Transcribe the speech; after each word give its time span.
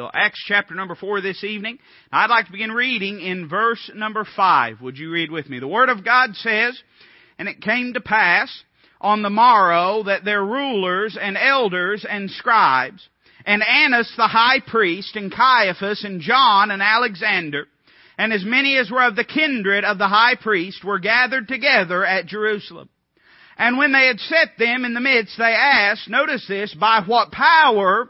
So 0.00 0.10
Acts 0.14 0.42
chapter 0.48 0.74
number 0.74 0.94
four 0.94 1.20
this 1.20 1.44
evening. 1.44 1.78
I'd 2.10 2.30
like 2.30 2.46
to 2.46 2.52
begin 2.52 2.72
reading 2.72 3.20
in 3.20 3.46
verse 3.46 3.90
number 3.94 4.26
five. 4.34 4.80
Would 4.80 4.96
you 4.96 5.10
read 5.10 5.30
with 5.30 5.50
me? 5.50 5.58
The 5.58 5.68
Word 5.68 5.90
of 5.90 6.02
God 6.02 6.34
says, 6.34 6.82
And 7.38 7.46
it 7.46 7.60
came 7.60 7.92
to 7.92 8.00
pass 8.00 8.50
on 9.02 9.20
the 9.20 9.28
morrow 9.28 10.04
that 10.04 10.24
their 10.24 10.42
rulers 10.42 11.18
and 11.20 11.36
elders 11.36 12.06
and 12.08 12.30
scribes, 12.30 13.06
and 13.44 13.62
Annas 13.62 14.10
the 14.16 14.28
high 14.28 14.60
priest, 14.66 15.14
and 15.14 15.30
Caiaphas, 15.30 16.04
and 16.04 16.22
John, 16.22 16.70
and 16.70 16.80
Alexander, 16.80 17.66
and 18.16 18.32
as 18.32 18.46
many 18.46 18.78
as 18.78 18.90
were 18.90 19.06
of 19.06 19.14
the 19.14 19.24
kindred 19.24 19.84
of 19.84 19.98
the 19.98 20.08
high 20.08 20.36
priest 20.36 20.82
were 20.82 21.00
gathered 21.00 21.48
together 21.48 22.02
at 22.02 22.24
Jerusalem. 22.24 22.88
And 23.58 23.76
when 23.76 23.92
they 23.92 24.06
had 24.06 24.20
set 24.20 24.56
them 24.58 24.86
in 24.86 24.94
the 24.94 25.00
midst, 25.00 25.36
they 25.36 25.44
asked, 25.52 26.08
notice 26.08 26.46
this, 26.48 26.74
by 26.74 27.02
what 27.06 27.30
power 27.30 28.08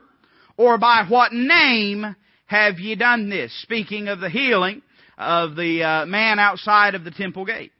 or 0.57 0.79
by 0.79 1.05
what 1.09 1.33
name 1.33 2.17
have 2.47 2.79
ye 2.79 2.95
done 2.95 3.29
this? 3.29 3.53
Speaking 3.63 4.09
of 4.09 4.21
the 4.21 4.31
healing 4.31 4.83
of 5.19 5.57
the 5.57 5.83
uh, 5.83 6.07
man 6.07 6.39
outside 6.39 6.95
of 6.95 7.05
the 7.05 7.11
temple 7.11 7.45
gate. 7.45 7.73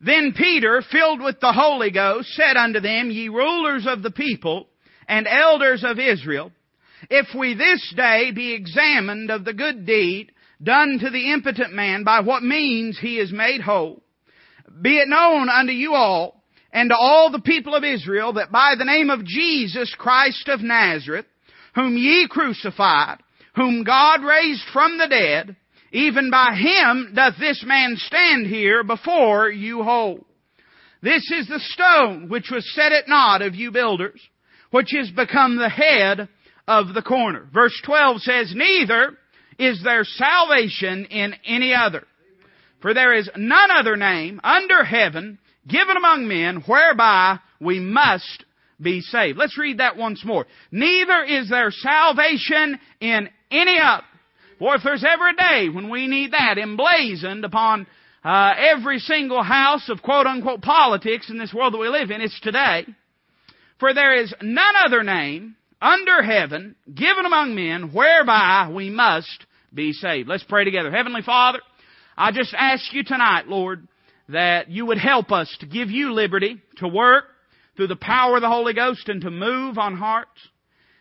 Then 0.00 0.34
Peter, 0.36 0.82
filled 0.90 1.22
with 1.22 1.38
the 1.40 1.52
Holy 1.52 1.90
Ghost, 1.92 2.28
said 2.32 2.56
unto 2.56 2.80
them, 2.80 3.10
Ye 3.10 3.28
rulers 3.28 3.86
of 3.86 4.02
the 4.02 4.10
people 4.10 4.68
and 5.06 5.28
elders 5.28 5.84
of 5.84 5.98
Israel, 5.98 6.50
if 7.08 7.26
we 7.38 7.54
this 7.54 7.92
day 7.96 8.32
be 8.34 8.52
examined 8.52 9.30
of 9.30 9.44
the 9.44 9.52
good 9.52 9.86
deed 9.86 10.32
done 10.62 10.98
to 11.00 11.10
the 11.10 11.32
impotent 11.32 11.72
man, 11.72 12.04
by 12.04 12.20
what 12.20 12.42
means 12.42 12.98
he 12.98 13.18
is 13.18 13.32
made 13.32 13.60
whole, 13.60 14.02
be 14.80 14.98
it 14.98 15.08
known 15.08 15.48
unto 15.48 15.72
you 15.72 15.94
all 15.94 16.42
and 16.72 16.90
to 16.90 16.96
all 16.96 17.30
the 17.30 17.40
people 17.40 17.74
of 17.74 17.84
Israel 17.84 18.34
that 18.34 18.50
by 18.50 18.74
the 18.76 18.84
name 18.84 19.10
of 19.10 19.24
Jesus 19.24 19.94
Christ 19.96 20.48
of 20.48 20.60
Nazareth, 20.60 21.26
whom 21.74 21.96
ye 21.96 22.26
crucified, 22.28 23.18
whom 23.54 23.84
God 23.84 24.22
raised 24.22 24.64
from 24.72 24.98
the 24.98 25.08
dead, 25.08 25.56
even 25.92 26.30
by 26.30 26.54
him 26.54 27.12
doth 27.14 27.34
this 27.38 27.62
man 27.66 27.96
stand 27.96 28.46
here 28.46 28.82
before 28.82 29.50
you 29.50 29.82
whole. 29.82 30.24
This 31.02 31.30
is 31.30 31.48
the 31.48 31.60
stone 31.60 32.28
which 32.28 32.50
was 32.50 32.74
set 32.74 32.92
at 32.92 33.08
naught 33.08 33.42
of 33.42 33.54
you 33.54 33.70
builders, 33.72 34.20
which 34.70 34.94
is 34.94 35.10
become 35.10 35.56
the 35.56 35.68
head 35.68 36.28
of 36.68 36.94
the 36.94 37.02
corner. 37.02 37.46
Verse 37.52 37.78
12 37.84 38.22
says, 38.22 38.52
Neither 38.54 39.18
is 39.58 39.82
there 39.82 40.04
salvation 40.04 41.04
in 41.06 41.34
any 41.44 41.74
other. 41.74 42.04
For 42.80 42.94
there 42.94 43.14
is 43.14 43.28
none 43.36 43.70
other 43.70 43.96
name 43.96 44.40
under 44.42 44.84
heaven 44.84 45.38
given 45.68 45.96
among 45.96 46.26
men 46.26 46.62
whereby 46.66 47.38
we 47.60 47.78
must 47.78 48.44
be 48.82 49.00
saved. 49.00 49.38
Let's 49.38 49.58
read 49.58 49.78
that 49.78 49.96
once 49.96 50.24
more. 50.24 50.46
Neither 50.70 51.24
is 51.24 51.48
there 51.48 51.70
salvation 51.70 52.78
in 53.00 53.28
any 53.50 53.78
other. 53.82 54.04
For 54.58 54.76
if 54.76 54.82
there's 54.84 55.04
ever 55.04 55.28
a 55.28 55.36
day 55.36 55.68
when 55.68 55.90
we 55.90 56.06
need 56.06 56.32
that 56.32 56.58
emblazoned 56.58 57.44
upon 57.44 57.86
uh, 58.24 58.54
every 58.56 59.00
single 59.00 59.42
house 59.42 59.88
of 59.88 60.02
quote 60.02 60.26
unquote 60.26 60.62
politics 60.62 61.30
in 61.30 61.38
this 61.38 61.52
world 61.52 61.74
that 61.74 61.78
we 61.78 61.88
live 61.88 62.10
in, 62.10 62.20
it's 62.20 62.38
today. 62.40 62.86
For 63.80 63.92
there 63.92 64.20
is 64.20 64.32
none 64.40 64.74
other 64.84 65.02
name 65.02 65.56
under 65.80 66.22
heaven 66.22 66.76
given 66.94 67.26
among 67.26 67.56
men 67.56 67.92
whereby 67.92 68.70
we 68.72 68.90
must 68.90 69.46
be 69.74 69.92
saved. 69.92 70.28
Let's 70.28 70.44
pray 70.44 70.64
together. 70.64 70.92
Heavenly 70.92 71.22
Father, 71.22 71.58
I 72.16 72.30
just 72.30 72.54
ask 72.56 72.92
you 72.92 73.02
tonight, 73.02 73.48
Lord, 73.48 73.88
that 74.28 74.70
you 74.70 74.86
would 74.86 74.98
help 74.98 75.32
us 75.32 75.54
to 75.58 75.66
give 75.66 75.90
you 75.90 76.12
liberty 76.12 76.62
to 76.76 76.86
work 76.86 77.24
through 77.76 77.88
the 77.88 77.96
power 77.96 78.36
of 78.36 78.42
the 78.42 78.48
Holy 78.48 78.74
Ghost 78.74 79.08
and 79.08 79.20
to 79.22 79.30
move 79.30 79.78
on 79.78 79.96
hearts. 79.96 80.30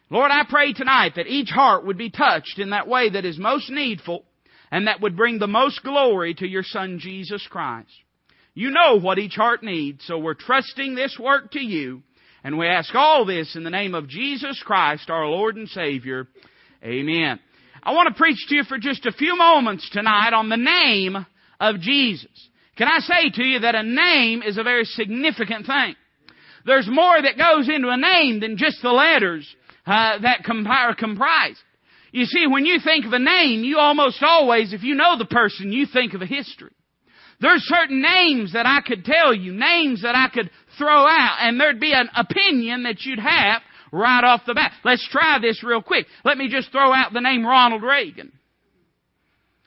Lord, 0.09 0.31
I 0.31 0.43
pray 0.49 0.73
tonight 0.73 1.13
that 1.15 1.27
each 1.27 1.49
heart 1.49 1.85
would 1.85 1.97
be 1.97 2.09
touched 2.09 2.59
in 2.59 2.71
that 2.71 2.87
way 2.87 3.09
that 3.09 3.25
is 3.25 3.37
most 3.37 3.69
needful 3.69 4.25
and 4.71 4.87
that 4.87 5.01
would 5.01 5.17
bring 5.17 5.39
the 5.39 5.47
most 5.47 5.83
glory 5.83 6.33
to 6.35 6.47
your 6.47 6.63
Son, 6.63 6.99
Jesus 6.99 7.45
Christ. 7.49 7.91
You 8.53 8.71
know 8.71 8.99
what 8.99 9.19
each 9.19 9.35
heart 9.35 9.63
needs, 9.63 10.03
so 10.05 10.17
we're 10.17 10.33
trusting 10.33 10.95
this 10.95 11.17
work 11.17 11.51
to 11.51 11.61
you, 11.61 12.03
and 12.43 12.57
we 12.57 12.67
ask 12.67 12.93
all 12.93 13.25
this 13.25 13.55
in 13.55 13.63
the 13.63 13.69
name 13.69 13.95
of 13.95 14.09
Jesus 14.09 14.61
Christ, 14.65 15.09
our 15.09 15.25
Lord 15.27 15.55
and 15.55 15.69
Savior. 15.69 16.27
Amen. 16.83 17.39
I 17.83 17.93
want 17.93 18.09
to 18.09 18.19
preach 18.19 18.45
to 18.49 18.55
you 18.55 18.63
for 18.63 18.77
just 18.77 19.05
a 19.05 19.11
few 19.11 19.37
moments 19.37 19.89
tonight 19.91 20.33
on 20.33 20.49
the 20.49 20.57
name 20.57 21.25
of 21.59 21.79
Jesus. 21.79 22.49
Can 22.77 22.87
I 22.87 22.99
say 22.99 23.29
to 23.29 23.43
you 23.43 23.59
that 23.59 23.75
a 23.75 23.83
name 23.83 24.41
is 24.43 24.57
a 24.57 24.63
very 24.63 24.85
significant 24.85 25.65
thing? 25.65 25.95
There's 26.65 26.87
more 26.89 27.21
that 27.21 27.37
goes 27.37 27.69
into 27.69 27.89
a 27.89 27.97
name 27.97 28.39
than 28.39 28.57
just 28.57 28.81
the 28.81 28.89
letters 28.91 29.47
uh, 29.85 30.19
that 30.19 30.41
are 30.47 30.95
comprised. 30.95 31.59
You 32.11 32.25
see, 32.25 32.45
when 32.47 32.65
you 32.65 32.79
think 32.83 33.05
of 33.05 33.13
a 33.13 33.19
name, 33.19 33.63
you 33.63 33.77
almost 33.77 34.21
always, 34.21 34.73
if 34.73 34.83
you 34.83 34.95
know 34.95 35.17
the 35.17 35.25
person, 35.25 35.71
you 35.71 35.85
think 35.85 36.13
of 36.13 36.21
a 36.21 36.25
history. 36.25 36.71
There's 37.39 37.63
certain 37.63 38.01
names 38.01 38.53
that 38.53 38.67
I 38.67 38.81
could 38.85 39.03
tell 39.05 39.33
you, 39.33 39.53
names 39.53 40.03
that 40.03 40.15
I 40.15 40.27
could 40.31 40.51
throw 40.77 41.07
out, 41.07 41.37
and 41.39 41.59
there'd 41.59 41.79
be 41.79 41.93
an 41.93 42.09
opinion 42.15 42.83
that 42.83 43.01
you'd 43.01 43.19
have 43.19 43.61
right 43.91 44.23
off 44.23 44.41
the 44.45 44.53
bat. 44.53 44.73
Let's 44.83 45.07
try 45.09 45.39
this 45.41 45.63
real 45.63 45.81
quick. 45.81 46.05
Let 46.23 46.37
me 46.37 46.49
just 46.49 46.71
throw 46.71 46.93
out 46.93 47.13
the 47.13 47.21
name 47.21 47.45
Ronald 47.45 47.81
Reagan. 47.81 48.31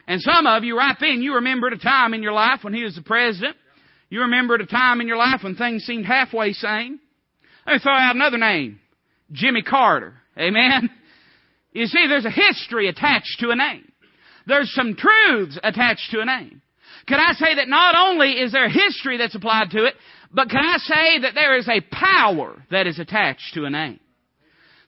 And 0.06 0.20
some 0.20 0.46
of 0.46 0.64
you 0.64 0.76
right 0.76 0.96
then, 1.00 1.22
you 1.22 1.36
remembered 1.36 1.72
a 1.72 1.78
time 1.78 2.14
in 2.14 2.22
your 2.22 2.32
life 2.32 2.60
when 2.62 2.74
he 2.74 2.84
was 2.84 2.94
the 2.94 3.02
president 3.02 3.56
you 4.14 4.20
remember 4.20 4.54
at 4.54 4.60
a 4.60 4.66
time 4.66 5.00
in 5.00 5.08
your 5.08 5.16
life 5.16 5.40
when 5.42 5.56
things 5.56 5.82
seemed 5.84 6.06
halfway 6.06 6.52
sane? 6.52 7.00
Let 7.66 7.72
me 7.74 7.78
throw 7.80 7.92
out 7.92 8.14
another 8.14 8.38
name. 8.38 8.78
Jimmy 9.32 9.62
Carter. 9.62 10.14
Amen? 10.38 10.90
You 11.72 11.86
see, 11.86 12.06
there's 12.08 12.24
a 12.24 12.30
history 12.30 12.88
attached 12.88 13.40
to 13.40 13.50
a 13.50 13.56
name. 13.56 13.90
There's 14.46 14.72
some 14.74 14.94
truths 14.94 15.58
attached 15.62 16.12
to 16.12 16.20
a 16.20 16.24
name. 16.24 16.62
Can 17.08 17.18
I 17.18 17.32
say 17.32 17.56
that 17.56 17.68
not 17.68 17.96
only 17.98 18.34
is 18.34 18.52
there 18.52 18.68
history 18.68 19.18
that's 19.18 19.34
applied 19.34 19.70
to 19.70 19.84
it, 19.84 19.94
but 20.32 20.50
can 20.50 20.64
I 20.64 20.76
say 20.78 21.18
that 21.22 21.34
there 21.34 21.58
is 21.58 21.68
a 21.68 21.80
power 21.92 22.62
that 22.70 22.86
is 22.86 23.00
attached 23.00 23.54
to 23.54 23.64
a 23.64 23.70
name? 23.70 23.98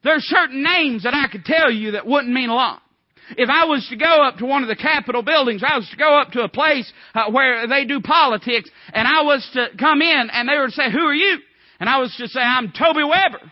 There 0.04 0.14
are 0.14 0.20
certain 0.20 0.62
names 0.62 1.02
that 1.02 1.14
I 1.14 1.26
could 1.30 1.44
tell 1.44 1.72
you 1.72 1.92
that 1.92 2.06
wouldn't 2.06 2.32
mean 2.32 2.50
a 2.50 2.54
lot. 2.54 2.82
If 3.30 3.48
I 3.50 3.64
was 3.64 3.86
to 3.90 3.96
go 3.96 4.24
up 4.24 4.36
to 4.38 4.46
one 4.46 4.62
of 4.62 4.68
the 4.68 4.76
Capitol 4.76 5.22
buildings, 5.22 5.62
I 5.66 5.76
was 5.76 5.88
to 5.90 5.96
go 5.96 6.18
up 6.18 6.32
to 6.32 6.42
a 6.42 6.48
place 6.48 6.90
uh, 7.14 7.30
where 7.30 7.66
they 7.66 7.84
do 7.84 8.00
politics, 8.00 8.70
and 8.92 9.06
I 9.06 9.22
was 9.22 9.48
to 9.54 9.68
come 9.78 10.00
in, 10.00 10.30
and 10.32 10.48
they 10.48 10.54
to 10.54 10.70
say, 10.70 10.90
"Who 10.90 11.00
are 11.00 11.14
you?" 11.14 11.38
And 11.80 11.88
I 11.88 11.98
was 11.98 12.14
to 12.16 12.28
say, 12.28 12.40
"I'm 12.40 12.72
Toby 12.72 13.02
Weber." 13.02 13.50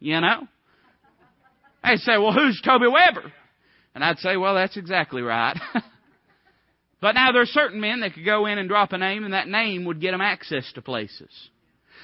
You 0.00 0.20
know? 0.20 0.48
They 1.82 1.96
say, 1.96 2.18
"Well, 2.18 2.32
who's 2.32 2.60
Toby 2.62 2.86
Weber?" 2.88 3.32
And 3.94 4.04
I'd 4.04 4.18
say, 4.18 4.36
"Well, 4.36 4.54
that's 4.54 4.76
exactly 4.76 5.22
right." 5.22 5.58
but 7.00 7.12
now 7.12 7.32
there 7.32 7.42
are 7.42 7.46
certain 7.46 7.80
men 7.80 8.00
that 8.00 8.14
could 8.14 8.24
go 8.24 8.46
in 8.46 8.58
and 8.58 8.68
drop 8.68 8.92
a 8.92 8.98
name, 8.98 9.24
and 9.24 9.32
that 9.32 9.48
name 9.48 9.86
would 9.86 10.00
get 10.00 10.10
them 10.10 10.20
access 10.20 10.70
to 10.74 10.82
places. 10.82 11.30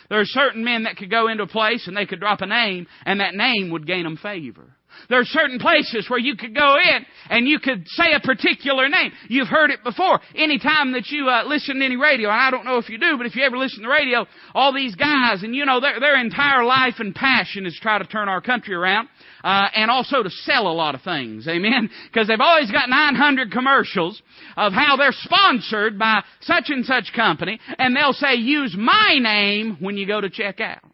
There 0.08 0.20
are 0.20 0.26
certain 0.26 0.64
men 0.64 0.84
that 0.84 0.96
could 0.96 1.10
go 1.10 1.28
into 1.28 1.44
a 1.44 1.48
place 1.48 1.86
and 1.86 1.96
they 1.96 2.06
could 2.06 2.20
drop 2.20 2.40
a 2.40 2.46
name, 2.46 2.86
and 3.04 3.20
that 3.20 3.34
name 3.34 3.70
would 3.70 3.86
gain 3.86 4.04
them 4.04 4.16
favor. 4.16 4.74
There 5.08 5.20
are 5.20 5.24
certain 5.24 5.58
places 5.58 6.08
where 6.08 6.18
you 6.18 6.36
could 6.36 6.54
go 6.54 6.76
in 6.76 7.04
and 7.30 7.46
you 7.46 7.58
could 7.58 7.86
say 7.88 8.12
a 8.14 8.20
particular 8.20 8.88
name. 8.88 9.12
You've 9.28 9.48
heard 9.48 9.70
it 9.70 9.82
before. 9.84 10.20
Anytime 10.34 10.92
that 10.92 11.08
you 11.08 11.28
uh, 11.28 11.44
listen 11.46 11.78
to 11.78 11.84
any 11.84 11.96
radio, 11.96 12.28
and 12.28 12.40
I 12.40 12.50
don't 12.50 12.64
know 12.64 12.78
if 12.78 12.88
you 12.88 12.98
do, 12.98 13.16
but 13.16 13.26
if 13.26 13.36
you 13.36 13.44
ever 13.44 13.56
listen 13.56 13.80
to 13.80 13.88
the 13.88 13.92
radio, 13.92 14.26
all 14.54 14.72
these 14.72 14.94
guys, 14.94 15.42
and 15.42 15.54
you 15.54 15.64
know, 15.64 15.80
their, 15.80 16.00
their 16.00 16.20
entire 16.20 16.64
life 16.64 16.94
and 16.98 17.14
passion 17.14 17.66
is 17.66 17.78
try 17.80 17.98
to 17.98 18.06
turn 18.06 18.28
our 18.28 18.40
country 18.40 18.74
around. 18.74 19.08
Uh, 19.44 19.66
and 19.74 19.90
also 19.90 20.22
to 20.22 20.30
sell 20.30 20.68
a 20.68 20.72
lot 20.72 20.94
of 20.94 21.02
things, 21.02 21.48
amen? 21.48 21.90
Because 22.06 22.28
they've 22.28 22.38
always 22.40 22.70
got 22.70 22.88
900 22.88 23.50
commercials 23.50 24.22
of 24.56 24.72
how 24.72 24.96
they're 24.96 25.10
sponsored 25.10 25.98
by 25.98 26.22
such 26.42 26.66
and 26.68 26.84
such 26.86 27.12
company, 27.12 27.58
and 27.76 27.96
they'll 27.96 28.12
say, 28.12 28.34
use 28.34 28.76
my 28.78 29.18
name 29.20 29.78
when 29.80 29.96
you 29.96 30.06
go 30.06 30.20
to 30.20 30.30
check 30.30 30.60
out. 30.60 30.84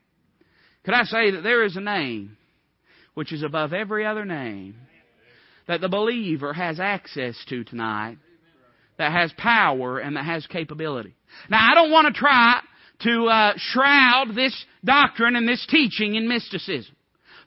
Could 0.85 0.95
I 0.95 1.05
say 1.05 1.31
that 1.33 1.43
there 1.43 1.65
is 1.65 1.77
a 1.77 1.83
name 1.83 2.38
which 3.19 3.33
is 3.33 3.43
above 3.43 3.73
every 3.73 4.07
other 4.07 4.25
name, 4.25 4.77
that 5.67 5.81
the 5.81 5.89
believer 5.89 6.53
has 6.53 6.79
access 6.79 7.35
to 7.49 7.65
tonight, 7.65 8.17
that 8.97 9.11
has 9.11 9.33
power 9.37 9.99
and 9.99 10.15
that 10.15 10.25
has 10.25 10.47
capability. 10.47 11.17
Now, 11.51 11.69
I 11.69 11.75
don't 11.75 11.91
want 11.91 12.15
to 12.15 12.17
try 12.17 12.61
to 13.01 13.25
uh, 13.25 13.53
shroud 13.57 14.37
this 14.37 14.55
doctrine 14.85 15.35
and 15.35 15.49
this 15.49 15.67
teaching 15.69 16.15
in 16.15 16.29
mysticism. 16.29 16.95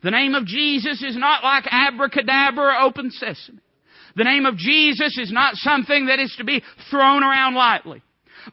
The 0.04 0.12
name 0.12 0.36
of 0.36 0.46
Jesus 0.46 1.02
is 1.02 1.16
not 1.16 1.42
like 1.42 1.64
abracadabra 1.72 2.84
open 2.84 3.10
sesame. 3.10 3.60
The 4.18 4.26
name 4.26 4.46
of 4.46 4.58
Jesus 4.58 5.18
is 5.18 5.32
not 5.32 5.56
something 5.56 6.08
that 6.08 6.20
is 6.20 6.36
to 6.38 6.44
be 6.44 6.62
thrown 6.90 7.24
around 7.24 7.56
lightly. 7.56 8.04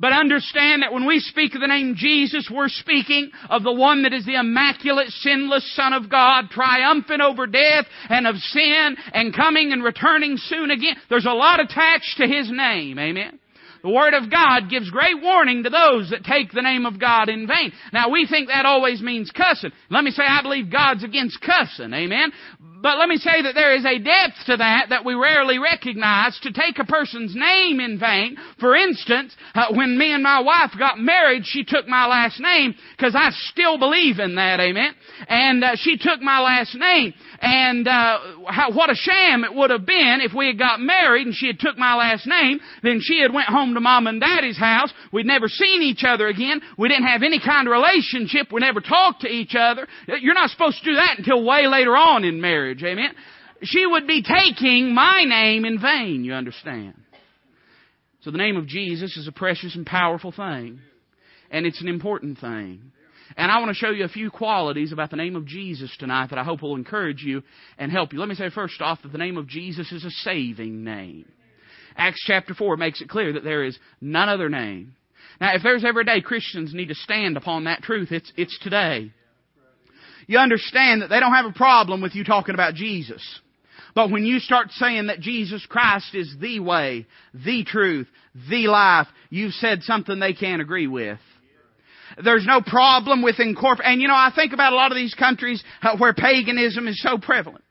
But 0.01 0.13
understand 0.13 0.83
that 0.83 0.93
when 0.93 1.07
we 1.07 1.21
speak 1.21 1.55
of 1.55 1.61
the 1.61 1.67
name 1.67 1.95
Jesus, 1.97 2.51
we're 2.53 2.69
speaking 2.69 3.31
of 3.49 3.63
the 3.63 3.73
one 3.73 4.03
that 4.03 4.13
is 4.13 4.25
the 4.27 4.39
immaculate, 4.39 5.09
sinless 5.09 5.75
Son 5.75 5.93
of 5.93 6.11
God, 6.11 6.51
triumphant 6.51 7.21
over 7.21 7.47
death 7.47 7.87
and 8.09 8.27
of 8.27 8.37
sin 8.37 8.97
and 9.13 9.35
coming 9.35 9.73
and 9.73 9.83
returning 9.83 10.37
soon 10.37 10.71
again. 10.71 10.97
There's 11.09 11.27
a 11.27 11.31
lot 11.31 11.61
attached 11.61 12.17
to 12.19 12.27
His 12.27 12.51
name. 12.51 12.99
Amen. 12.99 13.39
The 13.83 13.91
Word 13.91 14.15
of 14.15 14.31
God 14.31 14.71
gives 14.71 14.91
great 14.91 15.21
warning 15.23 15.65
to 15.65 15.71
those 15.71 16.11
that 16.11 16.25
take 16.25 16.53
the 16.53 16.63
name 16.63 16.87
of 16.87 17.01
God 17.01 17.29
in 17.29 17.47
vain. 17.47 17.73
Now 17.93 18.11
we 18.11 18.27
think 18.27 18.49
that 18.49 18.67
always 18.67 19.01
means 19.01 19.31
cussing. 19.31 19.71
Let 19.91 20.05
me 20.05 20.11
say 20.11 20.25
I 20.27 20.43
believe 20.43 20.71
God's 20.71 21.05
against 21.05 21.41
cussing. 21.41 21.93
Amen. 21.93 22.33
But 22.81 22.99
let 22.99 23.09
me 23.09 23.17
say 23.17 23.43
that 23.43 23.55
there 23.55 23.75
is 23.75 23.85
a 23.85 23.99
depth 23.99 24.47
to 24.47 24.57
that 24.57 24.91
that 24.91 25.05
we 25.05 25.15
rarely 25.15 25.59
recognize. 25.59 26.39
To 26.43 26.53
take 26.53 26.79
a 26.79 26.85
person's 26.85 27.35
name 27.35 27.81
in 27.81 27.99
vain, 27.99 28.37
for 28.61 28.77
instance, 28.77 29.35
uh, 29.55 29.67
when 29.75 29.99
me 29.99 30.13
and 30.13 30.23
my 30.23 30.41
wife 30.41 30.71
got 30.79 30.99
married, 30.99 31.43
she 31.45 31.65
took 31.65 31.89
my 31.89 32.07
last 32.07 32.39
name 32.39 32.75
because 32.97 33.15
I 33.17 33.31
still 33.51 33.79
believe 33.79 34.19
in 34.21 34.37
that, 34.37 34.61
amen. 34.61 34.95
And 35.29 35.65
uh, 35.65 35.73
she 35.77 35.99
took 35.99 36.21
my 36.21 36.41
last 36.41 36.75
name, 36.75 37.15
and 37.41 37.89
uh, 37.89 38.19
how, 38.47 38.73
what 38.73 38.91
a 38.91 38.95
sham 38.95 39.45
it 39.45 39.55
would 39.55 39.71
have 39.71 39.87
been 39.87 40.21
if 40.23 40.33
we 40.33 40.47
had 40.47 40.59
got 40.59 40.81
married 40.81 41.27
and 41.27 41.35
she 41.35 41.49
had 41.49 41.59
took 41.59 41.77
my 41.77 41.97
last 41.97 42.27
name. 42.27 42.61
Then 42.83 43.01
she 43.03 43.21
had 43.21 43.33
went 43.33 43.49
home 43.49 43.68
to 43.75 43.81
mom 43.81 44.07
and 44.07 44.21
daddy's 44.21 44.59
house. 44.59 44.93
We'd 45.13 45.27
never 45.27 45.49
seen 45.49 45.83
each 45.83 46.05
other 46.07 46.29
again. 46.29 46.61
We 46.77 46.89
didn't 46.89 47.07
have 47.07 47.23
any 47.23 47.41
kind 47.41 47.67
of 47.67 47.73
relationship. 47.73 48.53
We 48.53 48.61
never 48.61 48.81
talked 48.81 49.23
to 49.23 49.29
each 49.29 49.55
other. 49.59 49.87
You're 50.21 50.35
not 50.35 50.51
supposed 50.51 50.79
to 50.79 50.91
do 50.91 50.97
that 50.97 51.19
until 51.19 51.45
way 51.45 51.67
later 51.67 51.97
on 51.97 52.25
in 52.25 52.41
marriage 52.41 52.59
marriage. 52.59 52.83
Amen. 52.83 53.15
She 53.63 53.87
would 53.87 54.07
be 54.07 54.23
taking 54.23 54.95
my 54.95 55.25
name 55.25 55.65
in 55.65 55.81
vain, 55.81 56.25
you 56.25 56.33
understand. 56.33 56.95
So 58.21 58.31
the 58.31 58.39
name 58.39 58.57
of 58.57 58.67
Jesus 58.67 59.17
is 59.17 59.29
a 59.29 59.33
precious 59.33 59.75
and 59.75 59.87
powerful 59.87 60.33
thing. 60.33 60.81
And 61.51 61.67
it's 61.67 61.81
an 61.81 61.89
important 61.89 62.39
thing. 62.39 62.93
And 63.37 63.51
I 63.51 63.59
want 63.59 63.69
to 63.71 63.75
show 63.75 63.91
you 63.91 64.05
a 64.05 64.09
few 64.09 64.31
qualities 64.31 64.93
about 64.93 65.11
the 65.11 65.17
name 65.17 65.37
of 65.37 65.47
Jesus 65.47 65.95
tonight 65.99 66.31
that 66.31 66.39
I 66.39 66.45
hope 66.45 66.63
will 66.63 66.77
encourage 66.77 67.23
you 67.23 67.43
and 67.79 67.93
help 67.93 68.13
you. 68.13 68.19
Let 68.19 68.29
me 68.29 68.35
say 68.35 68.51
first 68.51 68.81
off 68.81 69.03
that 69.03 69.13
the 69.13 69.19
name 69.19 69.37
of 69.37 69.47
Jesus 69.47 69.93
is 69.93 70.05
a 70.05 70.11
saving 70.11 70.85
name. 70.85 71.27
Acts 71.99 72.23
chapter 72.25 72.55
4 72.55 72.77
makes 72.77 73.03
it 73.03 73.09
clear 73.09 73.33
that 73.35 73.45
there 73.45 73.65
is 73.65 73.79
none 74.01 74.29
other 74.29 74.49
name. 74.49 74.95
Now, 75.41 75.55
if 75.55 75.63
there's 75.63 75.85
ever 75.85 76.01
a 76.01 76.05
day 76.05 76.21
Christians 76.21 76.73
need 76.73 76.89
to 76.89 76.95
stand 76.95 77.37
upon 77.37 77.65
that 77.65 77.83
truth, 77.83 78.13
it's, 78.13 78.33
it's 78.37 78.59
today 78.61 79.13
you 80.29 80.39
understand 80.39 81.03
that 81.03 81.09
they 81.09 81.19
don't 81.19 81.35
have 81.35 81.47
a 81.47 81.53
problem 81.53 82.01
with 82.01 82.15
you 82.15 82.23
talking 82.23 82.55
about 82.55 82.75
Jesus. 82.75 83.41
But 83.95 84.11
when 84.11 84.25
you 84.25 84.39
start 84.39 84.71
saying 84.73 85.07
that 85.07 85.21
Jesus 85.21 85.65
Christ 85.67 86.15
is 86.15 86.37
the 86.39 86.61
way, 86.61 87.07
the 87.35 87.65
truth, 87.65 88.07
the 88.49 88.69
life, 88.69 89.09
you've 89.31 89.55
said 89.55 89.83
something 89.83 90.21
they 90.21 90.35
can't 90.35 90.63
agree 90.63 90.87
with. 90.87 91.19
There's 92.23 92.47
no 92.47 92.61
problem 92.61 93.23
with 93.23 93.41
incorporating, 93.41 93.93
and 93.93 94.03
you 94.03 94.09
know, 94.09 94.15
I 94.15 94.31
think 94.35 94.53
about 94.53 94.73
a 94.73 94.77
lot 94.77 94.93
of 94.93 94.97
these 94.97 95.15
countries 95.15 95.65
uh, 95.83 95.97
where 95.97 96.13
paganism 96.13 96.87
is 96.87 97.01
so 97.03 97.19
prevalent 97.19 97.65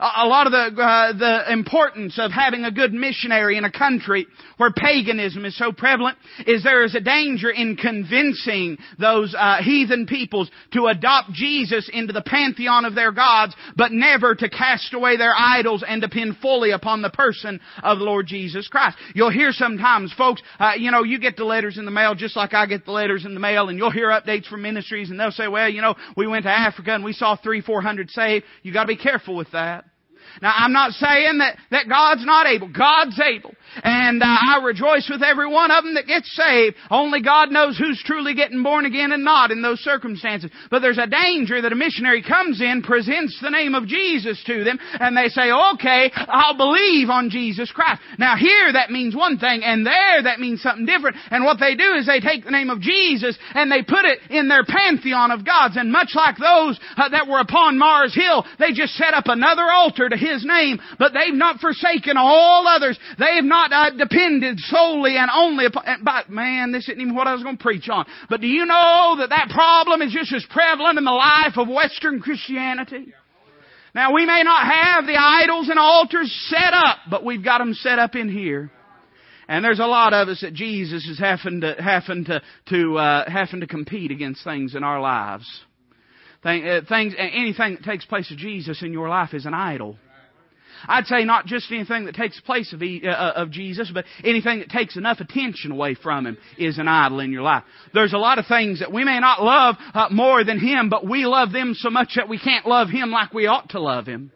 a 0.00 0.26
lot 0.26 0.46
of 0.46 0.52
the 0.52 0.82
uh, 0.82 1.12
the 1.12 1.52
importance 1.52 2.18
of 2.18 2.32
having 2.32 2.64
a 2.64 2.70
good 2.70 2.92
missionary 2.92 3.56
in 3.56 3.64
a 3.64 3.70
country 3.70 4.26
where 4.56 4.70
paganism 4.70 5.44
is 5.44 5.56
so 5.56 5.72
prevalent 5.72 6.18
is 6.46 6.62
there 6.62 6.84
is 6.84 6.94
a 6.94 7.00
danger 7.00 7.50
in 7.50 7.76
convincing 7.76 8.78
those 8.98 9.34
uh, 9.38 9.62
heathen 9.62 10.06
peoples 10.06 10.50
to 10.72 10.86
adopt 10.86 11.32
Jesus 11.32 11.88
into 11.92 12.12
the 12.12 12.22
pantheon 12.22 12.84
of 12.84 12.94
their 12.94 13.12
gods, 13.12 13.54
but 13.76 13.92
never 13.92 14.34
to 14.34 14.48
cast 14.48 14.92
away 14.94 15.16
their 15.16 15.34
idols 15.36 15.84
and 15.86 16.00
depend 16.00 16.36
fully 16.38 16.70
upon 16.70 17.02
the 17.02 17.10
person 17.10 17.60
of 17.82 17.98
the 17.98 18.04
Lord 18.04 18.26
Jesus 18.26 18.68
Christ. 18.68 18.96
You'll 19.14 19.30
hear 19.30 19.52
sometimes, 19.52 20.12
folks, 20.12 20.42
uh, 20.58 20.72
you 20.76 20.90
know, 20.90 21.02
you 21.02 21.18
get 21.18 21.36
the 21.36 21.44
letters 21.44 21.78
in 21.78 21.84
the 21.84 21.90
mail 21.90 22.14
just 22.14 22.36
like 22.36 22.54
I 22.54 22.66
get 22.66 22.84
the 22.84 22.92
letters 22.92 23.24
in 23.24 23.34
the 23.34 23.40
mail, 23.40 23.68
and 23.68 23.78
you'll 23.78 23.90
hear 23.90 24.08
updates 24.08 24.46
from 24.46 24.62
ministries, 24.62 25.10
and 25.10 25.18
they'll 25.18 25.30
say, 25.30 25.48
"Well, 25.48 25.68
you 25.68 25.80
know, 25.80 25.94
we 26.16 26.26
went 26.26 26.44
to 26.44 26.50
Africa 26.50 26.94
and 26.94 27.04
we 27.04 27.12
saw 27.12 27.36
three, 27.36 27.60
four 27.60 27.80
hundred 27.80 28.10
saved." 28.10 28.44
You 28.62 28.72
got 28.72 28.82
to 28.82 28.88
be 28.88 28.96
careful 28.96 29.36
with 29.36 29.50
that. 29.52 29.85
Now, 30.42 30.52
I'm 30.56 30.72
not 30.72 30.92
saying 30.92 31.38
that, 31.38 31.56
that 31.70 31.88
God's 31.88 32.24
not 32.24 32.46
able. 32.46 32.68
God's 32.68 33.20
able. 33.20 33.54
And 33.82 34.22
uh, 34.22 34.26
I 34.26 34.60
rejoice 34.64 35.08
with 35.10 35.22
every 35.22 35.48
one 35.48 35.70
of 35.70 35.84
them 35.84 35.94
that 35.94 36.06
gets 36.06 36.34
saved. 36.34 36.76
Only 36.90 37.22
God 37.22 37.50
knows 37.50 37.76
who's 37.78 38.02
truly 38.04 38.34
getting 38.34 38.62
born 38.62 38.86
again 38.86 39.12
and 39.12 39.24
not 39.24 39.50
in 39.50 39.62
those 39.62 39.80
circumstances. 39.80 40.50
But 40.70 40.80
there's 40.80 40.98
a 40.98 41.06
danger 41.06 41.60
that 41.60 41.72
a 41.72 41.76
missionary 41.76 42.22
comes 42.22 42.60
in, 42.60 42.82
presents 42.82 43.38
the 43.40 43.50
name 43.50 43.74
of 43.74 43.86
Jesus 43.86 44.42
to 44.46 44.64
them, 44.64 44.78
and 45.00 45.16
they 45.16 45.28
say, 45.28 45.50
okay, 45.74 46.10
I'll 46.14 46.56
believe 46.56 47.10
on 47.10 47.30
Jesus 47.30 47.70
Christ. 47.72 48.00
Now 48.18 48.36
here 48.36 48.72
that 48.72 48.90
means 48.90 49.14
one 49.14 49.38
thing, 49.38 49.62
and 49.64 49.86
there 49.86 50.22
that 50.22 50.40
means 50.40 50.62
something 50.62 50.86
different. 50.86 51.16
And 51.30 51.44
what 51.44 51.58
they 51.60 51.74
do 51.74 51.94
is 51.94 52.06
they 52.06 52.20
take 52.20 52.44
the 52.44 52.50
name 52.50 52.70
of 52.70 52.80
Jesus 52.80 53.38
and 53.54 53.70
they 53.70 53.82
put 53.82 54.04
it 54.04 54.18
in 54.30 54.48
their 54.48 54.64
pantheon 54.64 55.30
of 55.30 55.44
gods. 55.44 55.76
And 55.76 55.92
much 55.92 56.12
like 56.14 56.36
those 56.36 56.78
uh, 56.96 57.08
that 57.08 57.28
were 57.28 57.40
upon 57.40 57.78
Mars 57.78 58.14
Hill, 58.14 58.44
they 58.58 58.72
just 58.72 58.94
set 58.94 59.14
up 59.14 59.24
another 59.26 59.66
altar 59.70 60.08
to 60.08 60.16
His 60.16 60.44
name. 60.44 60.78
But 60.98 61.12
they've 61.12 61.34
not 61.34 61.60
forsaken 61.60 62.16
all 62.16 62.66
others. 62.66 62.98
They 63.18 63.36
have 63.36 63.44
not 63.44 63.65
not 63.70 63.92
uh, 63.94 63.96
depended 63.96 64.58
solely 64.60 65.16
and 65.16 65.30
only 65.32 65.66
upon, 65.66 65.84
but 66.02 66.30
man, 66.30 66.72
this 66.72 66.88
isn't 66.88 67.00
even 67.00 67.14
what 67.14 67.26
I 67.26 67.34
was 67.34 67.42
going 67.42 67.56
to 67.56 67.62
preach 67.62 67.88
on. 67.88 68.06
But 68.28 68.40
do 68.40 68.46
you 68.46 68.64
know 68.66 69.16
that 69.18 69.30
that 69.30 69.50
problem 69.50 70.02
is 70.02 70.12
just 70.12 70.32
as 70.32 70.44
prevalent 70.50 70.98
in 70.98 71.04
the 71.04 71.10
life 71.10 71.56
of 71.56 71.68
Western 71.68 72.20
Christianity? 72.20 73.12
Now 73.94 74.12
we 74.12 74.26
may 74.26 74.42
not 74.42 74.66
have 74.66 75.06
the 75.06 75.16
idols 75.16 75.68
and 75.68 75.78
altars 75.78 76.30
set 76.48 76.72
up, 76.72 76.98
but 77.10 77.24
we've 77.24 77.44
got 77.44 77.58
them 77.58 77.74
set 77.74 77.98
up 77.98 78.14
in 78.14 78.28
here. 78.28 78.70
And 79.48 79.64
there's 79.64 79.78
a 79.78 79.86
lot 79.86 80.12
of 80.12 80.28
us 80.28 80.40
that 80.40 80.54
Jesus 80.54 81.06
is 81.06 81.18
having 81.18 81.60
to 81.60 81.76
having 81.78 82.24
to 82.24 82.42
to 82.70 82.98
uh, 82.98 83.30
having 83.30 83.60
to 83.60 83.66
compete 83.66 84.10
against 84.10 84.42
things 84.42 84.74
in 84.74 84.82
our 84.82 85.00
lives. 85.00 85.46
Uh, 86.44 86.80
things, 86.88 87.14
anything 87.18 87.74
that 87.74 87.82
takes 87.84 88.04
place 88.04 88.30
of 88.30 88.36
Jesus 88.38 88.82
in 88.82 88.92
your 88.92 89.08
life 89.08 89.34
is 89.34 89.46
an 89.46 89.54
idol. 89.54 89.96
I'd 90.88 91.06
say 91.06 91.24
not 91.24 91.46
just 91.46 91.70
anything 91.70 92.06
that 92.06 92.14
takes 92.14 92.40
place 92.40 92.72
of, 92.72 92.82
uh, 92.82 93.08
uh, 93.08 93.32
of 93.36 93.50
Jesus, 93.50 93.90
but 93.92 94.04
anything 94.24 94.60
that 94.60 94.70
takes 94.70 94.96
enough 94.96 95.20
attention 95.20 95.72
away 95.72 95.94
from 95.94 96.26
Him 96.26 96.38
is 96.58 96.78
an 96.78 96.88
idol 96.88 97.20
in 97.20 97.32
your 97.32 97.42
life. 97.42 97.64
There's 97.94 98.12
a 98.12 98.18
lot 98.18 98.38
of 98.38 98.46
things 98.46 98.80
that 98.80 98.92
we 98.92 99.04
may 99.04 99.20
not 99.20 99.42
love 99.42 99.76
uh, 99.94 100.08
more 100.10 100.44
than 100.44 100.58
Him, 100.58 100.88
but 100.88 101.06
we 101.06 101.26
love 101.26 101.52
them 101.52 101.74
so 101.74 101.90
much 101.90 102.12
that 102.16 102.28
we 102.28 102.38
can't 102.38 102.66
love 102.66 102.88
Him 102.88 103.10
like 103.10 103.32
we 103.32 103.46
ought 103.46 103.70
to 103.70 103.80
love 103.80 104.06
Him. 104.06 104.32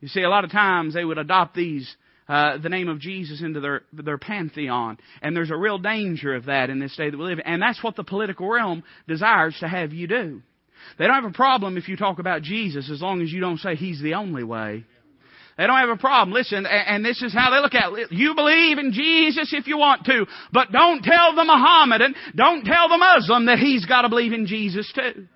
You 0.00 0.08
see, 0.08 0.22
a 0.22 0.28
lot 0.28 0.44
of 0.44 0.52
times 0.52 0.94
they 0.94 1.04
would 1.04 1.18
adopt 1.18 1.54
these 1.54 1.96
uh, 2.28 2.58
the 2.58 2.68
name 2.68 2.88
of 2.88 3.00
Jesus 3.00 3.40
into 3.40 3.58
their 3.58 3.82
their 3.92 4.18
pantheon, 4.18 4.98
and 5.22 5.34
there's 5.34 5.50
a 5.50 5.56
real 5.56 5.78
danger 5.78 6.34
of 6.34 6.44
that 6.44 6.68
in 6.68 6.78
this 6.78 6.94
day 6.94 7.08
that 7.08 7.16
we 7.16 7.24
live 7.24 7.38
in. 7.38 7.46
And 7.46 7.62
that's 7.62 7.82
what 7.82 7.96
the 7.96 8.04
political 8.04 8.48
realm 8.48 8.84
desires 9.06 9.56
to 9.60 9.68
have 9.68 9.94
you 9.94 10.06
do. 10.06 10.42
They 10.98 11.06
don't 11.06 11.22
have 11.22 11.30
a 11.30 11.34
problem 11.34 11.76
if 11.76 11.88
you 11.88 11.96
talk 11.96 12.18
about 12.18 12.42
Jesus 12.42 12.90
as 12.90 13.00
long 13.00 13.22
as 13.22 13.32
you 13.32 13.40
don't 13.40 13.58
say 13.58 13.76
He's 13.76 14.02
the 14.02 14.14
only 14.14 14.44
way. 14.44 14.84
They 15.58 15.66
don't 15.66 15.76
have 15.76 15.88
a 15.88 15.96
problem. 15.96 16.32
Listen, 16.32 16.66
and 16.66 17.04
this 17.04 17.20
is 17.20 17.34
how 17.34 17.50
they 17.50 17.58
look 17.58 17.74
at 17.74 17.92
it. 17.92 18.12
You 18.12 18.36
believe 18.36 18.78
in 18.78 18.92
Jesus 18.92 19.52
if 19.52 19.66
you 19.66 19.76
want 19.76 20.04
to, 20.04 20.24
but 20.52 20.70
don't 20.70 21.02
tell 21.02 21.34
the 21.34 21.44
Mohammedan, 21.44 22.14
don't 22.36 22.64
tell 22.64 22.88
the 22.88 22.96
Muslim 22.96 23.46
that 23.46 23.58
he's 23.58 23.84
got 23.84 24.02
to 24.02 24.08
believe 24.08 24.32
in 24.32 24.46
Jesus 24.46 24.90
too. 24.94 25.26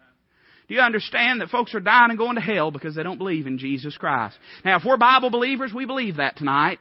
Do 0.69 0.75
you 0.75 0.81
understand 0.81 1.41
that 1.41 1.51
folks 1.51 1.75
are 1.75 1.81
dying 1.81 2.11
and 2.11 2.19
going 2.19 2.37
to 2.37 2.41
hell 2.41 2.71
because 2.71 2.95
they 2.95 3.03
don't 3.03 3.19
believe 3.19 3.49
in 3.49 3.59
Jesus 3.59 3.97
Christ? 3.99 4.39
Now, 4.65 4.79
if 4.79 4.85
we're 4.87 4.97
Bible 4.97 5.29
believers, 5.29 5.73
we 5.75 5.87
believe 5.87 6.19
that 6.19 6.37
tonight. 6.37 6.79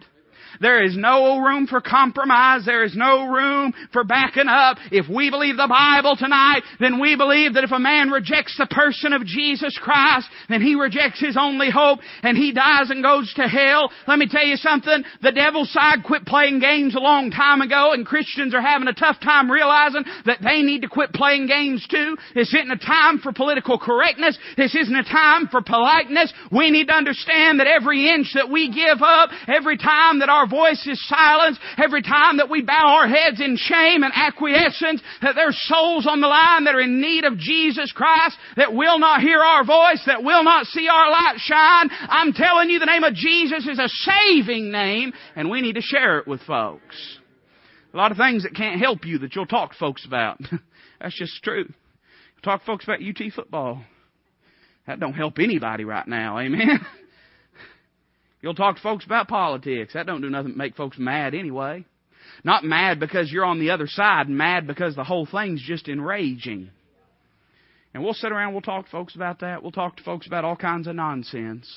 There 0.60 0.84
is 0.84 0.98
no 0.98 1.39
room 1.39 1.67
for 1.67 1.81
compromise. 1.81 2.65
There 2.65 2.84
is 2.84 2.96
no 2.96 3.27
room 3.27 3.74
for 3.93 4.03
backing 4.03 4.48
up. 4.48 4.77
If 4.91 5.08
we 5.08 5.29
believe 5.29 5.58
the 5.58 5.67
Bible 5.67 6.15
tonight, 6.17 6.62
then 6.79 7.00
we 7.00 7.15
believe 7.15 7.53
that 7.53 7.63
if 7.63 7.72
a 7.72 7.79
man 7.79 8.10
rejects 8.10 8.58
the 8.58 8.67
person 8.67 9.13
of 9.13 9.25
Jesus 9.25 9.77
Christ, 9.81 10.27
then 10.50 10.62
he 10.62 10.75
rejects 10.75 11.20
his 11.20 11.38
only 11.39 11.70
hope 11.70 12.00
and 12.24 12.38
he 12.38 12.51
dies 12.51 12.89
and 12.89 13.03
goes 13.03 13.34
to 13.36 13.43
hell. 13.43 13.91
Let 14.08 14.20
me 14.20 14.27
tell 14.29 14.46
you 14.46 14.58
something. 14.58 15.03
The 15.22 15.31
devil's 15.31 15.72
side 15.72 16.03
quit 16.05 16.25
playing 16.25 16.60
games 16.60 16.96
a 16.96 17.00
long 17.00 17.31
time 17.31 17.62
ago 17.62 17.93
and 17.93 18.05
Christians 18.05 18.53
are 18.53 18.62
having 18.62 18.88
a 18.88 18.93
tough 18.93 19.20
time 19.20 19.50
realizing 19.50 20.03
that 20.25 20.39
they 20.41 20.62
need 20.62 20.81
to 20.81 20.89
quit 20.89 21.13
playing 21.13 21.48
games 21.48 21.86
too. 21.89 22.17
This 22.36 22.53
isn't 22.53 22.72
a 22.72 22.77
time 22.77 23.20
for 23.20 23.31
political 23.31 23.79
correctness. 23.79 24.38
This 24.58 24.75
isn't 24.75 24.96
a 24.96 25.03
time 25.03 25.48
for 25.48 25.62
politeness. 25.62 26.34
We 26.51 26.72
need 26.72 26.88
to 26.88 26.93
understand 26.93 27.60
that 27.60 27.67
every 27.67 28.10
inch 28.10 28.34
that 28.36 28.50
we 28.50 28.70
give 28.74 29.01
up, 29.01 29.29
every 29.48 29.77
time 29.77 30.20
that 30.20 30.29
our 30.29 30.40
our 30.41 30.48
voice 30.48 30.86
is 30.88 31.00
silenced, 31.07 31.62
every 31.77 32.01
time 32.01 32.38
that 32.38 32.50
we 32.50 32.63
bow 32.63 32.98
our 33.00 33.07
heads 33.07 33.39
in 33.39 33.57
shame 33.57 34.03
and 34.03 34.12
acquiescence, 34.15 35.01
that 35.21 35.36
there's 35.36 35.60
souls 35.67 36.07
on 36.07 36.19
the 36.19 36.27
line 36.27 36.63
that 36.63 36.74
are 36.74 36.81
in 36.81 37.00
need 37.00 37.25
of 37.25 37.38
Jesus 37.38 37.91
Christ, 37.91 38.38
that 38.57 38.74
will 38.74 38.98
not 38.98 39.21
hear 39.21 39.39
our 39.39 39.63
voice, 39.63 40.01
that 40.07 40.24
will 40.24 40.43
not 40.43 40.65
see 40.65 40.88
our 40.88 41.12
light 41.12 41.38
shine. 41.38 41.89
I'm 42.10 42.33
telling 42.33 42.69
you 42.69 42.79
the 42.79 42.86
name 42.86 43.03
of 43.03 43.13
Jesus 43.13 43.67
is 43.67 43.77
a 43.77 43.88
saving 43.88 44.71
name, 44.71 45.13
and 45.36 45.50
we 45.50 45.62
need 45.62 45.75
to 45.75 45.81
share 45.81 46.17
it 46.19 46.27
with 46.27 46.41
folks. 46.41 47.19
A 47.93 47.98
lot 47.98 48.12
of 48.12 48.17
things 48.17 48.43
that 48.43 48.55
can't 48.55 48.79
help 48.79 49.05
you 49.05 49.19
that 49.19 49.36
you'll 49.36 49.45
talk 49.45 49.74
to 49.74 49.77
folks 49.77 50.05
about. 50.05 50.39
That's 51.00 51.17
just 51.17 51.43
true. 51.43 51.71
talk 52.43 52.62
to 52.62 52.65
folks 52.65 52.86
about 52.86 53.00
UT 53.01 53.31
football. 53.36 53.83
That 54.88 55.00
don't 55.00 55.13
help 55.13 55.38
anybody 55.38 55.86
right 55.86 56.07
now, 56.07 56.39
amen? 56.39 56.86
You'll 58.41 58.55
talk 58.55 58.75
to 58.75 58.81
folks 58.81 59.05
about 59.05 59.27
politics. 59.27 59.93
That 59.93 60.07
don't 60.07 60.21
do 60.21 60.29
nothing 60.29 60.57
make 60.57 60.75
folks 60.75 60.98
mad 60.98 61.36
anyway. 61.36 61.86
Not 62.43 62.63
mad 62.63 63.00
because 63.00 63.31
you're 63.31 63.45
on 63.45 63.60
the 63.60 63.71
other 63.71 63.88
side, 63.88 64.27
and 64.27 64.38
mad 64.38 64.67
because 64.67 64.95
the 64.95 65.03
whole 65.03 65.25
thing's 65.25 65.62
just 65.62 65.88
enraging. 65.88 66.69
And 67.93 68.03
we'll 68.03 68.13
sit 68.13 68.31
around, 68.31 68.53
we'll 68.53 68.62
talk 68.62 68.86
to 68.86 68.91
folks 68.91 69.15
about 69.15 69.39
that. 69.41 69.62
We'll 69.62 69.71
talk 69.71 69.98
to 69.98 70.03
folks 70.03 70.25
about 70.25 70.45
all 70.45 70.55
kinds 70.55 70.88
of 70.88 70.95
nonsense. 70.95 71.69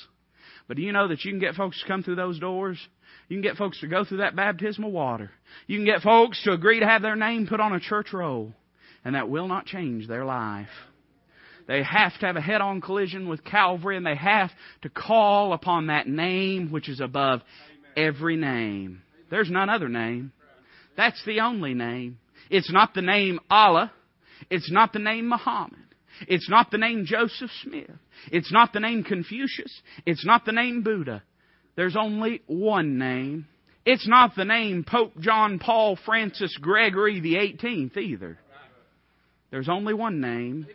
But 0.67 0.77
do 0.77 0.83
you 0.83 0.91
know 0.91 1.07
that 1.07 1.23
you 1.23 1.31
can 1.31 1.39
get 1.39 1.55
folks 1.55 1.79
to 1.81 1.87
come 1.87 2.03
through 2.03 2.15
those 2.15 2.39
doors 2.39 2.79
You 3.27 3.37
can 3.37 3.41
get 3.41 3.57
folks 3.57 3.79
to 3.81 3.87
go 3.87 4.05
through 4.05 4.19
that 4.19 4.35
baptismal 4.35 4.91
water. 4.91 5.31
You 5.67 5.77
can 5.77 5.85
get 5.85 6.01
folks 6.01 6.41
to 6.43 6.53
agree 6.53 6.79
to 6.79 6.87
have 6.87 7.01
their 7.01 7.15
name 7.15 7.47
put 7.47 7.59
on 7.59 7.73
a 7.73 7.79
church 7.79 8.13
roll. 8.13 8.53
And 9.03 9.15
that 9.15 9.29
will 9.29 9.47
not 9.47 9.65
change 9.65 10.07
their 10.07 10.25
life. 10.25 10.69
They 11.67 11.81
have 11.83 12.17
to 12.19 12.25
have 12.27 12.35
a 12.35 12.41
head 12.41 12.61
on 12.61 12.81
collision 12.81 13.27
with 13.27 13.43
Calvary 13.43 13.97
and 13.97 14.05
they 14.05 14.15
have 14.15 14.51
to 14.83 14.89
call 14.89 15.53
upon 15.53 15.87
that 15.87 16.07
name 16.07 16.71
which 16.71 16.89
is 16.89 16.99
above 16.99 17.41
every 17.97 18.35
name. 18.35 19.01
There's 19.31 19.49
none 19.49 19.69
other 19.69 19.89
name. 19.89 20.31
That's 20.95 21.21
the 21.25 21.39
only 21.39 21.73
name. 21.73 22.19
It's 22.49 22.71
not 22.71 22.93
the 22.93 23.01
name 23.01 23.39
Allah. 23.49 23.91
It's 24.49 24.71
not 24.71 24.93
the 24.93 24.99
name 24.99 25.27
Muhammad. 25.29 25.79
It's 26.27 26.49
not 26.49 26.71
the 26.71 26.77
name 26.77 27.05
Joseph 27.05 27.51
Smith. 27.63 27.89
It's 28.31 28.51
not 28.51 28.71
the 28.71 28.79
name 28.79 29.03
Confucius. 29.03 29.81
It's 30.05 30.25
not 30.25 30.45
the 30.45 30.51
name 30.51 30.83
Buddha. 30.83 31.23
There's 31.75 31.95
only 31.97 32.41
one 32.47 32.97
name. 32.97 33.47
It's 33.85 34.07
not 34.07 34.35
the 34.35 34.45
name 34.45 34.85
Pope 34.87 35.19
John 35.19 35.59
Paul 35.59 35.97
Francis 36.05 36.55
Gregory 36.61 37.19
the 37.19 37.35
18th 37.35 37.97
either. 37.97 38.39
There's 39.51 39.69
only 39.69 39.93
one 39.93 40.21
name. 40.21 40.67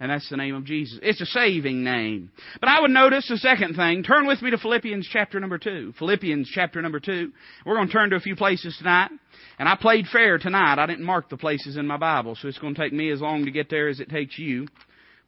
And 0.00 0.10
that's 0.10 0.30
the 0.30 0.38
name 0.38 0.54
of 0.54 0.64
Jesus. 0.64 0.98
It's 1.02 1.20
a 1.20 1.26
saving 1.26 1.84
name. 1.84 2.30
But 2.58 2.70
I 2.70 2.80
would 2.80 2.90
notice 2.90 3.28
the 3.28 3.36
second 3.36 3.76
thing. 3.76 4.02
Turn 4.02 4.26
with 4.26 4.40
me 4.40 4.50
to 4.50 4.56
Philippians 4.56 5.06
chapter 5.12 5.38
number 5.38 5.58
two. 5.58 5.92
Philippians 5.98 6.50
chapter 6.50 6.80
number 6.80 7.00
two. 7.00 7.32
We're 7.66 7.74
going 7.74 7.88
to 7.88 7.92
turn 7.92 8.08
to 8.10 8.16
a 8.16 8.20
few 8.20 8.34
places 8.34 8.74
tonight. 8.78 9.10
And 9.58 9.68
I 9.68 9.76
played 9.76 10.06
fair 10.06 10.38
tonight. 10.38 10.78
I 10.78 10.86
didn't 10.86 11.04
mark 11.04 11.28
the 11.28 11.36
places 11.36 11.76
in 11.76 11.86
my 11.86 11.98
Bible, 11.98 12.34
so 12.34 12.48
it's 12.48 12.58
going 12.58 12.74
to 12.74 12.80
take 12.80 12.94
me 12.94 13.10
as 13.10 13.20
long 13.20 13.44
to 13.44 13.50
get 13.50 13.68
there 13.68 13.88
as 13.88 14.00
it 14.00 14.08
takes 14.08 14.38
you. 14.38 14.68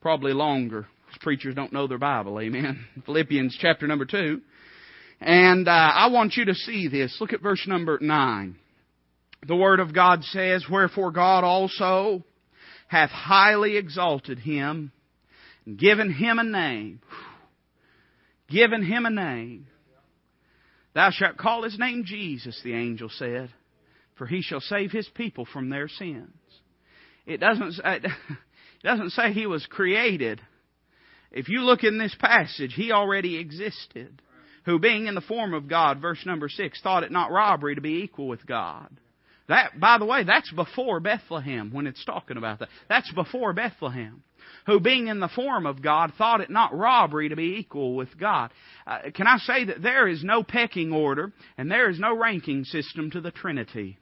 Probably 0.01 0.33
longer. 0.33 0.87
Because 1.05 1.19
preachers 1.21 1.55
don't 1.55 1.75
know 1.75 1.87
their 1.87 1.99
Bible. 1.99 2.41
Amen. 2.41 2.83
Philippians 3.05 3.59
chapter 3.61 3.87
number 3.87 4.07
two. 4.07 4.41
And 5.21 5.69
uh, 5.69 5.71
I 5.71 6.09
want 6.11 6.35
you 6.37 6.47
to 6.47 6.55
see 6.55 6.89
this. 6.89 7.19
Look 7.21 7.35
at 7.35 7.43
verse 7.43 7.65
number 7.67 7.99
nine. 8.01 8.57
The 9.47 9.55
Word 9.55 9.81
of 9.81 9.95
God 9.95 10.25
says, 10.25 10.65
Wherefore 10.71 11.11
God 11.11 11.45
also 11.45 12.25
hath 12.93 13.09
highly 13.09 13.79
exalted 13.79 14.39
him 14.39 14.93
and 15.65 15.79
given 15.79 16.13
him 16.13 16.39
a 16.39 16.45
name. 16.45 17.01
Given 18.51 18.85
him 18.85 19.07
a 19.07 19.11
name. 19.11 19.67
Thou 20.95 21.09
shalt 21.11 21.39
call 21.39 21.63
his 21.63 21.79
name 21.79 22.05
Jesus, 22.05 22.61
the 22.63 22.75
angel 22.75 23.09
said, 23.09 23.49
for 24.17 24.27
he 24.27 24.43
shall 24.43 24.61
save 24.61 24.93
his 24.93 25.09
people 25.09 25.47
from 25.51 25.71
their 25.71 25.89
sins. 25.89 26.37
It 27.25 27.39
doesn't, 27.39 27.81
it 27.85 28.13
doesn't 28.85 29.11
say 29.11 29.33
he 29.33 29.47
was 29.47 29.65
created. 29.65 30.43
If 31.31 31.49
you 31.49 31.61
look 31.61 31.85
in 31.85 31.97
this 31.97 32.15
passage, 32.21 32.75
he 32.75 32.93
already 32.93 33.39
existed. 33.39 34.21
Who 34.67 34.79
being 34.79 35.07
in 35.07 35.15
the 35.15 35.23
form 35.23 35.55
of 35.55 35.67
God, 35.67 36.03
verse 36.03 36.21
number 36.27 36.51
six, 36.51 36.79
thought 36.83 37.05
it 37.05 37.11
not 37.11 37.33
robbery 37.33 37.75
to 37.75 37.81
be 37.81 38.03
equal 38.03 38.29
with 38.29 38.47
God. 38.47 38.95
That, 39.53 39.79
by 39.79 39.99
the 39.99 40.07
way, 40.07 40.25
that's 40.25 40.51
before 40.51 40.99
Bethlehem 40.99 41.73
when 41.75 41.87
it's 41.87 42.03
talking 42.07 42.39
about 42.39 42.61
that. 42.61 42.71
That's 42.89 43.13
before 43.13 43.53
Bethlehem. 43.53 44.23
Who 44.65 44.81
being 44.81 45.09
in 45.09 45.21
the 45.21 45.29
form 45.29 45.67
of 45.67 45.83
God 45.83 46.15
thought 46.17 46.41
it 46.41 46.49
not 46.49 46.75
robbery 46.75 47.29
to 47.29 47.37
be 47.37 47.57
equal 47.59 47.95
with 47.95 48.19
God. 48.19 48.51
Uh, 48.87 49.11
can 49.15 49.27
I 49.27 49.37
say 49.37 49.65
that 49.67 49.83
there 49.83 50.09
is 50.09 50.25
no 50.25 50.43
pecking 50.43 50.91
order 50.91 51.33
and 51.59 51.71
there 51.71 51.91
is 51.91 51.99
no 51.99 52.17
ranking 52.17 52.65
system 52.65 53.11
to 53.11 53.21
the 53.21 53.31
Trinity. 53.31 53.99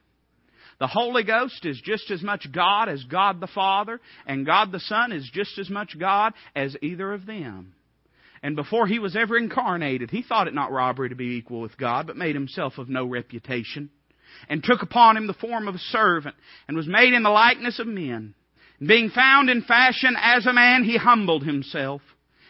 The 0.79 0.87
Holy 0.87 1.25
Ghost 1.25 1.65
is 1.65 1.81
just 1.83 2.09
as 2.11 2.23
much 2.23 2.47
God 2.49 2.87
as 2.87 3.03
God 3.03 3.41
the 3.41 3.47
Father, 3.47 3.99
and 4.25 4.45
God 4.45 4.71
the 4.71 4.79
Son 4.79 5.11
is 5.11 5.29
just 5.33 5.59
as 5.59 5.69
much 5.69 5.99
God 5.99 6.31
as 6.55 6.77
either 6.81 7.11
of 7.11 7.25
them. 7.25 7.73
And 8.41 8.55
before 8.55 8.87
he 8.87 8.99
was 8.99 9.17
ever 9.17 9.37
incarnated, 9.37 10.11
he 10.11 10.23
thought 10.23 10.47
it 10.47 10.53
not 10.53 10.71
robbery 10.71 11.09
to 11.09 11.15
be 11.15 11.35
equal 11.35 11.59
with 11.59 11.77
God, 11.77 12.07
but 12.07 12.15
made 12.15 12.35
himself 12.35 12.77
of 12.77 12.87
no 12.87 13.05
reputation 13.05 13.89
and 14.49 14.63
took 14.63 14.81
upon 14.81 15.17
him 15.17 15.27
the 15.27 15.33
form 15.33 15.67
of 15.67 15.75
a 15.75 15.79
servant, 15.79 16.35
and 16.67 16.77
was 16.77 16.87
made 16.87 17.13
in 17.13 17.23
the 17.23 17.29
likeness 17.29 17.79
of 17.79 17.87
men. 17.87 18.33
And 18.79 18.87
being 18.87 19.09
found 19.09 19.49
in 19.49 19.61
fashion 19.61 20.15
as 20.19 20.45
a 20.45 20.53
man, 20.53 20.83
he 20.83 20.97
humbled 20.97 21.43
himself, 21.43 22.01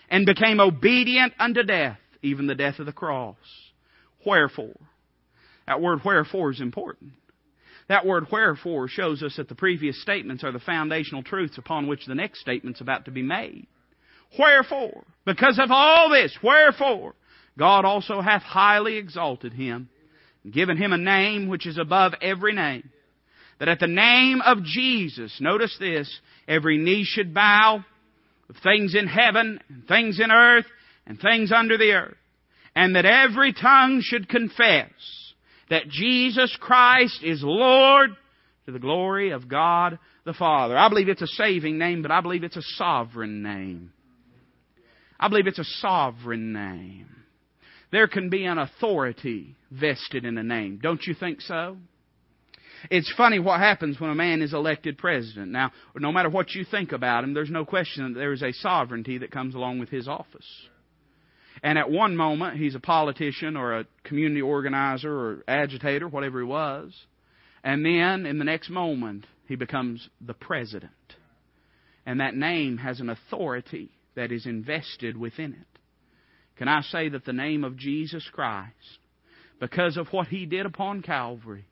and 0.09 0.25
became 0.25 0.59
obedient 0.59 1.33
unto 1.39 1.63
death, 1.63 1.99
even 2.21 2.47
the 2.47 2.55
death 2.55 2.79
of 2.79 2.85
the 2.85 2.91
cross. 2.91 3.37
Wherefore? 4.25 4.75
That 5.67 5.81
word 5.81 6.01
wherefore 6.03 6.51
is 6.51 6.61
important. 6.61 7.11
That 7.87 8.05
word 8.05 8.27
wherefore 8.31 8.87
shows 8.87 9.21
us 9.21 9.35
that 9.37 9.49
the 9.49 9.55
previous 9.55 10.01
statements 10.01 10.43
are 10.43 10.51
the 10.51 10.59
foundational 10.59 11.23
truths 11.23 11.57
upon 11.57 11.87
which 11.87 12.05
the 12.05 12.15
next 12.15 12.39
statement's 12.39 12.81
about 12.81 13.05
to 13.05 13.11
be 13.11 13.21
made. 13.21 13.67
Wherefore? 14.39 15.03
Because 15.25 15.59
of 15.59 15.71
all 15.71 16.09
this, 16.09 16.37
wherefore? 16.41 17.15
God 17.57 17.83
also 17.83 18.21
hath 18.21 18.43
highly 18.43 18.97
exalted 18.97 19.53
him 19.53 19.89
given 20.49 20.77
him 20.77 20.93
a 20.93 20.97
name 20.97 21.47
which 21.47 21.67
is 21.67 21.77
above 21.77 22.13
every 22.21 22.53
name. 22.53 22.89
That 23.59 23.69
at 23.69 23.79
the 23.79 23.87
name 23.87 24.41
of 24.41 24.63
Jesus, 24.63 25.37
notice 25.39 25.75
this, 25.79 26.11
every 26.47 26.77
knee 26.77 27.03
should 27.03 27.33
bow 27.33 27.85
of 28.49 28.55
things 28.63 28.95
in 28.95 29.07
heaven, 29.07 29.59
and 29.69 29.87
things 29.87 30.19
in 30.19 30.31
earth, 30.31 30.65
and 31.05 31.19
things 31.19 31.51
under 31.51 31.77
the 31.77 31.91
earth. 31.91 32.17
And 32.75 32.95
that 32.95 33.05
every 33.05 33.53
tongue 33.53 34.01
should 34.03 34.27
confess 34.27 34.91
that 35.69 35.87
Jesus 35.87 36.55
Christ 36.59 37.19
is 37.23 37.41
Lord 37.43 38.11
to 38.65 38.71
the 38.71 38.79
glory 38.79 39.31
of 39.31 39.47
God 39.47 39.99
the 40.25 40.33
Father. 40.33 40.77
I 40.77 40.89
believe 40.89 41.07
it's 41.07 41.21
a 41.21 41.27
saving 41.27 41.77
name, 41.77 42.01
but 42.01 42.11
I 42.11 42.21
believe 42.21 42.43
it's 42.43 42.57
a 42.57 42.61
sovereign 42.61 43.41
name. 43.41 43.91
I 45.19 45.27
believe 45.27 45.47
it's 45.47 45.59
a 45.59 45.63
sovereign 45.63 46.51
name. 46.51 47.07
There 47.91 48.07
can 48.07 48.29
be 48.29 48.45
an 48.45 48.57
authority 48.57 49.55
vested 49.69 50.25
in 50.25 50.37
a 50.37 50.43
name. 50.43 50.79
Don't 50.81 51.01
you 51.05 51.13
think 51.13 51.41
so? 51.41 51.77
It's 52.89 53.13
funny 53.15 53.37
what 53.37 53.59
happens 53.59 53.99
when 53.99 54.09
a 54.09 54.15
man 54.15 54.41
is 54.41 54.53
elected 54.53 54.97
president. 54.97 55.51
Now, 55.51 55.71
no 55.95 56.11
matter 56.11 56.29
what 56.29 56.55
you 56.55 56.63
think 56.63 56.93
about 56.93 57.23
him, 57.23 57.33
there's 57.33 57.51
no 57.51 57.65
question 57.65 58.13
that 58.13 58.19
there 58.19 58.33
is 58.33 58.41
a 58.41 58.53
sovereignty 58.53 59.19
that 59.19 59.31
comes 59.31 59.53
along 59.53 59.79
with 59.79 59.89
his 59.89 60.07
office. 60.07 60.47
And 61.61 61.77
at 61.77 61.91
one 61.91 62.15
moment, 62.15 62.57
he's 62.57 62.73
a 62.73 62.79
politician 62.79 63.55
or 63.55 63.77
a 63.77 63.85
community 64.03 64.41
organizer 64.41 65.13
or 65.13 65.43
agitator, 65.47 66.07
whatever 66.07 66.39
he 66.39 66.45
was. 66.45 66.91
And 67.63 67.85
then, 67.85 68.25
in 68.25 68.39
the 68.39 68.45
next 68.45 68.69
moment, 68.69 69.27
he 69.47 69.55
becomes 69.55 70.09
the 70.19 70.33
president. 70.33 70.91
And 72.05 72.19
that 72.19 72.35
name 72.35 72.77
has 72.77 72.99
an 72.99 73.09
authority 73.09 73.91
that 74.15 74.31
is 74.31 74.47
invested 74.47 75.15
within 75.15 75.53
it. 75.53 75.70
Can 76.61 76.67
I 76.67 76.81
say 76.81 77.09
that 77.09 77.25
the 77.25 77.33
name 77.33 77.63
of 77.63 77.75
Jesus 77.75 78.23
Christ 78.31 78.75
because 79.59 79.97
of 79.97 80.05
what 80.09 80.27
he 80.27 80.45
did 80.45 80.67
upon 80.67 81.01
Calvary. 81.01 81.65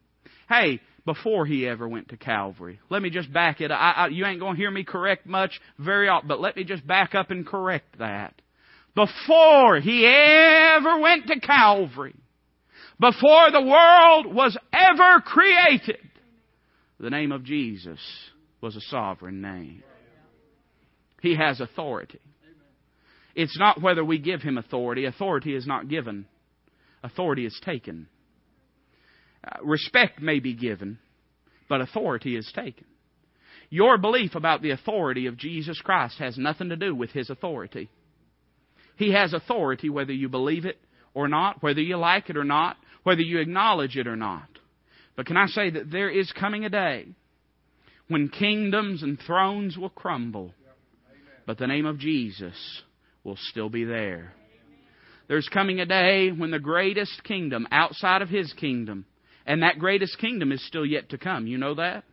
Hey, 0.49 0.79
before 1.05 1.45
he 1.45 1.67
ever 1.67 1.87
went 1.87 2.09
to 2.09 2.17
Calvary. 2.17 2.79
Let 2.89 3.03
me 3.03 3.11
just 3.11 3.31
back 3.31 3.61
it. 3.61 3.69
I, 3.69 3.91
I, 3.91 4.07
you 4.07 4.25
ain't 4.25 4.39
going 4.39 4.55
to 4.55 4.59
hear 4.59 4.71
me 4.71 4.83
correct 4.83 5.27
much 5.27 5.61
very 5.77 6.07
often, 6.07 6.27
but 6.27 6.41
let 6.41 6.55
me 6.55 6.63
just 6.63 6.87
back 6.87 7.13
up 7.13 7.29
and 7.29 7.45
correct 7.45 7.99
that. 7.99 8.33
Before 8.95 9.79
he 9.79 10.07
ever 10.07 10.97
went 10.97 11.27
to 11.27 11.39
Calvary, 11.39 12.15
before 12.99 13.51
the 13.51 13.61
world 13.61 14.33
was 14.33 14.57
ever 14.73 15.21
created, 15.21 15.99
the 16.99 17.11
name 17.11 17.31
of 17.31 17.43
Jesus 17.43 17.99
was 18.59 18.75
a 18.75 18.81
sovereign 18.81 19.39
name. 19.39 19.83
He 21.21 21.35
has 21.35 21.61
authority. 21.61 22.21
It's 23.35 23.57
not 23.57 23.81
whether 23.81 24.03
we 24.03 24.17
give 24.19 24.41
him 24.41 24.57
authority. 24.57 25.05
Authority 25.05 25.55
is 25.55 25.67
not 25.67 25.87
given 25.87 26.25
authority 27.03 27.45
is 27.45 27.59
taken. 27.63 28.07
Uh, 29.43 29.63
respect 29.63 30.21
may 30.21 30.39
be 30.39 30.53
given, 30.53 30.99
but 31.67 31.81
authority 31.81 32.35
is 32.35 32.51
taken. 32.53 32.85
Your 33.69 33.97
belief 33.97 34.35
about 34.35 34.61
the 34.61 34.71
authority 34.71 35.27
of 35.27 35.37
Jesus 35.37 35.79
Christ 35.81 36.17
has 36.19 36.37
nothing 36.37 36.69
to 36.69 36.75
do 36.75 36.95
with 36.95 37.11
His 37.11 37.29
authority. 37.29 37.89
He 38.95 39.13
has 39.13 39.33
authority 39.33 39.89
whether 39.89 40.11
you 40.11 40.27
believe 40.27 40.65
it 40.65 40.79
or 41.13 41.27
not, 41.27 41.61
whether 41.61 41.81
you 41.81 41.97
like 41.97 42.29
it 42.29 42.37
or 42.37 42.43
not, 42.43 42.77
whether 43.03 43.21
you 43.21 43.39
acknowledge 43.39 43.95
it 43.95 44.07
or 44.07 44.15
not. 44.15 44.47
But 45.15 45.25
can 45.25 45.37
I 45.37 45.47
say 45.47 45.69
that 45.69 45.91
there 45.91 46.09
is 46.09 46.31
coming 46.31 46.65
a 46.65 46.69
day 46.69 47.07
when 48.07 48.29
kingdoms 48.29 49.03
and 49.03 49.19
thrones 49.19 49.77
will 49.77 49.89
crumble, 49.89 50.53
but 51.45 51.57
the 51.57 51.67
name 51.67 51.85
of 51.85 51.99
Jesus 51.99 52.81
will 53.23 53.37
still 53.49 53.69
be 53.69 53.83
there. 53.83 54.33
There's 55.27 55.47
coming 55.47 55.79
a 55.79 55.85
day 55.85 56.31
when 56.31 56.51
the 56.51 56.59
greatest 56.59 57.23
kingdom 57.23 57.67
outside 57.71 58.21
of 58.21 58.29
His 58.29 58.51
kingdom, 58.53 59.05
and 59.45 59.63
that 59.63 59.79
greatest 59.79 60.17
kingdom 60.17 60.51
is 60.51 60.65
still 60.65 60.85
yet 60.85 61.09
to 61.09 61.17
come. 61.17 61.47
You 61.47 61.57
know 61.57 61.75
that? 61.75 62.03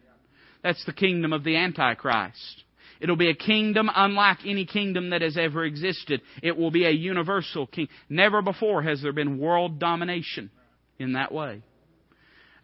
That's 0.63 0.85
the 0.85 0.93
kingdom 0.93 1.33
of 1.33 1.45
the 1.45 1.57
Antichrist. 1.57 2.65
It'll 3.01 3.17
be 3.17 3.31
a 3.31 3.35
kingdom 3.35 3.91
unlike 3.95 4.39
any 4.47 4.65
kingdom 4.65 5.11
that 5.11 5.23
has 5.23 5.37
ever 5.37 5.65
existed. 5.65 6.23
It 6.43 6.57
will 6.57 6.71
be 6.71 6.87
a 6.87 6.91
universal 6.91 7.67
king. 7.67 7.89
Never 8.09 8.43
before 8.43 8.83
has 8.83 9.03
there 9.03 9.13
been 9.13 9.39
world 9.39 9.79
domination 9.79 10.51
in 10.99 11.13
that 11.13 11.33
way. 11.33 11.63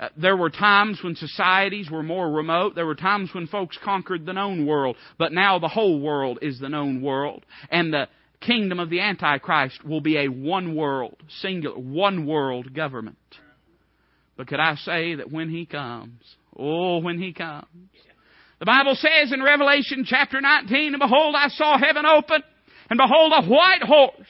Uh, 0.01 0.09
there 0.17 0.37
were 0.37 0.51
times 0.51 1.01
when 1.05 1.15
societies 1.15 1.91
were 1.91 2.03
more 2.03 2.31
remote. 2.31 2.75
There 2.75 2.87
were 2.87 2.95
times 2.95 3.31
when 3.33 3.47
folks 3.47 3.79
conquered 3.85 4.27
the 4.27 4.33
known 4.33 4.67
world. 4.67 4.97
But 5.19 5.33
now 5.33 5.59
the 5.59 5.69
whole 5.69 6.01
world 6.01 6.39
is 6.43 6.59
the 6.59 6.69
known 6.69 7.03
world. 7.03 7.45
And 7.71 7.93
the 7.93 8.09
kingdom 8.47 8.79
of 8.79 8.91
the 8.91 9.01
Antichrist 9.01 9.85
will 9.85 10.01
be 10.01 10.19
a 10.19 10.29
one 10.29 10.75
world, 10.75 11.17
singular, 11.41 11.79
one 11.79 12.27
world 12.27 12.75
government. 12.75 13.17
But 14.37 14.49
could 14.49 14.61
I 14.61 14.77
say 14.77 15.17
that 15.17 15.31
when 15.31 15.49
He 15.49 15.67
comes, 15.67 16.23
oh, 16.57 16.99
when 16.99 17.19
He 17.19 17.33
comes, 17.33 17.67
the 18.59 18.67
Bible 18.67 18.95
says 18.95 19.33
in 19.33 19.43
Revelation 19.43 20.05
chapter 20.07 20.41
19, 20.41 20.95
And 20.95 21.01
behold, 21.01 21.35
I 21.37 21.49
saw 21.49 21.79
heaven 21.79 22.07
open, 22.07 22.43
and 22.89 22.97
behold, 22.97 23.33
a 23.35 23.47
white 23.49 23.83
horse, 23.83 24.29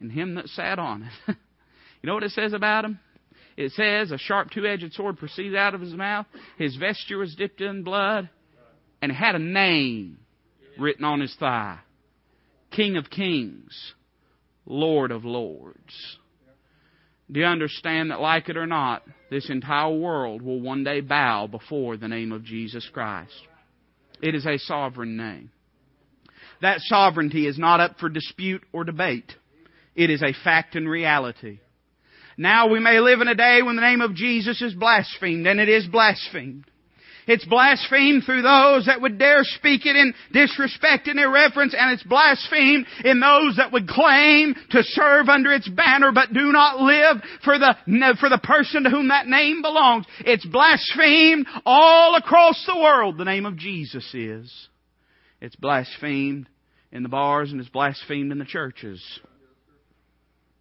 and 0.00 0.10
him 0.10 0.34
that 0.34 0.48
sat 0.48 0.78
on 0.78 1.04
it. 1.04 1.12
you 2.02 2.06
know 2.06 2.14
what 2.14 2.24
it 2.24 2.32
says 2.32 2.52
about 2.52 2.84
him? 2.84 2.98
It 3.56 3.72
says, 3.72 4.10
A 4.10 4.18
sharp 4.18 4.50
two 4.50 4.66
edged 4.66 4.92
sword 4.92 5.18
proceeded 5.18 5.56
out 5.56 5.74
of 5.74 5.80
his 5.80 5.94
mouth, 5.94 6.26
his 6.56 6.74
vesture 6.76 7.18
was 7.18 7.34
dipped 7.36 7.60
in 7.60 7.84
blood, 7.84 8.28
and 9.00 9.12
had 9.12 9.36
a 9.36 9.40
name 9.40 10.18
written 10.76 11.04
on 11.04 11.20
his 11.20 11.34
thigh 11.38 11.78
King 12.70 12.96
of 12.96 13.10
Kings, 13.10 13.94
Lord 14.66 15.10
of 15.10 15.24
Lords. 15.24 16.18
Do 17.30 17.40
you 17.40 17.46
understand 17.46 18.10
that, 18.10 18.20
like 18.20 18.48
it 18.48 18.56
or 18.56 18.66
not, 18.66 19.02
this 19.30 19.50
entire 19.50 19.94
world 19.94 20.40
will 20.40 20.60
one 20.60 20.84
day 20.84 21.00
bow 21.00 21.46
before 21.46 21.96
the 21.96 22.08
name 22.08 22.32
of 22.32 22.44
Jesus 22.44 22.88
Christ? 22.92 23.32
It 24.22 24.34
is 24.34 24.46
a 24.46 24.58
sovereign 24.58 25.16
name. 25.16 25.50
That 26.62 26.80
sovereignty 26.80 27.46
is 27.46 27.58
not 27.58 27.80
up 27.80 27.98
for 27.98 28.08
dispute 28.08 28.64
or 28.72 28.84
debate. 28.84 29.32
It 29.94 30.10
is 30.10 30.22
a 30.22 30.32
fact 30.44 30.74
and 30.74 30.88
reality. 30.88 31.60
Now 32.36 32.68
we 32.68 32.80
may 32.80 33.00
live 33.00 33.20
in 33.20 33.28
a 33.28 33.34
day 33.34 33.60
when 33.62 33.76
the 33.76 33.82
name 33.82 34.00
of 34.00 34.14
Jesus 34.14 34.62
is 34.62 34.74
blasphemed, 34.74 35.46
and 35.46 35.60
it 35.60 35.68
is 35.68 35.86
blasphemed. 35.86 36.64
It's 37.28 37.44
blasphemed 37.44 38.24
through 38.24 38.40
those 38.40 38.86
that 38.86 39.02
would 39.02 39.18
dare 39.18 39.44
speak 39.44 39.84
it 39.84 39.94
in 39.94 40.14
disrespect 40.32 41.08
and 41.08 41.20
irreverence, 41.20 41.74
and 41.78 41.92
it's 41.92 42.02
blasphemed 42.02 42.86
in 43.04 43.20
those 43.20 43.56
that 43.56 43.70
would 43.70 43.86
claim 43.86 44.54
to 44.70 44.82
serve 44.82 45.28
under 45.28 45.52
its 45.52 45.68
banner 45.68 46.10
but 46.10 46.32
do 46.32 46.50
not 46.52 46.80
live 46.80 47.22
for 47.44 47.58
the, 47.58 47.76
for 48.18 48.30
the 48.30 48.40
person 48.42 48.84
to 48.84 48.90
whom 48.90 49.08
that 49.08 49.26
name 49.26 49.60
belongs. 49.60 50.06
It's 50.20 50.46
blasphemed 50.46 51.46
all 51.66 52.16
across 52.16 52.64
the 52.66 52.78
world, 52.78 53.18
the 53.18 53.26
name 53.26 53.44
of 53.44 53.58
Jesus 53.58 54.08
is. 54.14 54.50
It's 55.42 55.56
blasphemed 55.56 56.48
in 56.90 57.02
the 57.02 57.10
bars 57.10 57.52
and 57.52 57.60
it's 57.60 57.68
blasphemed 57.68 58.32
in 58.32 58.38
the 58.38 58.46
churches. 58.46 59.04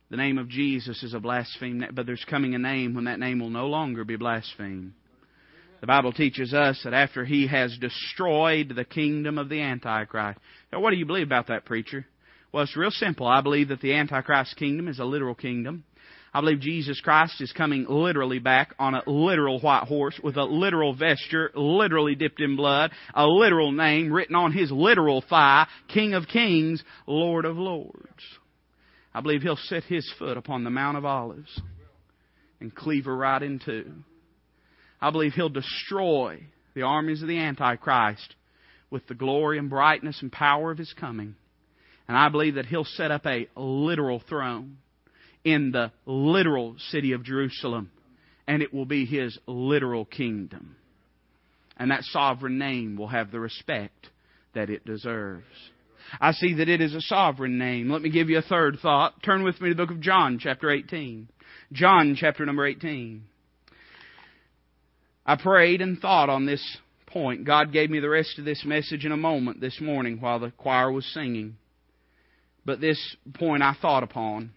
The 0.10 0.18
name 0.18 0.38
of 0.38 0.50
Jesus 0.50 1.02
is 1.02 1.14
a 1.14 1.20
blaspheme, 1.22 1.86
but 1.94 2.06
there's 2.06 2.26
coming 2.30 2.56
a 2.56 2.60
name 2.60 2.94
when 2.94 3.06
that 3.06 3.20
name 3.20 3.40
will 3.40 3.50
no 3.50 3.68
longer 3.68 4.04
be 4.04 4.18
blasphemed. 4.18 4.94
The 5.80 5.88
Bible 5.88 6.12
teaches 6.12 6.54
us 6.54 6.82
that 6.84 6.94
after 6.94 7.24
he 7.24 7.48
has 7.48 7.78
destroyed 7.78 8.74
the 8.76 8.86
kingdom 8.86 9.38
of 9.38 9.50
the 9.50 9.62
Antichrist. 9.62 10.40
Now, 10.74 10.80
what 10.80 10.90
do 10.90 10.98
you 10.98 11.06
believe 11.06 11.28
about 11.28 11.48
that, 11.48 11.66
preacher? 11.66 12.06
Well, 12.52 12.64
it's 12.64 12.76
real 12.76 12.92
simple. 12.92 13.28
I 13.28 13.42
believe 13.42 13.68
that 13.68 13.82
the 13.82 13.94
Antichrist 13.94 14.56
kingdom 14.56 14.88
is 14.88 15.00
a 15.00 15.06
literal 15.06 15.36
kingdom. 15.36 15.84
I 16.34 16.42
believe 16.42 16.60
Jesus 16.60 17.00
Christ 17.00 17.42
is 17.42 17.52
coming 17.52 17.86
literally 17.88 18.40
back 18.40 18.76
on 18.80 18.96
a 18.96 19.04
literal 19.08 19.60
white 19.60 19.86
horse 19.88 20.20
with 20.24 20.36
a 20.36 20.44
literal 20.44 20.96
vesture, 20.96 21.52
literally 21.56 22.16
dipped 22.16 22.42
in 22.42 22.56
blood, 22.56 22.92
a 23.14 23.26
literal 23.26 23.72
name 23.72 24.12
written 24.12 24.36
on 24.36 24.52
his 24.52 24.72
literal 24.72 25.24
thigh, 25.28 25.68
King 25.88 26.14
of 26.14 26.28
Kings, 26.28 26.84
Lord 27.06 27.46
of 27.46 27.58
Lords. 27.58 28.24
I 29.14 29.22
believe 29.22 29.42
he'll 29.42 29.56
set 29.56 29.84
his 29.84 30.12
foot 30.20 30.38
upon 30.38 30.64
the 30.64 30.70
Mount 30.70 30.98
of 30.98 31.06
Olives 31.06 31.62
and 32.60 32.74
cleave 32.74 33.06
her 33.06 33.16
right 33.16 33.42
in 33.42 33.60
two. 33.64 33.94
I 35.02 35.12
believe 35.12 35.34
he'll 35.34 35.50
destroy 35.50 36.44
the 36.74 36.84
armies 36.84 37.22
of 37.22 37.28
the 37.28 37.40
Antichrist 37.40 38.36
with 38.90 39.06
the 39.08 39.16
glory 39.16 39.58
and 39.58 39.70
brightness 39.70 40.22
and 40.22 40.32
power 40.32 40.72
of 40.72 40.78
his 40.78 40.94
coming. 40.94 41.36
And 42.08 42.18
I 42.18 42.30
believe 42.30 42.56
that 42.56 42.66
he'll 42.66 42.86
set 42.86 43.12
up 43.12 43.26
a 43.26 43.48
literal 43.56 44.22
throne 44.28 44.78
in 45.44 45.72
the 45.72 45.92
literal 46.06 46.76
city 46.90 47.12
of 47.12 47.24
Jerusalem, 47.24 47.92
and 48.48 48.62
it 48.62 48.74
will 48.74 48.86
be 48.86 49.06
his 49.06 49.38
literal 49.46 50.06
kingdom. 50.06 50.76
And 51.78 51.92
that 51.92 52.04
sovereign 52.04 52.58
name 52.58 52.96
will 52.98 53.08
have 53.08 53.32
the 53.32 53.40
respect 53.40 54.08
that 54.56 54.70
it 54.70 54.86
deserves. 54.86 55.46
I 56.20 56.32
see 56.32 56.56
that 56.56 56.70
it 56.70 56.82
is 56.82 56.96
a 56.96 57.02
sovereign 57.02 57.58
name. 57.58 57.90
Let 57.90 58.02
me 58.02 58.10
give 58.10 58.30
you 58.30 58.38
a 58.38 58.44
third 58.44 58.78
thought. 58.82 59.22
Turn 59.24 59.44
with 59.44 59.60
me 59.62 59.70
to 59.70 59.76
the 59.76 59.86
book 59.86 59.92
of 59.92 60.02
John, 60.02 60.40
chapter 60.40 60.72
18. 60.72 61.28
John, 61.74 62.16
chapter 62.18 62.46
number 62.46 62.66
18. 62.66 63.24
I 65.28 65.36
prayed 65.36 65.82
and 65.82 66.00
thought 66.00 66.30
on 66.30 66.46
this 66.46 66.78
point. 67.06 67.44
God 67.44 67.74
gave 67.74 67.90
me 67.90 68.00
the 68.00 68.10
rest 68.10 68.40
of 68.40 68.46
this 68.46 68.64
message 68.64 69.06
in 69.06 69.12
a 69.12 69.18
moment 69.18 69.60
this 69.60 69.82
morning 69.82 70.22
while 70.22 70.40
the 70.40 70.52
choir 70.52 70.90
was 70.90 71.06
singing. 71.14 71.58
But 72.66 72.80
this 72.80 73.18
point 73.34 73.62
I 73.62 73.76
thought 73.82 74.04
upon. 74.04 74.52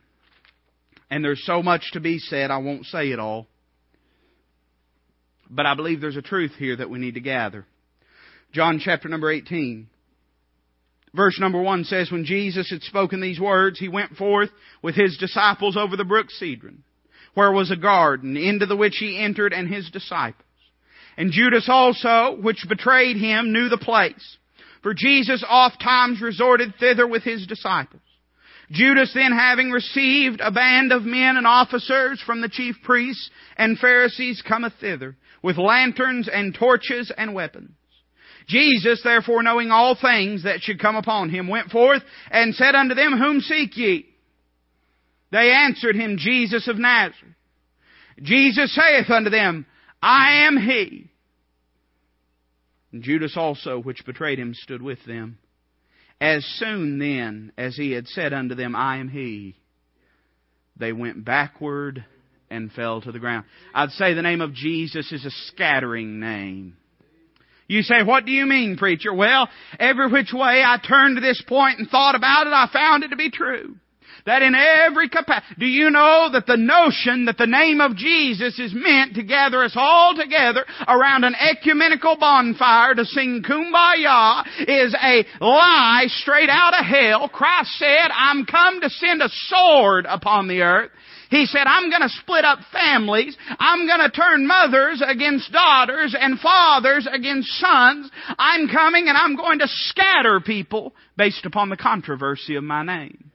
And 1.11 1.25
there's 1.25 1.45
so 1.45 1.61
much 1.61 1.91
to 1.93 2.01
be 2.01 2.21
said, 2.21 2.53
I 2.53 2.59
won't 2.59 2.87
say 2.87 3.11
it 3.11 3.19
all. 3.19 3.49
But 5.51 5.67
I 5.67 5.75
believe 5.75 6.01
there's 6.01 6.17
a 6.17 6.23
truth 6.23 6.53
here 6.57 6.77
that 6.77 6.89
we 6.89 7.01
need 7.01 7.15
to 7.15 7.21
gather. 7.21 7.67
John 8.53 8.81
chapter 8.83 9.09
number 9.09 9.29
18. 9.29 9.89
Verse 11.13 11.41
number 11.41 11.61
1 11.61 11.83
says, 11.85 12.13
When 12.13 12.25
Jesus 12.25 12.71
had 12.71 12.83
spoken 12.83 13.21
these 13.21 13.41
words, 13.41 13.81
he 13.81 13.89
went 13.89 14.17
forth 14.17 14.51
with 14.83 14.95
his 14.95 15.17
disciples 15.19 15.77
over 15.77 15.97
the 15.97 16.05
brook 16.05 16.31
Cedron, 16.31 16.85
where 17.35 17.51
was 17.51 17.73
a 17.73 17.77
garden, 17.77 18.37
into 18.37 18.67
the 18.67 18.77
which 18.77 18.99
he 18.99 19.19
entered 19.19 19.53
and 19.53 19.67
his 19.67 19.91
disciples. 19.91 20.45
And 21.21 21.33
Judas 21.33 21.69
also, 21.69 22.39
which 22.41 22.65
betrayed 22.67 23.19
him, 23.19 23.53
knew 23.53 23.69
the 23.69 23.77
place. 23.77 24.39
For 24.83 24.95
Jesus 24.95 25.45
oft 25.47 25.79
times 25.79 26.23
resorted 26.23 26.73
thither 26.81 27.07
with 27.07 27.23
his 27.25 27.47
disciples. 27.47 28.01
Judas 28.71 29.13
then 29.13 29.31
having 29.31 29.71
received 29.71 30.41
a 30.41 30.51
band 30.51 30.93
of 30.93 31.03
men 31.03 31.37
and 31.37 31.47
officers 31.47 32.23
from 32.25 32.41
the 32.41 32.49
chief 32.49 32.77
priests 32.85 33.29
and 33.59 33.79
Pharisees 33.79 34.43
cometh 34.49 34.73
thither, 34.81 35.15
with 35.43 35.59
lanterns 35.59 36.27
and 36.27 36.55
torches 36.55 37.13
and 37.15 37.35
weapons. 37.35 37.73
Jesus, 38.49 39.03
therefore, 39.05 39.43
knowing 39.43 39.71
all 39.71 39.99
things 40.01 40.45
that 40.45 40.63
should 40.63 40.81
come 40.81 40.97
upon 40.97 41.29
him, 41.29 41.49
went 41.49 41.69
forth 41.69 42.03
and 42.31 42.55
said 42.55 42.75
unto 42.75 42.95
them, 42.95 43.19
Whom 43.19 43.43
seek 43.43 43.77
ye? 43.77 44.07
They 45.33 45.53
answered 45.53 45.97
him, 45.97 46.17
Jesus 46.17 46.67
of 46.67 46.79
Nazareth. 46.79 47.35
Jesus 48.23 48.75
saith 48.75 49.11
unto 49.11 49.29
them, 49.29 49.67
I 50.03 50.47
am 50.47 50.57
he. 50.57 51.10
And 52.93 53.03
Judas 53.03 53.37
also, 53.37 53.79
which 53.81 54.05
betrayed 54.05 54.39
him, 54.39 54.55
stood 54.55 54.83
with 54.83 55.05
them. 55.07 55.39
As 56.21 56.45
soon 56.59 56.99
then 56.99 57.53
as 57.57 57.77
he 57.77 57.93
had 57.93 58.07
said 58.09 58.33
unto 58.33 58.55
them, 58.55 58.77
I 58.77 58.99
am 58.99 59.09
he, 59.09 59.57
they 60.77 60.93
went 60.93 61.25
backward 61.25 62.05
and 62.51 62.73
fell 62.73 63.01
to 63.01 63.13
the 63.13 63.19
ground. 63.19 63.47
I'd 63.75 63.91
say 63.91 64.13
the 64.13 64.23
name 64.23 64.41
of 64.41 64.53
Jesus 64.53 65.13
is 65.13 65.25
a 65.25 65.31
scattering 65.31 66.21
name. 66.21 66.77
You 67.69 67.83
say, 67.83 68.03
what 68.03 68.27
do 68.27 68.33
you 68.33 68.47
mean, 68.47 68.77
preacher? 68.77 69.15
Well, 69.15 69.49
every 69.79 70.11
which 70.11 70.33
way 70.33 70.63
I 70.67 70.77
turned 70.85 71.17
to 71.17 71.21
this 71.21 71.41
point 71.47 71.79
and 71.79 71.89
thought 71.89 72.17
about 72.17 72.49
it, 72.49 72.53
I 72.53 72.69
found 72.73 73.05
it 73.05 73.09
to 73.09 73.17
be 73.17 73.31
true. 73.31 73.77
That 74.31 74.43
in 74.43 74.55
every 74.55 75.09
capacity, 75.09 75.57
do 75.59 75.67
you 75.67 75.91
know 75.91 76.29
that 76.33 76.47
the 76.47 76.57
notion 76.57 77.25
that 77.25 77.37
the 77.37 77.49
name 77.49 77.81
of 77.81 77.97
Jesus 77.97 78.61
is 78.61 78.73
meant 78.73 79.17
to 79.17 79.25
gather 79.25 79.65
us 79.65 79.73
all 79.75 80.15
together 80.15 80.65
around 80.87 81.25
an 81.25 81.35
ecumenical 81.35 82.17
bonfire 82.17 82.95
to 82.95 83.05
sing 83.07 83.43
kumbaya 83.43 84.47
is 84.69 84.95
a 84.95 85.27
lie 85.41 86.05
straight 86.07 86.49
out 86.49 86.79
of 86.79 86.87
hell. 86.87 87.29
Christ 87.29 87.71
said, 87.77 88.07
I'm 88.15 88.47
come 88.47 88.81
to 88.83 88.89
send 88.89 89.21
a 89.21 89.29
sword 89.49 90.07
upon 90.09 90.47
the 90.47 90.63
earth. 90.63 90.93
He 91.31 91.47
said, 91.47 91.65
I'm 91.67 91.91
going 91.91 92.03
to 92.03 92.09
split 92.09 92.45
up 92.45 92.61
families. 92.71 93.37
I'm 93.59 93.89
going 93.89 94.09
to 94.09 94.17
turn 94.17 94.47
mothers 94.47 95.03
against 95.05 95.51
daughters 95.51 96.15
and 96.17 96.39
fathers 96.39 97.09
against 97.13 97.49
sons. 97.59 98.09
I'm 98.39 98.69
coming 98.69 99.09
and 99.09 99.19
I'm 99.19 99.35
going 99.35 99.59
to 99.59 99.67
scatter 99.67 100.39
people 100.39 100.95
based 101.17 101.47
upon 101.47 101.69
the 101.69 101.77
controversy 101.77 102.55
of 102.55 102.63
my 102.63 102.85
name. 102.85 103.30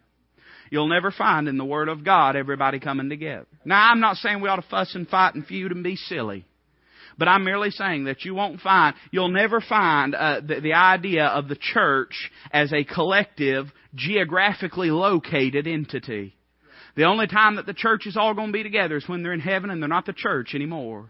You'll 0.70 0.88
never 0.88 1.12
find 1.12 1.48
in 1.48 1.58
the 1.58 1.66
Word 1.66 1.90
of 1.90 2.04
God 2.04 2.36
everybody 2.36 2.80
coming 2.80 3.10
together. 3.10 3.46
Now, 3.64 3.90
I'm 3.92 4.00
not 4.00 4.18
saying 4.18 4.42
we 4.42 4.50
ought 4.50 4.58
to 4.58 4.70
fuss 4.70 4.96
and 4.96 5.08
fight 5.08 5.36
and 5.36 5.46
feud 5.46 5.72
and 5.72 5.84
be 5.84 5.96
silly. 5.96 6.46
But 7.18 7.28
I'm 7.28 7.46
merely 7.46 7.72
saying 7.72 8.06
that 8.06 8.26
you 8.26 8.36
won't 8.36 8.60
find, 8.60 8.96
you'll 9.12 9.30
never 9.30 9.62
find 9.62 10.14
uh, 10.14 10.42
the, 10.46 10.60
the 10.60 10.74
idea 10.74 11.26
of 11.26 11.48
the 11.48 11.56
church 11.56 12.32
as 12.52 12.74
a 12.74 12.84
collective, 12.84 13.68
geographically 13.94 14.92
located 14.92 15.66
entity. 15.66 16.36
The 16.96 17.06
only 17.06 17.28
time 17.28 17.56
that 17.56 17.66
the 17.66 17.74
church 17.74 18.06
is 18.06 18.18
all 18.18 18.34
going 18.34 18.48
to 18.48 18.54
be 18.54 18.64
together 18.64 18.98
is 18.98 19.08
when 19.08 19.24
they're 19.24 19.34
in 19.34 19.40
heaven 19.40 19.70
and 19.70 19.82
they're 19.82 19.90
not 19.90 20.06
the 20.06 20.14
church 20.14 20.56
anymore. 20.56 21.10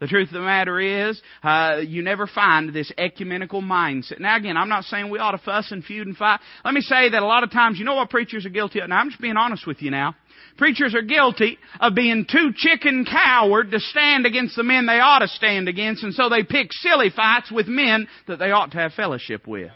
The 0.00 0.06
truth 0.06 0.28
of 0.28 0.34
the 0.34 0.40
matter 0.40 0.80
is, 0.80 1.20
uh, 1.42 1.82
you 1.86 2.02
never 2.02 2.26
find 2.26 2.72
this 2.72 2.90
ecumenical 2.96 3.60
mindset. 3.60 4.18
Now 4.18 4.36
again, 4.36 4.56
I'm 4.56 4.70
not 4.70 4.84
saying 4.84 5.10
we 5.10 5.18
ought 5.18 5.32
to 5.32 5.38
fuss 5.38 5.70
and 5.72 5.84
feud 5.84 6.06
and 6.06 6.16
fight. 6.16 6.40
Let 6.64 6.72
me 6.72 6.80
say 6.80 7.10
that 7.10 7.22
a 7.22 7.26
lot 7.26 7.44
of 7.44 7.50
times, 7.50 7.78
you 7.78 7.84
know 7.84 7.96
what 7.96 8.08
preachers 8.08 8.46
are 8.46 8.50
guilty 8.50 8.80
of? 8.80 8.88
Now 8.88 8.96
I'm 8.96 9.10
just 9.10 9.20
being 9.20 9.36
honest 9.36 9.66
with 9.66 9.82
you 9.82 9.90
now. 9.90 10.16
Preachers 10.56 10.94
are 10.94 11.02
guilty 11.02 11.58
of 11.80 11.94
being 11.94 12.26
too 12.30 12.52
chicken 12.56 13.04
coward 13.04 13.70
to 13.72 13.78
stand 13.78 14.24
against 14.24 14.56
the 14.56 14.62
men 14.62 14.86
they 14.86 15.00
ought 15.00 15.18
to 15.18 15.28
stand 15.28 15.68
against, 15.68 16.02
and 16.02 16.14
so 16.14 16.30
they 16.30 16.44
pick 16.44 16.72
silly 16.72 17.10
fights 17.10 17.50
with 17.50 17.66
men 17.66 18.08
that 18.26 18.38
they 18.38 18.50
ought 18.50 18.72
to 18.72 18.78
have 18.78 18.94
fellowship 18.94 19.46
with. 19.46 19.70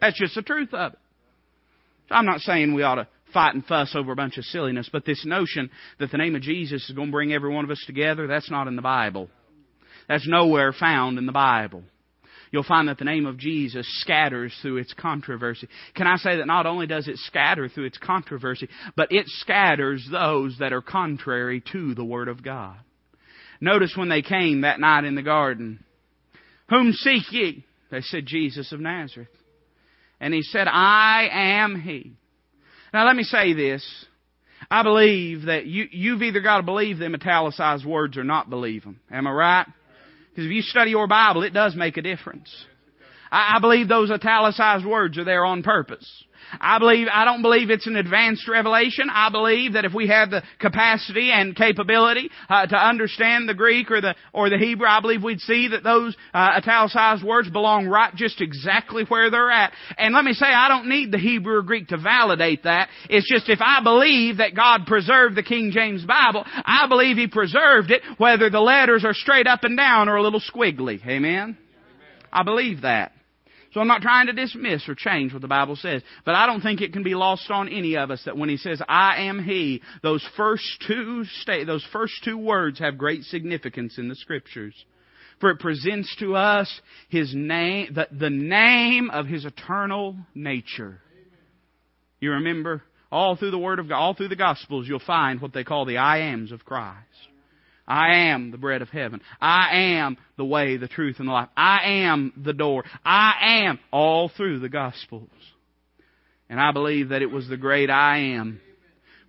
That's 0.00 0.18
just 0.18 0.36
the 0.36 0.42
truth 0.42 0.72
of 0.74 0.92
it. 0.92 0.98
I'm 2.08 2.26
not 2.26 2.40
saying 2.40 2.72
we 2.72 2.84
ought 2.84 2.96
to 2.96 3.08
fight 3.34 3.54
and 3.54 3.64
fuss 3.64 3.96
over 3.96 4.12
a 4.12 4.16
bunch 4.16 4.38
of 4.38 4.44
silliness, 4.44 4.88
but 4.92 5.04
this 5.04 5.24
notion 5.26 5.70
that 5.98 6.12
the 6.12 6.18
name 6.18 6.36
of 6.36 6.42
Jesus 6.42 6.88
is 6.88 6.94
going 6.94 7.08
to 7.08 7.12
bring 7.12 7.32
every 7.32 7.52
one 7.52 7.64
of 7.64 7.70
us 7.70 7.82
together, 7.84 8.28
that's 8.28 8.50
not 8.50 8.68
in 8.68 8.76
the 8.76 8.82
Bible. 8.82 9.28
That's 10.08 10.28
nowhere 10.28 10.72
found 10.72 11.18
in 11.18 11.26
the 11.26 11.32
Bible. 11.32 11.82
You'll 12.52 12.62
find 12.62 12.88
that 12.88 12.98
the 12.98 13.04
name 13.04 13.26
of 13.26 13.38
Jesus 13.38 13.86
scatters 14.00 14.56
through 14.62 14.78
its 14.78 14.94
controversy. 14.94 15.68
Can 15.94 16.06
I 16.06 16.16
say 16.16 16.36
that 16.36 16.46
not 16.46 16.66
only 16.66 16.86
does 16.86 17.08
it 17.08 17.18
scatter 17.18 17.68
through 17.68 17.86
its 17.86 17.98
controversy, 17.98 18.68
but 18.96 19.10
it 19.10 19.26
scatters 19.26 20.06
those 20.10 20.56
that 20.60 20.72
are 20.72 20.82
contrary 20.82 21.62
to 21.72 21.94
the 21.94 22.04
Word 22.04 22.28
of 22.28 22.42
God. 22.42 22.76
Notice 23.60 23.94
when 23.96 24.08
they 24.08 24.22
came 24.22 24.60
that 24.60 24.80
night 24.80 25.04
in 25.04 25.16
the 25.16 25.22
garden, 25.22 25.84
Whom 26.68 26.92
seek 26.92 27.30
ye? 27.30 27.64
They 27.90 28.00
said, 28.00 28.26
Jesus 28.26 28.72
of 28.72 28.80
Nazareth. 28.80 29.28
And 30.20 30.34
he 30.34 30.42
said, 30.42 30.66
I 30.68 31.28
am 31.30 31.80
he. 31.80 32.14
Now 32.92 33.06
let 33.06 33.16
me 33.16 33.22
say 33.22 33.52
this. 33.52 34.06
I 34.70 34.82
believe 34.82 35.42
that 35.42 35.66
you, 35.66 35.86
you've 35.90 36.22
either 36.22 36.40
got 36.40 36.58
to 36.58 36.62
believe 36.62 36.98
them 36.98 37.14
italicized 37.14 37.84
words 37.84 38.16
or 38.16 38.24
not 38.24 38.50
believe 38.50 38.82
them. 38.82 39.00
Am 39.10 39.26
I 39.26 39.30
right? 39.30 39.66
Because 40.36 40.48
if 40.48 40.52
you 40.52 40.60
study 40.60 40.90
your 40.90 41.06
Bible, 41.08 41.44
it 41.44 41.54
does 41.54 41.74
make 41.74 41.96
a 41.96 42.02
difference. 42.02 42.54
I, 43.32 43.54
I 43.56 43.58
believe 43.58 43.88
those 43.88 44.10
italicized 44.10 44.84
words 44.84 45.16
are 45.16 45.24
there 45.24 45.46
on 45.46 45.62
purpose. 45.62 46.06
I 46.60 46.78
believe, 46.78 47.08
I 47.12 47.24
don't 47.24 47.42
believe 47.42 47.70
it's 47.70 47.86
an 47.86 47.96
advanced 47.96 48.48
revelation. 48.48 49.08
I 49.10 49.30
believe 49.30 49.74
that 49.74 49.84
if 49.84 49.92
we 49.94 50.08
have 50.08 50.30
the 50.30 50.42
capacity 50.58 51.30
and 51.32 51.54
capability 51.54 52.30
uh, 52.48 52.66
to 52.66 52.76
understand 52.76 53.48
the 53.48 53.54
Greek 53.54 53.90
or 53.90 54.00
the, 54.00 54.14
or 54.32 54.50
the 54.50 54.58
Hebrew, 54.58 54.86
I 54.86 55.00
believe 55.00 55.22
we'd 55.22 55.40
see 55.40 55.68
that 55.68 55.82
those 55.82 56.16
uh, 56.34 56.58
italicized 56.58 57.24
words 57.24 57.50
belong 57.50 57.86
right 57.86 58.14
just 58.14 58.40
exactly 58.40 59.04
where 59.08 59.30
they're 59.30 59.50
at. 59.50 59.72
And 59.98 60.14
let 60.14 60.24
me 60.24 60.32
say, 60.32 60.46
I 60.46 60.68
don't 60.68 60.88
need 60.88 61.12
the 61.12 61.18
Hebrew 61.18 61.56
or 61.56 61.62
Greek 61.62 61.88
to 61.88 61.96
validate 61.96 62.64
that. 62.64 62.88
It's 63.08 63.30
just 63.30 63.48
if 63.48 63.60
I 63.60 63.82
believe 63.82 64.38
that 64.38 64.54
God 64.54 64.86
preserved 64.86 65.36
the 65.36 65.42
King 65.42 65.70
James 65.72 66.04
Bible, 66.04 66.44
I 66.46 66.86
believe 66.88 67.16
He 67.16 67.26
preserved 67.26 67.90
it 67.90 68.02
whether 68.18 68.50
the 68.50 68.60
letters 68.60 69.04
are 69.04 69.14
straight 69.14 69.46
up 69.46 69.64
and 69.64 69.76
down 69.76 70.08
or 70.08 70.16
a 70.16 70.22
little 70.22 70.40
squiggly. 70.40 71.04
Amen? 71.06 71.58
I 72.32 72.42
believe 72.42 72.82
that. 72.82 73.12
So 73.76 73.80
I'm 73.82 73.88
not 73.88 74.00
trying 74.00 74.28
to 74.28 74.32
dismiss 74.32 74.88
or 74.88 74.94
change 74.94 75.34
what 75.34 75.42
the 75.42 75.48
Bible 75.48 75.76
says, 75.76 76.00
but 76.24 76.34
I 76.34 76.46
don't 76.46 76.62
think 76.62 76.80
it 76.80 76.94
can 76.94 77.02
be 77.02 77.14
lost 77.14 77.50
on 77.50 77.68
any 77.68 77.98
of 77.98 78.10
us 78.10 78.22
that 78.24 78.34
when 78.34 78.48
he 78.48 78.56
says, 78.56 78.80
I 78.88 79.24
am 79.24 79.44
he, 79.44 79.82
those 80.02 80.26
first 80.34 80.64
two 80.88 81.26
sta- 81.42 81.66
those 81.66 81.86
first 81.92 82.14
two 82.24 82.38
words 82.38 82.78
have 82.78 82.96
great 82.96 83.24
significance 83.24 83.98
in 83.98 84.08
the 84.08 84.14
scriptures. 84.14 84.74
For 85.40 85.50
it 85.50 85.58
presents 85.58 86.16
to 86.20 86.36
us 86.36 86.80
his 87.10 87.34
name, 87.34 87.92
the, 87.94 88.08
the 88.10 88.30
name 88.30 89.10
of 89.10 89.26
his 89.26 89.44
eternal 89.44 90.16
nature. 90.34 90.98
You 92.18 92.30
remember? 92.30 92.82
All 93.12 93.36
through 93.36 93.50
the 93.50 93.58
Word 93.58 93.78
of 93.78 93.90
God, 93.90 93.98
all 93.98 94.14
through 94.14 94.28
the 94.28 94.36
Gospels, 94.36 94.88
you'll 94.88 95.00
find 95.00 95.38
what 95.38 95.52
they 95.52 95.64
call 95.64 95.84
the 95.84 95.98
I 95.98 96.20
ams 96.20 96.50
of 96.50 96.64
Christ. 96.64 96.96
I 97.86 98.16
am 98.30 98.50
the 98.50 98.58
bread 98.58 98.82
of 98.82 98.88
heaven. 98.88 99.20
I 99.40 99.96
am 99.96 100.16
the 100.36 100.44
way, 100.44 100.76
the 100.76 100.88
truth, 100.88 101.16
and 101.18 101.28
the 101.28 101.32
life. 101.32 101.48
I 101.56 102.04
am 102.04 102.32
the 102.36 102.52
door. 102.52 102.84
I 103.04 103.64
am 103.66 103.78
all 103.92 104.28
through 104.28 104.58
the 104.60 104.68
Gospels. 104.68 105.30
And 106.48 106.60
I 106.60 106.72
believe 106.72 107.10
that 107.10 107.22
it 107.22 107.30
was 107.30 107.48
the 107.48 107.56
great 107.56 107.90
I 107.90 108.18
am 108.18 108.60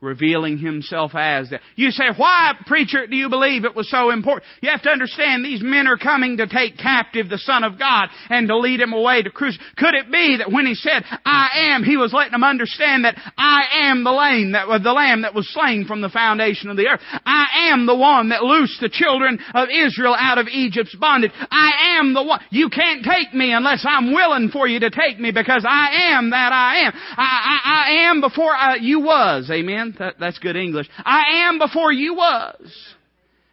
revealing 0.02 0.58
himself 0.58 1.12
as 1.16 1.50
that. 1.50 1.62
You 1.76 1.92
say, 1.92 2.06
why, 2.16 2.54
preacher, 2.66 3.08
do 3.08 3.16
you 3.16 3.30
believe 3.30 3.66
it 3.66 3.76
was 3.76 3.90
so 3.90 4.12
important? 4.12 4.46
You 4.62 4.70
have 4.70 4.84
to 4.84 4.90
understand 4.90 5.44
these 5.44 5.62
men 5.64 5.88
are 5.88 5.98
coming 5.98 6.38
to 6.38 6.48
take 6.48 6.78
captive 6.78 7.30
the 7.30 7.38
Son 7.38 7.64
of 7.64 7.80
God 7.80 8.10
and 8.30 8.48
to 8.48 8.58
lead 8.58 8.80
him 8.80 8.94
away 8.94 9.24
to 9.24 9.32
crucify. 9.32 9.64
Could 9.78 9.96
it 9.96 10.12
be 10.12 10.38
that 10.38 10.52
when 10.52 10.66
he 10.66 10.76
said, 10.76 11.04
I 11.26 11.74
am, 11.74 11.84
he 11.84 11.98
was 11.98 12.14
letting 12.14 12.34
them 12.34 12.44
understand 12.44 13.06
that 13.06 13.18
I 13.38 13.90
am 13.90 14.04
the 14.04 14.12
lamb 14.12 14.52
that 14.52 14.68
was 14.68 14.84
the 14.84 14.94
lamb 14.94 15.24
that 15.24 15.34
was 15.34 15.52
slain 15.52 15.86
from 15.86 16.02
the 16.02 16.10
foundation 16.10 16.70
of 16.70 16.78
the 16.78 16.88
earth. 16.88 17.02
I 17.26 17.72
am 17.72 17.86
the 17.86 17.96
one 17.96 18.30
that 18.30 18.44
loosed 18.44 18.80
the 18.82 18.90
children 18.90 19.40
of 19.54 19.70
Israel 19.70 20.16
out 20.18 20.38
of 20.38 20.48
Egypt's 20.48 20.96
bondage. 20.96 21.32
I 21.50 21.98
am 22.00 22.14
the 22.14 22.24
one. 22.24 22.42
You 22.50 22.70
can't 22.70 23.04
take 23.04 23.34
me 23.34 23.52
unless 23.52 23.86
I'm 23.88 24.14
willing 24.14 24.50
for 24.50 24.68
you 24.68 24.80
to 24.82 24.90
take 24.90 25.20
me 25.20 25.32
because 25.32 25.66
I 25.68 26.14
am 26.14 26.30
that 26.30 26.54
I 26.54 26.86
am. 26.86 26.94
I, 26.96 27.18
I, 27.18 27.60
I 27.66 28.10
am 28.10 28.22
before 28.22 28.54
I, 28.54 28.76
you 28.76 29.00
was. 29.00 29.50
Amen. 29.52 29.87
That, 30.00 30.16
that's 30.20 30.40
good 30.40 30.56
English. 30.56 30.88
I 30.98 31.48
am 31.48 31.60
before 31.60 31.92
you 31.92 32.16
was. 32.16 32.96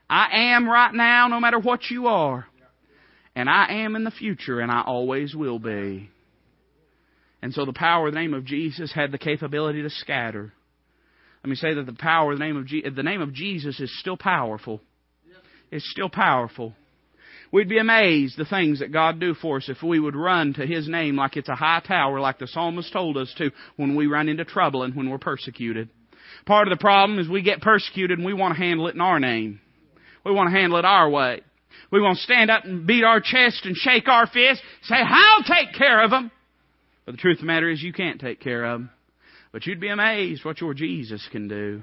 I 0.08 0.52
am 0.54 0.68
right 0.68 0.92
now 0.92 1.28
no 1.28 1.40
matter 1.40 1.58
what 1.58 1.90
you 1.90 2.06
are. 2.06 2.46
And 3.36 3.48
I 3.48 3.82
am 3.82 3.96
in 3.96 4.04
the 4.04 4.10
future 4.10 4.60
and 4.60 4.70
I 4.70 4.82
always 4.82 5.34
will 5.34 5.58
be. 5.58 6.10
And 7.42 7.52
so 7.52 7.64
the 7.66 7.72
power 7.72 8.08
of 8.08 8.14
the 8.14 8.20
name 8.20 8.32
of 8.32 8.44
Jesus 8.44 8.92
had 8.92 9.12
the 9.12 9.18
capability 9.18 9.82
to 9.82 9.90
scatter. 9.90 10.52
Let 11.42 11.50
me 11.50 11.56
say 11.56 11.74
that 11.74 11.84
the 11.84 11.92
power 11.92 12.32
of 12.32 12.38
the 12.38 12.44
name 12.44 12.56
of 12.56 12.66
Je- 12.66 12.88
the 12.88 13.02
name 13.02 13.20
of 13.20 13.34
Jesus 13.34 13.78
is 13.80 13.98
still 14.00 14.16
powerful. 14.16 14.80
It's 15.70 15.90
still 15.90 16.08
powerful. 16.08 16.74
We'd 17.52 17.68
be 17.68 17.78
amazed 17.78 18.38
the 18.38 18.44
things 18.44 18.80
that 18.80 18.92
God 18.92 19.20
do 19.20 19.34
for 19.34 19.58
us 19.58 19.68
if 19.68 19.82
we 19.82 20.00
would 20.00 20.16
run 20.16 20.54
to 20.54 20.66
His 20.66 20.88
name 20.88 21.16
like 21.16 21.36
it's 21.36 21.48
a 21.48 21.54
high 21.54 21.82
tower, 21.86 22.18
like 22.18 22.38
the 22.38 22.46
psalmist 22.46 22.92
told 22.92 23.16
us 23.16 23.32
to 23.38 23.50
when 23.76 23.94
we 23.94 24.06
run 24.06 24.28
into 24.28 24.44
trouble 24.44 24.82
and 24.82 24.94
when 24.96 25.10
we're 25.10 25.18
persecuted. 25.18 25.90
Part 26.46 26.68
of 26.68 26.76
the 26.76 26.80
problem 26.80 27.18
is 27.18 27.28
we 27.28 27.42
get 27.42 27.62
persecuted 27.62 28.18
and 28.18 28.26
we 28.26 28.34
want 28.34 28.54
to 28.54 28.60
handle 28.60 28.86
it 28.88 28.94
in 28.94 29.00
our 29.00 29.18
name. 29.18 29.60
We 30.24 30.32
want 30.32 30.50
to 30.50 30.58
handle 30.58 30.78
it 30.78 30.84
our 30.84 31.08
way. 31.08 31.40
We 31.90 32.00
want 32.00 32.18
to 32.18 32.24
stand 32.24 32.50
up 32.50 32.64
and 32.64 32.86
beat 32.86 33.04
our 33.04 33.20
chest 33.20 33.64
and 33.64 33.76
shake 33.76 34.08
our 34.08 34.26
fist, 34.26 34.62
say, 34.82 34.96
I'll 34.96 35.42
take 35.42 35.74
care 35.76 36.02
of 36.02 36.10
them. 36.10 36.30
But 37.06 37.12
the 37.12 37.18
truth 37.18 37.36
of 37.36 37.42
the 37.42 37.46
matter 37.46 37.70
is 37.70 37.82
you 37.82 37.92
can't 37.92 38.20
take 38.20 38.40
care 38.40 38.64
of 38.64 38.80
them. 38.80 38.90
But 39.52 39.66
you'd 39.66 39.80
be 39.80 39.88
amazed 39.88 40.44
what 40.44 40.60
your 40.60 40.74
Jesus 40.74 41.26
can 41.30 41.48
do. 41.48 41.82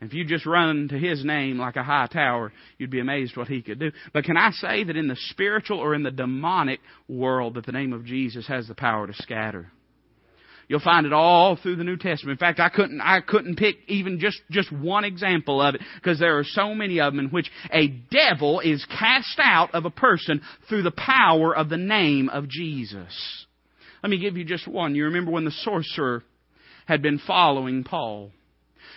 And 0.00 0.10
if 0.10 0.14
you 0.14 0.24
just 0.24 0.46
run 0.46 0.88
to 0.88 0.98
His 0.98 1.24
name 1.24 1.58
like 1.58 1.76
a 1.76 1.82
high 1.82 2.06
tower, 2.06 2.52
you'd 2.78 2.90
be 2.90 3.00
amazed 3.00 3.36
what 3.36 3.48
He 3.48 3.62
could 3.62 3.80
do. 3.80 3.90
But 4.12 4.24
can 4.24 4.36
I 4.36 4.50
say 4.50 4.84
that 4.84 4.96
in 4.96 5.08
the 5.08 5.16
spiritual 5.30 5.78
or 5.78 5.94
in 5.94 6.02
the 6.02 6.10
demonic 6.10 6.80
world 7.08 7.54
that 7.54 7.66
the 7.66 7.72
name 7.72 7.92
of 7.92 8.04
Jesus 8.04 8.46
has 8.46 8.68
the 8.68 8.74
power 8.74 9.06
to 9.06 9.14
scatter? 9.14 9.72
You'll 10.68 10.80
find 10.80 11.06
it 11.06 11.12
all 11.12 11.56
through 11.56 11.76
the 11.76 11.84
New 11.84 11.96
Testament. 11.96 12.40
In 12.40 12.46
fact, 12.46 12.60
I 12.60 12.68
couldn't, 12.68 13.00
I 13.00 13.20
couldn't 13.20 13.56
pick 13.56 13.76
even 13.86 14.18
just, 14.18 14.40
just 14.50 14.72
one 14.72 15.04
example 15.04 15.60
of 15.60 15.74
it 15.74 15.82
because 15.96 16.18
there 16.18 16.38
are 16.38 16.44
so 16.44 16.74
many 16.74 17.00
of 17.00 17.12
them 17.12 17.20
in 17.26 17.30
which 17.30 17.50
a 17.72 17.88
devil 17.88 18.60
is 18.60 18.84
cast 18.86 19.38
out 19.38 19.74
of 19.74 19.84
a 19.84 19.90
person 19.90 20.40
through 20.68 20.82
the 20.82 20.90
power 20.90 21.54
of 21.54 21.68
the 21.68 21.76
name 21.76 22.28
of 22.28 22.48
Jesus. 22.48 23.46
Let 24.02 24.10
me 24.10 24.18
give 24.18 24.36
you 24.36 24.44
just 24.44 24.68
one. 24.68 24.94
You 24.94 25.04
remember 25.04 25.30
when 25.30 25.44
the 25.44 25.50
sorcerer 25.50 26.22
had 26.86 27.02
been 27.02 27.18
following 27.26 27.84
Paul. 27.84 28.30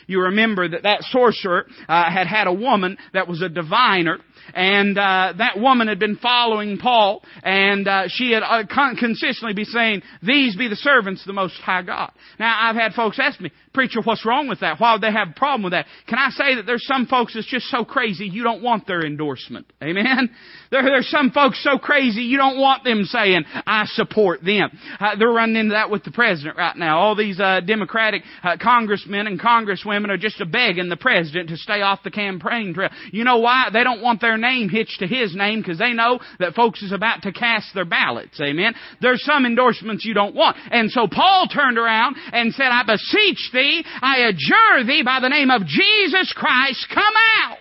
You 0.06 0.22
remember 0.22 0.70
that 0.70 0.84
that 0.84 1.04
sorcerer 1.04 1.66
uh, 1.88 2.12
had 2.12 2.28
had 2.28 2.48
a 2.48 2.54
woman 2.54 2.98
that 3.14 3.28
was 3.28 3.42
a 3.42 3.50
diviner, 3.50 4.20
and 4.54 4.98
uh, 4.98 5.34
that 5.38 5.60
woman 5.60 5.88
had 5.88 6.00
been 6.00 6.18
following 6.18 6.78
Paul, 6.78 7.24
and 7.44 7.88
uh, 7.88 8.04
she 8.08 8.32
had 8.32 8.44
uh, 8.44 8.64
con- 8.72 8.96
consistently 8.96 9.54
be 9.54 9.66
saying, 9.66 10.02
"These 10.24 10.56
be 10.56 10.68
the 10.68 10.76
servants 10.76 11.22
of 11.22 11.28
the 11.28 11.34
Most 11.34 11.56
High 11.56 11.82
God." 11.82 12.12
Now, 12.40 12.58
I've 12.60 12.76
had 12.76 12.94
folks 12.94 13.20
ask 13.20 13.40
me, 13.40 13.52
"Preacher, 13.74 14.02
what's 14.04 14.26
wrong 14.26 14.48
with 14.48 14.62
that? 14.62 14.80
Why 14.80 14.94
would 14.94 15.02
they 15.02 15.12
have 15.12 15.30
a 15.30 15.40
problem 15.40 15.64
with 15.64 15.74
that?" 15.74 15.86
Can 16.08 16.18
I 16.18 16.30
say 16.30 16.56
that 16.56 16.66
there's 16.66 16.86
some 16.86 17.06
folks 17.08 17.34
that's 17.34 17.48
just 17.48 17.68
so 17.68 17.86
crazy 17.86 18.26
you 18.26 18.44
don't 18.44 18.62
want 18.62 18.88
their 18.88 19.06
endorsement? 19.06 19.72
Amen. 19.82 20.30
There, 20.70 20.84
there's 20.84 21.10
some 21.10 21.32
folks 21.32 21.64
so 21.64 21.78
crazy 21.78 22.24
you 22.24 22.36
don't 22.36 22.60
want 22.60 22.84
them 22.84 23.06
saying, 23.06 23.46
"I 23.66 23.86
support 23.86 24.44
them." 24.44 24.78
Uh, 25.00 25.16
they're 25.16 25.30
running 25.30 25.56
into 25.56 25.72
that 25.72 25.90
with 25.90 26.04
the 26.04 26.12
president 26.12 26.58
right 26.58 26.76
now. 26.76 27.00
All 27.00 27.16
these 27.16 27.40
uh, 27.40 27.62
Democratic 27.62 28.24
uh, 28.44 28.58
congressmen 28.62 29.28
and 29.28 29.40
congresswomen 29.40 30.10
are 30.10 30.18
just 30.18 30.44
begging 30.52 30.90
the 30.90 30.98
president 30.98 31.50
to 31.50 31.58
stay 31.58 31.82
off 31.82 32.04
the 32.04 32.12
campaign 32.12 32.74
trail. 32.74 32.90
You 33.12 33.24
know 33.24 33.38
why? 33.38 33.70
They 33.72 33.84
don't 33.84 34.02
want 34.02 34.20
their 34.20 34.27
name 34.36 34.68
hitched 34.68 35.00
to 35.00 35.08
his 35.08 35.36
name 35.36 35.62
because 35.62 35.78
they 35.78 35.94
know 35.94 36.20
that 36.40 36.56
folks 36.56 36.82
is 36.82 36.92
about 36.92 37.22
to 37.22 37.32
cast 37.32 37.68
their 37.76 37.86
ballots. 37.86 38.42
Amen. 38.42 38.74
There's 39.00 39.24
some 39.24 39.46
endorsements 39.46 40.04
you 40.04 40.16
don't 40.16 40.34
want. 40.34 40.58
And 40.72 40.90
so 40.90 41.08
Paul 41.08 41.48
turned 41.54 41.78
around 41.78 42.16
and 42.34 42.52
said, 42.54 42.70
I 42.70 42.82
beseech 42.84 43.52
thee, 43.54 43.86
I 44.02 44.28
adjure 44.30 44.88
thee 44.88 45.04
by 45.04 45.20
the 45.22 45.30
name 45.30 45.52
of 45.52 45.68
Jesus 45.68 46.34
Christ, 46.36 46.88
come 46.92 47.14
out. 47.44 47.58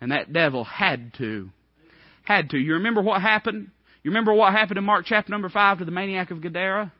And 0.00 0.12
that 0.12 0.32
devil 0.32 0.64
had 0.64 1.14
to. 1.14 1.48
Had 2.22 2.50
to. 2.50 2.58
You 2.58 2.74
remember 2.74 3.00
what 3.00 3.22
happened? 3.22 3.70
You 4.02 4.10
remember 4.10 4.34
what 4.34 4.52
happened 4.52 4.78
in 4.78 4.84
Mark 4.84 5.06
chapter 5.06 5.32
number 5.32 5.48
5 5.48 5.78
to 5.78 5.84
the 5.84 5.90
maniac 5.90 6.30
of 6.30 6.42
Gadara? 6.42 6.92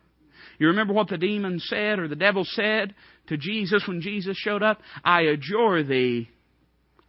You 0.58 0.68
remember 0.68 0.92
what 0.92 1.08
the 1.08 1.18
demon 1.18 1.60
said 1.60 1.98
or 1.98 2.08
the 2.08 2.16
devil 2.16 2.44
said 2.44 2.94
to 3.28 3.36
Jesus 3.36 3.84
when 3.86 4.00
Jesus 4.00 4.36
showed 4.36 4.62
up? 4.62 4.80
I 5.04 5.22
adjure 5.22 5.82
thee. 5.82 6.30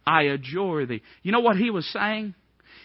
I 0.08 0.22
adjure 0.22 0.86
thee. 0.86 1.02
You 1.22 1.32
know 1.32 1.40
what 1.40 1.58
he 1.58 1.68
was 1.68 1.86
saying? 1.92 2.34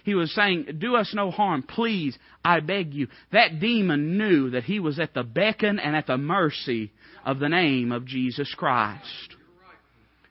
He 0.04 0.14
was 0.14 0.36
saying, 0.36 0.68
Do 0.80 0.98
us 0.98 1.14
no 1.16 1.32
harm, 1.32 1.64
please, 1.64 2.18
I 2.44 2.60
beg 2.60 2.94
you. 2.94 3.08
That 3.32 3.62
demon 3.62 4.18
knew 4.18 4.50
that 4.50 4.66
he 4.66 4.82
was 4.82 5.00
at 5.00 5.14
the 5.14 5.24
beckon 5.24 5.80
and 5.80 5.96
at 5.96 6.08
the 6.08 6.18
mercy 6.18 6.92
of 7.26 7.40
the 7.40 7.48
name 7.48 7.94
of 7.94 8.06
Jesus 8.06 8.54
Christ. 8.58 9.36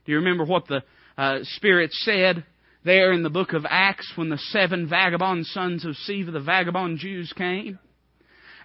Do 0.05 0.13
you 0.13 0.19
remember 0.19 0.45
what 0.45 0.67
the 0.67 0.83
uh, 1.17 1.39
Spirit 1.43 1.93
said 1.93 2.45
there 2.85 3.13
in 3.13 3.23
the 3.23 3.31
book 3.31 3.55
of 3.55 3.65
Acts 3.67 4.13
when 4.17 4.29
the 4.29 4.39
seven 4.51 4.87
vagabond 4.87 5.47
sons 5.47 5.87
of 5.87 5.97
Sceva, 6.07 6.31
the 6.31 6.41
vagabond 6.41 6.99
Jews, 6.99 7.33
came? 7.33 7.79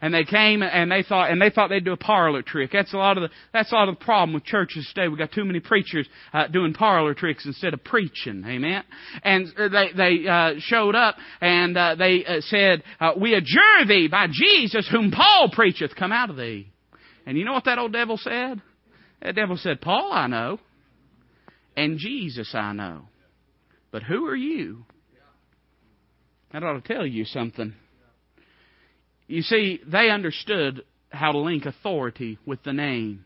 And 0.02 0.14
they 0.14 0.24
came 0.24 0.62
and 0.62 0.92
they 0.92 1.04
thought 1.04 1.32
and 1.32 1.42
they 1.42 1.50
thought 1.50 1.70
they'd 1.70 1.86
do 1.86 1.94
a 1.94 1.98
parlor 1.98 2.42
trick. 2.42 2.72
That's 2.72 2.94
a 2.94 2.98
lot 2.98 3.18
of 3.18 3.24
the 3.24 3.30
that's 3.54 3.72
a 3.72 3.76
lot 3.76 3.90
of 3.90 3.98
the 3.98 4.06
problem 4.06 4.34
with 4.34 4.44
churches 4.44 4.90
today. 4.94 5.08
We 5.08 5.18
got 5.18 5.32
too 5.32 5.46
many 5.46 5.60
preachers 5.60 6.08
uh, 6.34 6.48
doing 6.48 6.74
parlor 6.74 7.14
tricks 7.14 7.46
instead 7.46 7.74
of 7.74 7.84
preaching. 7.84 8.44
Amen. 8.46 8.84
And 9.24 9.48
they 9.58 9.90
they 9.96 10.28
uh, 10.28 10.54
showed 10.60 10.96
up 10.96 11.16
and 11.42 11.78
uh, 11.78 11.96
they 11.96 12.26
uh, 12.26 12.42
said, 12.42 12.84
uh, 13.00 13.12
"We 13.20 13.34
adjure 13.34 13.86
thee 13.88 14.08
by 14.10 14.28
Jesus, 14.32 14.88
whom 14.90 15.12
Paul 15.12 15.50
preacheth, 15.54 15.96
come 15.96 16.12
out 16.12 16.30
of 16.30 16.38
thee." 16.38 16.72
And 17.26 17.38
you 17.38 17.46
know 17.46 17.54
what 17.54 17.66
that 17.66 17.80
old 17.80 17.94
devil 17.94 18.18
said? 18.18 18.62
That 19.22 19.36
devil 19.36 19.58
said, 19.58 19.82
"Paul 19.82 20.12
I 20.14 20.28
know, 20.28 20.60
and 21.76 21.98
Jesus 21.98 22.54
I 22.54 22.74
know, 22.74 23.04
but 23.92 24.04
who 24.04 24.28
are 24.28 24.36
you?" 24.36 24.86
That 26.54 26.64
ought 26.64 26.82
to 26.82 26.94
tell 26.94 27.06
you 27.06 27.26
something. 27.26 27.74
You 29.28 29.42
see, 29.42 29.82
they 29.86 30.10
understood 30.10 30.84
how 31.10 31.32
to 31.32 31.38
link 31.40 31.66
authority 31.66 32.38
with 32.46 32.64
the 32.64 32.74
name. 32.74 33.26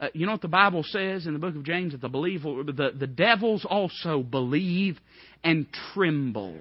Uh, 0.00 0.08
you 0.14 0.24
know 0.24 0.32
what 0.32 0.40
the 0.40 0.48
Bible 0.48 0.82
says 0.82 1.26
in 1.26 1.32
the 1.32 1.38
book 1.38 1.54
of 1.54 1.64
James 1.64 1.92
that 1.92 2.00
the 2.00 2.08
believer, 2.08 2.62
the, 2.64 2.92
the 2.98 3.06
devils 3.06 3.66
also 3.68 4.22
believe 4.22 4.98
and 5.44 5.66
tremble. 5.92 6.54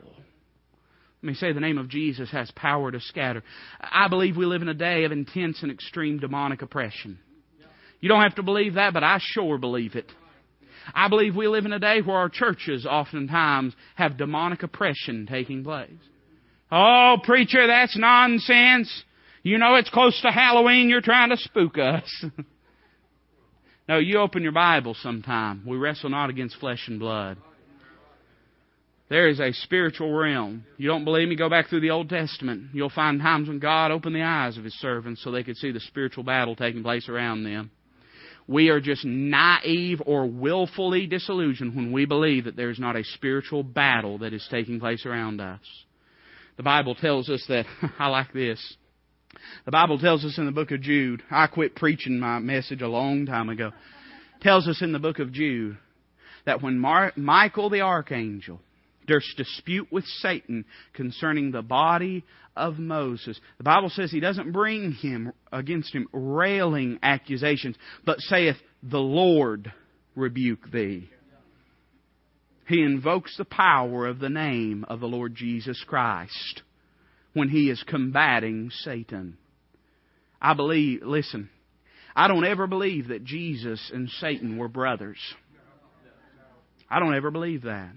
Let 1.22 1.28
me 1.28 1.34
say 1.34 1.52
the 1.54 1.60
name 1.60 1.78
of 1.78 1.90
Jesus 1.90 2.32
has 2.32 2.50
power 2.52 2.92
to 2.92 3.00
scatter. 3.00 3.44
I 3.80 4.08
believe 4.08 4.38
we 4.38 4.46
live 4.46 4.62
in 4.62 4.70
a 4.70 4.74
day 4.74 5.04
of 5.04 5.12
intense 5.12 5.62
and 5.62 5.72
extreme 5.72 6.20
demonic 6.20 6.62
oppression. 6.62 7.20
You 8.00 8.08
don't 8.08 8.22
have 8.22 8.36
to 8.36 8.44
believe 8.44 8.76
that, 8.76 8.94
but 8.94 9.04
I 9.04 9.20
sure 9.22 9.58
believe 9.58 9.96
it. 9.96 10.10
I 10.94 11.10
believe 11.10 11.36
we 11.36 11.48
live 11.48 11.66
in 11.66 11.74
a 11.74 11.80
day 11.80 12.02
where 12.02 12.16
our 12.16 12.30
churches 12.30 12.86
oftentimes 12.90 13.74
have 13.96 14.18
demonic 14.18 14.64
oppression 14.64 15.28
taking 15.30 15.64
place. 15.64 15.90
Oh, 16.72 17.18
preacher, 17.24 17.66
that's 17.68 17.98
nonsense. 17.98 19.04
You 19.44 19.58
know 19.58 19.76
it's 19.76 19.90
close 19.90 20.20
to 20.22 20.32
Halloween, 20.32 20.90
you're 20.90 21.02
trying 21.02 21.30
to 21.30 21.38
spook 21.38 21.78
us. 21.78 22.26
no, 23.90 23.98
you 23.98 24.20
open 24.20 24.44
your 24.44 24.52
Bible 24.52 24.96
sometime. 25.02 25.64
We 25.66 25.78
wrestle 25.78 26.10
not 26.10 26.30
against 26.30 26.58
flesh 26.58 26.88
and 26.88 27.00
blood. 27.00 27.38
There 29.10 29.28
is 29.28 29.40
a 29.40 29.52
spiritual 29.54 30.14
realm. 30.14 30.66
You 30.78 30.88
don't 30.88 31.04
believe 31.04 31.28
me? 31.28 31.36
Go 31.36 31.50
back 31.50 31.68
through 31.68 31.82
the 31.82 31.90
Old 31.90 32.10
Testament. 32.10 32.70
You'll 32.74 32.92
find 32.92 33.20
times 33.20 33.48
when 33.48 33.58
God 33.58 33.90
opened 33.90 34.16
the 34.16 34.22
eyes 34.22 34.56
of 34.58 34.64
His 34.64 34.76
servants 34.76 35.24
so 35.24 35.32
they 35.32 35.44
could 35.44 35.58
see 35.58 35.72
the 35.72 35.80
spiritual 35.80 36.24
battle 36.24 36.56
taking 36.56 36.84
place 36.84 37.10
around 37.10 37.44
them. 37.44 37.72
We 38.48 38.70
are 38.70 38.80
just 38.80 39.06
naive 39.06 40.02
or 40.06 40.28
willfully 40.28 41.08
disillusioned 41.08 41.76
when 41.76 41.92
we 41.92 42.06
believe 42.06 42.46
that 42.46 42.56
there 42.56 42.70
is 42.70 42.80
not 42.80 42.96
a 42.96 43.04
spiritual 43.04 43.64
battle 43.64 44.20
that 44.20 44.34
is 44.34 44.48
taking 44.52 44.80
place 44.80 45.06
around 45.08 45.42
us. 45.42 45.60
The 46.60 46.64
Bible 46.64 46.94
tells 46.94 47.30
us 47.30 47.42
that, 47.48 47.66
I 48.00 48.10
like 48.10 48.34
this. 48.34 48.60
The 49.64 49.72
Bible 49.72 49.98
tells 49.98 50.26
us 50.26 50.38
in 50.38 50.46
the 50.46 50.52
book 50.52 50.72
of 50.72 50.82
Jude, 50.82 51.24
I 51.32 51.48
quit 51.48 51.74
preaching 51.74 52.20
my 52.20 52.40
message 52.40 52.82
a 52.82 52.88
long 52.90 53.26
time 53.26 53.48
ago, 53.48 53.72
tells 54.42 54.68
us 54.68 54.82
in 54.82 54.92
the 54.92 55.00
book 55.00 55.20
of 55.20 55.32
Jude 55.32 55.78
that 56.46 56.62
when 56.62 56.78
Mar- 56.78 57.14
Michael 57.16 57.70
the 57.70 57.80
archangel 57.80 58.60
durst 59.08 59.38
dispute 59.38 59.88
with 59.90 60.04
Satan 60.04 60.66
concerning 60.92 61.52
the 61.52 61.62
body 61.62 62.26
of 62.58 62.78
Moses, 62.78 63.40
the 63.58 63.64
Bible 63.64 63.90
says 63.90 64.12
he 64.12 64.20
doesn't 64.20 64.52
bring 64.52 64.92
him 64.92 65.32
against 65.54 65.96
him 65.96 66.10
railing 66.12 67.00
accusations, 67.02 67.78
but 68.06 68.20
saith, 68.20 68.58
The 68.84 69.00
Lord 69.00 69.72
rebuke 70.14 70.70
thee 70.74 71.10
he 72.70 72.84
invokes 72.84 73.36
the 73.36 73.46
power 73.46 74.06
of 74.06 74.20
the 74.20 74.30
name 74.30 74.86
of 74.88 75.00
the 75.00 75.08
Lord 75.08 75.34
Jesus 75.34 75.84
Christ 75.88 76.62
when 77.34 77.50
he 77.50 77.68
is 77.72 77.84
combating 77.88 78.70
Satan. 78.70 79.40
I 80.40 80.54
believe, 80.54 81.02
listen, 81.02 81.50
I 82.16 82.28
don't 82.28 82.46
ever 82.46 82.68
believe 82.68 83.08
that 83.08 83.26
Jesus 83.26 83.90
and 83.92 84.08
Satan 84.08 84.58
were 84.58 84.68
brothers. 84.68 85.18
I 86.88 87.00
don't 87.00 87.16
ever 87.16 87.32
believe 87.32 87.64
that. 87.64 87.90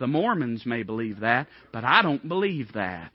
The 0.00 0.08
Mormons 0.08 0.66
may 0.66 0.82
believe 0.82 1.20
that, 1.20 1.46
but 1.72 1.84
I 1.84 2.02
don't 2.02 2.28
believe 2.28 2.72
that. 2.74 3.12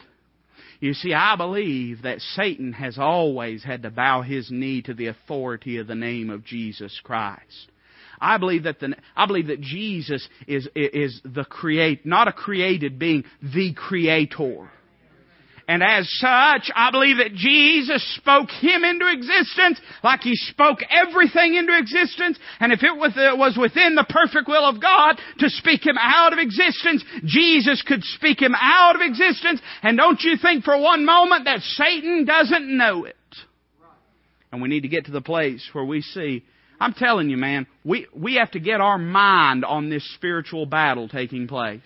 You 0.79 0.93
see, 0.93 1.13
I 1.13 1.35
believe 1.35 2.03
that 2.03 2.21
Satan 2.21 2.71
has 2.71 2.97
always 2.97 3.65
had 3.65 3.83
to 3.83 3.91
bow 3.91 4.21
his 4.21 4.49
knee 4.49 4.81
to 4.83 4.93
the 4.93 5.07
authority 5.07 5.77
of 5.77 5.87
the 5.87 5.95
name 5.95 6.29
of 6.29 6.45
Jesus 6.45 7.01
Christ. 7.03 7.69
I 8.21 8.37
believe 8.37 8.63
that 8.63 8.79
the, 8.79 8.95
I 9.15 9.25
believe 9.25 9.47
that 9.47 9.61
Jesus 9.61 10.27
is, 10.47 10.67
is 10.75 11.19
the 11.25 11.43
create, 11.43 12.05
not 12.05 12.27
a 12.27 12.31
created 12.31 12.99
being, 12.99 13.23
the 13.41 13.73
creator. 13.73 14.69
And 15.67 15.81
as 15.81 16.05
such, 16.19 16.69
I 16.75 16.89
believe 16.91 17.17
that 17.17 17.33
Jesus 17.33 18.03
spoke 18.17 18.49
him 18.49 18.83
into 18.83 19.07
existence 19.07 19.79
like 20.03 20.19
he 20.19 20.35
spoke 20.35 20.79
everything 20.89 21.55
into 21.55 21.77
existence. 21.77 22.37
And 22.59 22.73
if 22.73 22.83
it 22.83 22.95
was 22.95 23.57
within 23.57 23.95
the 23.95 24.05
perfect 24.09 24.49
will 24.49 24.65
of 24.65 24.81
God 24.81 25.17
to 25.39 25.49
speak 25.49 25.85
him 25.85 25.97
out 25.97 26.33
of 26.33 26.39
existence, 26.39 27.05
Jesus 27.23 27.81
could 27.87 28.03
speak 28.03 28.41
him 28.41 28.53
out 28.59 28.95
of 28.95 29.01
existence. 29.01 29.61
And 29.81 29.97
don't 29.97 30.21
you 30.21 30.35
think 30.41 30.65
for 30.65 30.77
one 30.77 31.05
moment 31.05 31.45
that 31.45 31.61
Satan 31.61 32.25
doesn't 32.25 32.77
know 32.77 33.05
it. 33.05 33.15
And 34.51 34.61
we 34.61 34.67
need 34.67 34.81
to 34.81 34.89
get 34.89 35.05
to 35.05 35.11
the 35.11 35.21
place 35.21 35.67
where 35.71 35.85
we 35.85 36.01
see 36.01 36.43
I'm 36.81 36.93
telling 36.93 37.29
you, 37.29 37.37
man, 37.37 37.67
we, 37.85 38.07
we 38.11 38.35
have 38.35 38.49
to 38.51 38.59
get 38.59 38.81
our 38.81 38.97
mind 38.97 39.63
on 39.63 39.91
this 39.91 40.03
spiritual 40.15 40.65
battle 40.65 41.07
taking 41.07 41.47
place. 41.47 41.79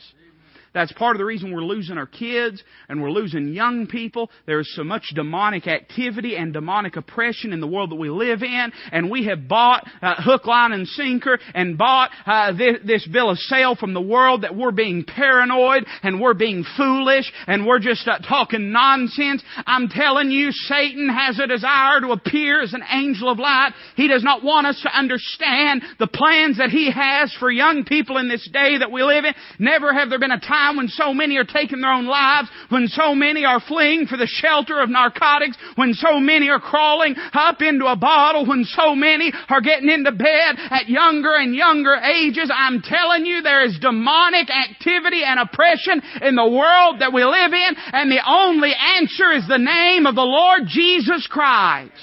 That's 0.76 0.92
part 0.92 1.16
of 1.16 1.20
the 1.20 1.26
reason 1.26 1.54
we're 1.54 1.64
losing 1.64 1.98
our 1.98 2.06
kids 2.06 2.62
and 2.90 3.02
we're 3.02 3.10
losing 3.10 3.54
young 3.54 3.88
people. 3.88 4.30
There's 4.46 4.70
so 4.76 4.84
much 4.84 5.04
demonic 5.16 5.68
activity 5.68 6.36
and 6.36 6.52
demonic 6.52 6.98
oppression 6.98 7.54
in 7.54 7.62
the 7.62 7.68
world 7.68 7.92
that 7.92 7.96
we 7.96 8.10
live 8.10 8.44
in. 8.44 8.74
And 8.92 9.10
we 9.10 9.26
have 9.28 9.48
bought 9.48 9.88
uh, 10.02 10.16
hook, 10.22 10.46
line, 10.46 10.74
and 10.74 10.86
sinker 10.86 11.40
and 11.54 11.78
bought 11.78 12.12
uh, 12.26 12.52
this, 12.52 12.80
this, 12.86 13.08
bill 13.08 13.30
of 13.30 13.38
sale 13.38 13.78
from 13.78 13.94
the 13.94 14.02
world 14.02 14.42
that 14.42 14.54
we're 14.54 14.72
being 14.72 15.06
paranoid 15.06 15.86
and 16.04 16.20
we're 16.20 16.34
being 16.34 16.66
foolish 16.76 17.32
and 17.48 17.66
we're 17.66 17.80
just 17.80 18.06
uh, 18.06 18.18
talking 18.20 18.74
nonsense. 18.74 19.42
I'm 19.66 19.88
telling 19.88 20.30
you, 20.30 20.52
Satan 20.52 21.08
has 21.08 21.40
a 21.40 21.48
desire 21.48 22.02
to 22.02 22.10
appear 22.10 22.62
as 22.62 22.74
an 22.74 22.84
angel 22.92 23.32
of 23.32 23.40
light. 23.40 23.72
He 23.96 24.10
does 24.10 24.24
not 24.26 24.44
want 24.44 24.68
us 24.68 24.82
to 24.82 24.90
understand 24.94 25.84
the 26.00 26.08
plans 26.08 26.58
that 26.58 26.70
he 26.70 26.92
has 26.92 27.34
for 27.40 27.50
young 27.50 27.86
people 27.86 28.18
in 28.18 28.28
this 28.28 28.46
day 28.52 28.80
that 28.80 28.92
we 28.92 29.04
live 29.04 29.24
in. 29.24 29.34
Never 29.58 29.94
have 29.94 30.10
there 30.10 30.20
been 30.20 30.32
a 30.32 30.40
time 30.42 30.64
time 30.65 30.78
when 30.78 30.88
so 30.88 31.13
many 31.13 31.38
are 31.38 31.45
taking 31.45 31.82
their 31.82 31.91
own 31.91 32.06
lives, 32.06 32.49
when 32.69 32.88
so 32.88 33.15
many 33.15 33.45
are 33.45 33.60
fleeing 33.60 34.08
for 34.08 34.17
the 34.17 34.28
shelter 34.28 34.80
of 34.80 34.89
narcotics, 34.89 35.58
when 35.75 35.93
so 35.93 36.19
many 36.19 36.49
are 36.49 36.60
crawling 36.60 37.15
up 37.34 37.62
into 37.62 37.86
a 37.86 37.95
bottle, 37.95 38.45
when 38.45 38.63
so 38.63 38.95
many 38.95 39.32
are 39.49 39.62
getting 39.62 39.89
into 39.89 40.12
bed 40.12 40.56
at 40.58 40.89
younger 40.89 41.36
and 41.36 41.56
younger 41.56 41.95
ages. 41.95 42.51
I'm 42.54 42.82
telling 42.82 43.25
you, 43.25 43.41
there 43.41 43.65
is 43.65 43.78
demonic 43.80 44.49
activity 44.49 45.23
and 45.23 45.39
oppression 45.39 46.01
in 46.21 46.36
the 46.36 46.47
world 46.47 46.99
that 46.99 47.13
we 47.13 47.23
live 47.23 47.54
in, 47.54 47.75
and 47.93 48.12
the 48.12 48.21
only 48.28 48.71
answer 48.99 49.32
is 49.32 49.47
the 49.47 49.58
name 49.58 50.06
of 50.06 50.15
the 50.15 50.21
Lord 50.21 50.63
Jesus 50.67 51.28
Christ. 51.28 51.93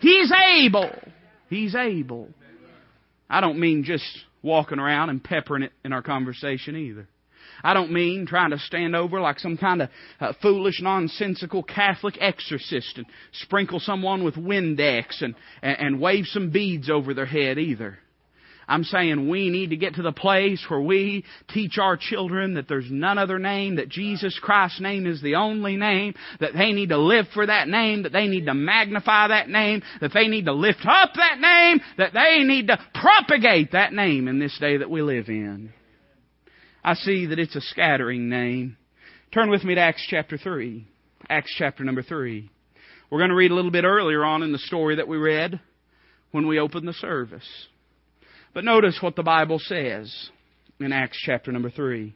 He's 0.00 0.32
able. 0.58 0.90
He's 1.48 1.74
able. 1.74 2.28
I 3.28 3.40
don't 3.40 3.60
mean 3.60 3.84
just 3.84 4.04
walking 4.42 4.78
around 4.78 5.10
and 5.10 5.22
peppering 5.22 5.62
it 5.64 5.72
in 5.84 5.92
our 5.92 6.02
conversation 6.02 6.74
either. 6.74 7.06
I 7.62 7.74
don't 7.74 7.92
mean 7.92 8.26
trying 8.26 8.50
to 8.50 8.58
stand 8.58 8.96
over 8.96 9.20
like 9.20 9.38
some 9.38 9.56
kind 9.56 9.82
of 9.82 9.88
uh, 10.20 10.32
foolish, 10.42 10.80
nonsensical 10.80 11.62
Catholic 11.62 12.16
exorcist 12.20 12.96
and 12.96 13.06
sprinkle 13.32 13.80
someone 13.80 14.24
with 14.24 14.34
Windex 14.34 15.22
and, 15.22 15.34
and, 15.62 15.78
and 15.78 16.00
wave 16.00 16.26
some 16.26 16.50
beads 16.50 16.90
over 16.90 17.14
their 17.14 17.26
head 17.26 17.58
either. 17.58 17.98
I'm 18.70 18.84
saying 18.84 19.28
we 19.28 19.50
need 19.50 19.70
to 19.70 19.76
get 19.76 19.96
to 19.96 20.02
the 20.02 20.12
place 20.12 20.64
where 20.68 20.80
we 20.80 21.24
teach 21.48 21.76
our 21.78 21.96
children 21.96 22.54
that 22.54 22.68
there's 22.68 22.88
none 22.88 23.18
other 23.18 23.40
name, 23.40 23.76
that 23.76 23.88
Jesus 23.88 24.38
Christ's 24.40 24.80
name 24.80 25.06
is 25.06 25.20
the 25.20 25.34
only 25.34 25.76
name, 25.76 26.14
that 26.38 26.52
they 26.52 26.72
need 26.72 26.90
to 26.90 26.96
live 26.96 27.26
for 27.34 27.44
that 27.44 27.66
name, 27.66 28.04
that 28.04 28.12
they 28.12 28.28
need 28.28 28.46
to 28.46 28.54
magnify 28.54 29.28
that 29.28 29.48
name, 29.48 29.82
that 30.00 30.12
they 30.14 30.28
need 30.28 30.44
to 30.44 30.52
lift 30.52 30.86
up 30.86 31.10
that 31.16 31.40
name, 31.40 31.80
that 31.98 32.12
they 32.12 32.44
need 32.44 32.68
to 32.68 32.78
propagate 32.94 33.72
that 33.72 33.92
name 33.92 34.28
in 34.28 34.38
this 34.38 34.56
day 34.60 34.76
that 34.76 34.88
we 34.90 35.02
live 35.02 35.28
in. 35.28 35.72
I 36.82 36.94
see 36.94 37.26
that 37.26 37.38
it's 37.38 37.56
a 37.56 37.60
scattering 37.60 38.28
name. 38.28 38.76
Turn 39.32 39.50
with 39.50 39.64
me 39.64 39.74
to 39.74 39.80
Acts 39.80 40.06
chapter 40.08 40.38
3. 40.38 40.86
Acts 41.28 41.54
chapter 41.56 41.84
number 41.84 42.02
3. 42.02 42.50
We're 43.10 43.18
going 43.18 43.30
to 43.30 43.36
read 43.36 43.50
a 43.50 43.54
little 43.54 43.70
bit 43.70 43.84
earlier 43.84 44.24
on 44.24 44.42
in 44.42 44.52
the 44.52 44.58
story 44.58 44.96
that 44.96 45.08
we 45.08 45.16
read 45.16 45.60
when 46.30 46.46
we 46.46 46.58
opened 46.58 46.88
the 46.88 46.92
service. 46.94 47.48
But 48.54 48.64
notice 48.64 48.98
what 49.00 49.16
the 49.16 49.22
Bible 49.22 49.58
says 49.58 50.30
in 50.78 50.92
Acts 50.92 51.18
chapter 51.24 51.52
number 51.52 51.70
3. 51.70 52.14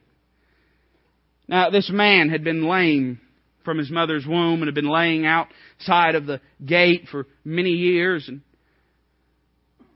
Now, 1.47 1.69
this 1.69 1.89
man 1.91 2.29
had 2.29 2.43
been 2.43 2.67
lame 2.67 3.19
from 3.63 3.77
his 3.77 3.91
mother's 3.91 4.25
womb 4.25 4.61
and 4.61 4.65
had 4.65 4.75
been 4.75 4.89
laying 4.89 5.25
outside 5.25 6.15
of 6.15 6.25
the 6.25 6.41
gate 6.65 7.07
for 7.11 7.27
many 7.43 7.71
years. 7.71 8.27
And 8.27 8.41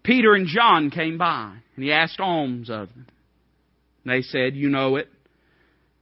Peter 0.03 0.34
and 0.34 0.47
John 0.47 0.91
came 0.91 1.17
by, 1.17 1.55
and 1.75 1.84
he 1.84 1.91
asked 1.91 2.19
alms 2.19 2.69
of 2.69 2.89
them. 2.89 3.08
They 4.10 4.22
said, 4.22 4.56
You 4.56 4.69
know 4.69 4.95
it. 4.95 5.08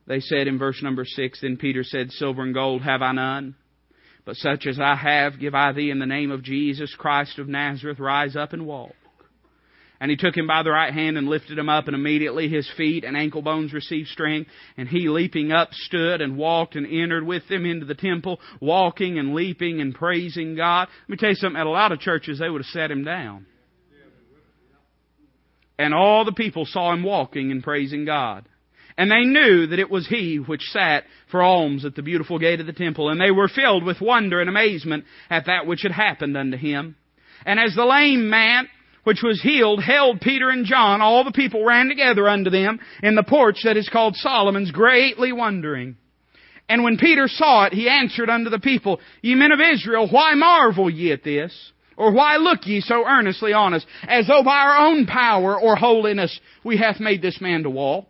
They 0.08 0.22
said 0.22 0.48
in 0.48 0.58
verse 0.58 0.82
number 0.82 1.04
6, 1.06 1.42
Then 1.42 1.58
Peter 1.58 1.84
said, 1.84 2.12
Silver 2.12 2.42
and 2.42 2.54
gold 2.54 2.82
have 2.82 3.02
I 3.02 3.12
none, 3.12 3.56
But 4.26 4.38
such 4.38 4.66
as 4.66 4.80
I 4.80 4.96
have, 4.96 5.40
give 5.40 5.54
I 5.54 5.74
thee 5.74 5.92
in 5.92 6.00
the 6.00 6.06
name 6.06 6.32
of 6.32 6.44
Jesus 6.44 6.96
Christ 6.98 7.40
of 7.40 7.48
Nazareth, 7.48 8.00
rise 8.00 8.36
up 8.36 8.54
and 8.54 8.66
walk. 8.66 8.94
And 10.00 10.12
he 10.12 10.16
took 10.16 10.38
him 10.38 10.46
by 10.46 10.62
the 10.62 10.70
right 10.70 10.94
hand 10.94 11.18
and 11.18 11.28
lifted 11.28 11.58
him 11.58 11.70
up, 11.70 11.88
and 11.88 11.96
immediately 11.96 12.48
his 12.48 12.70
feet 12.78 13.04
and 13.04 13.18
ankle 13.18 13.42
bones 13.42 13.74
received 13.74 14.08
strength. 14.10 14.50
And 14.78 14.88
he, 14.88 15.10
leaping 15.10 15.52
up, 15.52 15.74
stood 15.74 16.22
and 16.22 16.38
walked 16.38 16.76
and 16.76 16.86
entered 16.86 17.26
with 17.26 17.48
them 17.50 17.66
into 17.66 17.86
the 17.86 17.96
temple, 17.96 18.40
walking 18.62 19.18
and 19.18 19.34
leaping 19.34 19.82
and 19.82 19.94
praising 19.94 20.56
God. 20.56 20.88
Let 21.02 21.10
me 21.10 21.18
tell 21.18 21.30
you 21.30 21.36
something, 21.36 21.60
at 21.60 21.66
a 21.66 21.72
lot 21.72 21.92
of 21.92 22.00
churches, 22.00 22.38
they 22.40 22.50
would 22.50 22.62
have 22.62 22.72
set 22.72 22.92
him 22.92 23.04
down. 23.04 23.48
And 25.78 25.94
all 25.94 26.26
the 26.26 26.32
people 26.32 26.66
saw 26.66 26.94
him 26.94 27.04
walking 27.04 27.52
and 27.52 27.64
praising 27.64 28.06
God. 28.06 28.48
And 28.98 29.12
they 29.12 29.26
knew 29.26 29.68
that 29.68 29.80
it 29.80 29.92
was 29.92 30.08
he 30.08 30.38
which 30.38 30.64
sat 30.72 31.04
for 31.30 31.44
alms 31.44 31.86
at 31.86 31.96
the 31.96 32.02
beautiful 32.02 32.40
gate 32.40 32.60
of 32.60 32.66
the 32.66 32.74
temple. 32.74 33.10
And 33.10 33.22
they 33.22 33.30
were 33.30 33.48
filled 33.48 33.84
with 33.84 34.02
wonder 34.02 34.42
and 34.42 34.50
amazement 34.50 35.06
at 35.30 35.46
that 35.46 35.68
which 35.68 35.84
had 35.84 35.92
happened 35.92 36.36
unto 36.36 36.58
him. 36.58 36.96
And 37.46 37.60
as 37.60 37.76
the 37.76 37.86
lame 37.86 38.30
man, 38.30 38.68
which 39.04 39.22
was 39.24 39.42
healed, 39.42 39.84
held 39.84 40.20
Peter 40.20 40.50
and 40.50 40.66
John, 40.66 41.02
all 41.02 41.24
the 41.24 41.32
people 41.32 41.64
ran 41.64 41.88
together 41.88 42.28
unto 42.28 42.50
them 42.50 42.80
in 43.04 43.14
the 43.16 43.24
porch 43.24 43.60
that 43.64 43.78
is 43.78 43.88
called 43.88 44.16
Solomon's, 44.16 44.72
greatly 44.72 45.32
wondering. 45.32 45.96
And 46.68 46.84
when 46.84 46.98
Peter 46.98 47.28
saw 47.28 47.66
it, 47.66 47.74
he 47.74 47.88
answered 47.88 48.30
unto 48.30 48.50
the 48.50 48.60
people, 48.60 49.00
Ye 49.22 49.36
men 49.36 49.52
of 49.52 49.60
Israel, 49.62 50.10
why 50.10 50.34
marvel 50.34 50.90
ye 50.90 51.12
at 51.12 51.24
this? 51.24 51.54
Or 51.98 52.12
why 52.12 52.38
look 52.38 52.66
ye 52.68 52.80
so 52.80 53.06
earnestly 53.06 53.54
on 53.54 53.74
us, 53.74 53.86
as 54.08 54.28
though 54.28 54.44
by 54.44 54.58
our 54.58 54.88
own 54.88 55.08
power 55.08 55.60
or 55.60 55.76
holiness 55.76 56.40
we 56.64 56.78
hath 56.78 57.00
made 57.00 57.22
this 57.22 57.42
man 57.42 57.64
to 57.64 57.70
walk? 57.70 58.06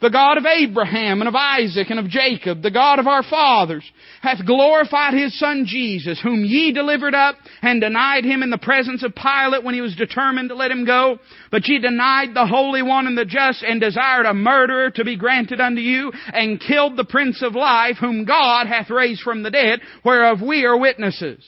The 0.00 0.10
God 0.10 0.38
of 0.38 0.44
Abraham 0.44 1.20
and 1.22 1.28
of 1.28 1.34
Isaac 1.34 1.88
and 1.88 1.98
of 1.98 2.08
Jacob, 2.08 2.62
the 2.62 2.70
God 2.70 2.98
of 2.98 3.06
our 3.06 3.22
fathers, 3.22 3.84
hath 4.20 4.44
glorified 4.44 5.14
his 5.14 5.38
son 5.38 5.64
Jesus, 5.66 6.20
whom 6.20 6.44
ye 6.44 6.72
delivered 6.72 7.14
up 7.14 7.36
and 7.62 7.80
denied 7.80 8.24
him 8.24 8.42
in 8.42 8.50
the 8.50 8.58
presence 8.58 9.02
of 9.02 9.14
Pilate 9.14 9.64
when 9.64 9.74
he 9.74 9.80
was 9.80 9.96
determined 9.96 10.50
to 10.50 10.54
let 10.54 10.70
him 10.70 10.84
go. 10.84 11.18
But 11.50 11.66
ye 11.66 11.78
denied 11.78 12.34
the 12.34 12.46
Holy 12.46 12.82
One 12.82 13.06
and 13.06 13.16
the 13.16 13.24
just 13.24 13.62
and 13.62 13.80
desired 13.80 14.26
a 14.26 14.34
murderer 14.34 14.90
to 14.90 15.04
be 15.04 15.16
granted 15.16 15.60
unto 15.60 15.80
you 15.80 16.12
and 16.32 16.60
killed 16.60 16.96
the 16.96 17.04
Prince 17.04 17.42
of 17.42 17.54
Life, 17.54 17.96
whom 17.98 18.24
God 18.24 18.66
hath 18.66 18.90
raised 18.90 19.22
from 19.22 19.42
the 19.42 19.50
dead, 19.50 19.80
whereof 20.04 20.42
we 20.42 20.64
are 20.64 20.76
witnesses. 20.76 21.42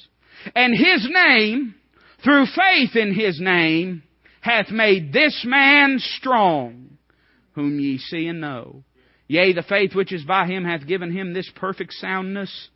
And 0.54 0.74
his 0.74 1.08
name, 1.10 1.74
through 2.22 2.46
faith 2.46 2.96
in 2.96 3.14
his 3.14 3.40
name, 3.40 4.02
hath 4.40 4.70
made 4.70 5.12
this 5.12 5.44
man 5.44 5.98
strong 5.98 6.98
whom 7.52 7.80
ye 7.80 7.98
see 7.98 8.26
and 8.26 8.40
know. 8.40 8.84
Yea, 9.28 9.52
the 9.52 9.62
faith 9.62 9.94
which 9.94 10.12
is 10.12 10.24
by 10.24 10.46
him 10.46 10.64
hath 10.64 10.86
given 10.86 11.10
him 11.10 11.32
this 11.32 11.50
perfect 11.56 11.92
soundness 11.94 12.68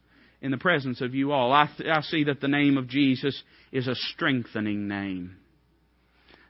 in 0.42 0.50
the 0.50 0.58
presence 0.58 1.00
of 1.00 1.14
you 1.14 1.32
all. 1.32 1.52
I, 1.52 1.68
I 1.92 2.00
see 2.00 2.24
that 2.24 2.40
the 2.40 2.48
name 2.48 2.76
of 2.76 2.88
Jesus 2.88 3.40
is 3.70 3.86
a 3.86 3.94
strengthening 3.94 4.88
name. 4.88 5.36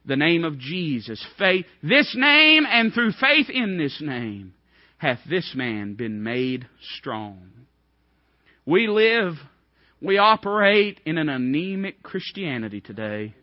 The 0.06 0.16
name 0.16 0.44
of 0.44 0.58
Jesus, 0.58 1.24
faith, 1.38 1.66
this 1.82 2.14
name 2.16 2.64
and 2.66 2.92
through 2.92 3.12
faith 3.12 3.50
in 3.50 3.76
this 3.76 4.00
name 4.00 4.54
hath 4.96 5.18
this 5.28 5.52
man 5.54 5.94
been 5.94 6.22
made 6.22 6.66
strong. 6.96 7.50
We 8.64 8.86
live, 8.86 9.34
we 10.00 10.18
operate 10.18 11.00
in 11.04 11.18
an 11.18 11.28
anemic 11.28 12.02
Christianity 12.02 12.80
today, 12.80 13.34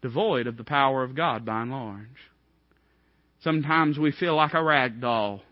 devoid 0.00 0.46
of 0.46 0.56
the 0.56 0.64
power 0.64 1.02
of 1.02 1.16
God 1.16 1.44
by 1.44 1.62
and 1.62 1.70
large. 1.70 2.06
Sometimes 3.42 3.98
we 3.98 4.12
feel 4.12 4.36
like 4.36 4.54
a 4.54 4.62
rag 4.62 5.00
doll 5.00 5.42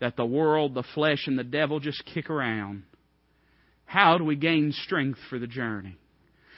that 0.00 0.16
the 0.16 0.26
world, 0.26 0.74
the 0.74 0.82
flesh, 0.94 1.26
and 1.26 1.38
the 1.38 1.44
devil 1.44 1.78
just 1.78 2.04
kick 2.04 2.28
around. 2.28 2.82
How 3.84 4.18
do 4.18 4.24
we 4.24 4.36
gain 4.36 4.72
strength 4.72 5.18
for 5.30 5.38
the 5.38 5.46
journey? 5.46 5.96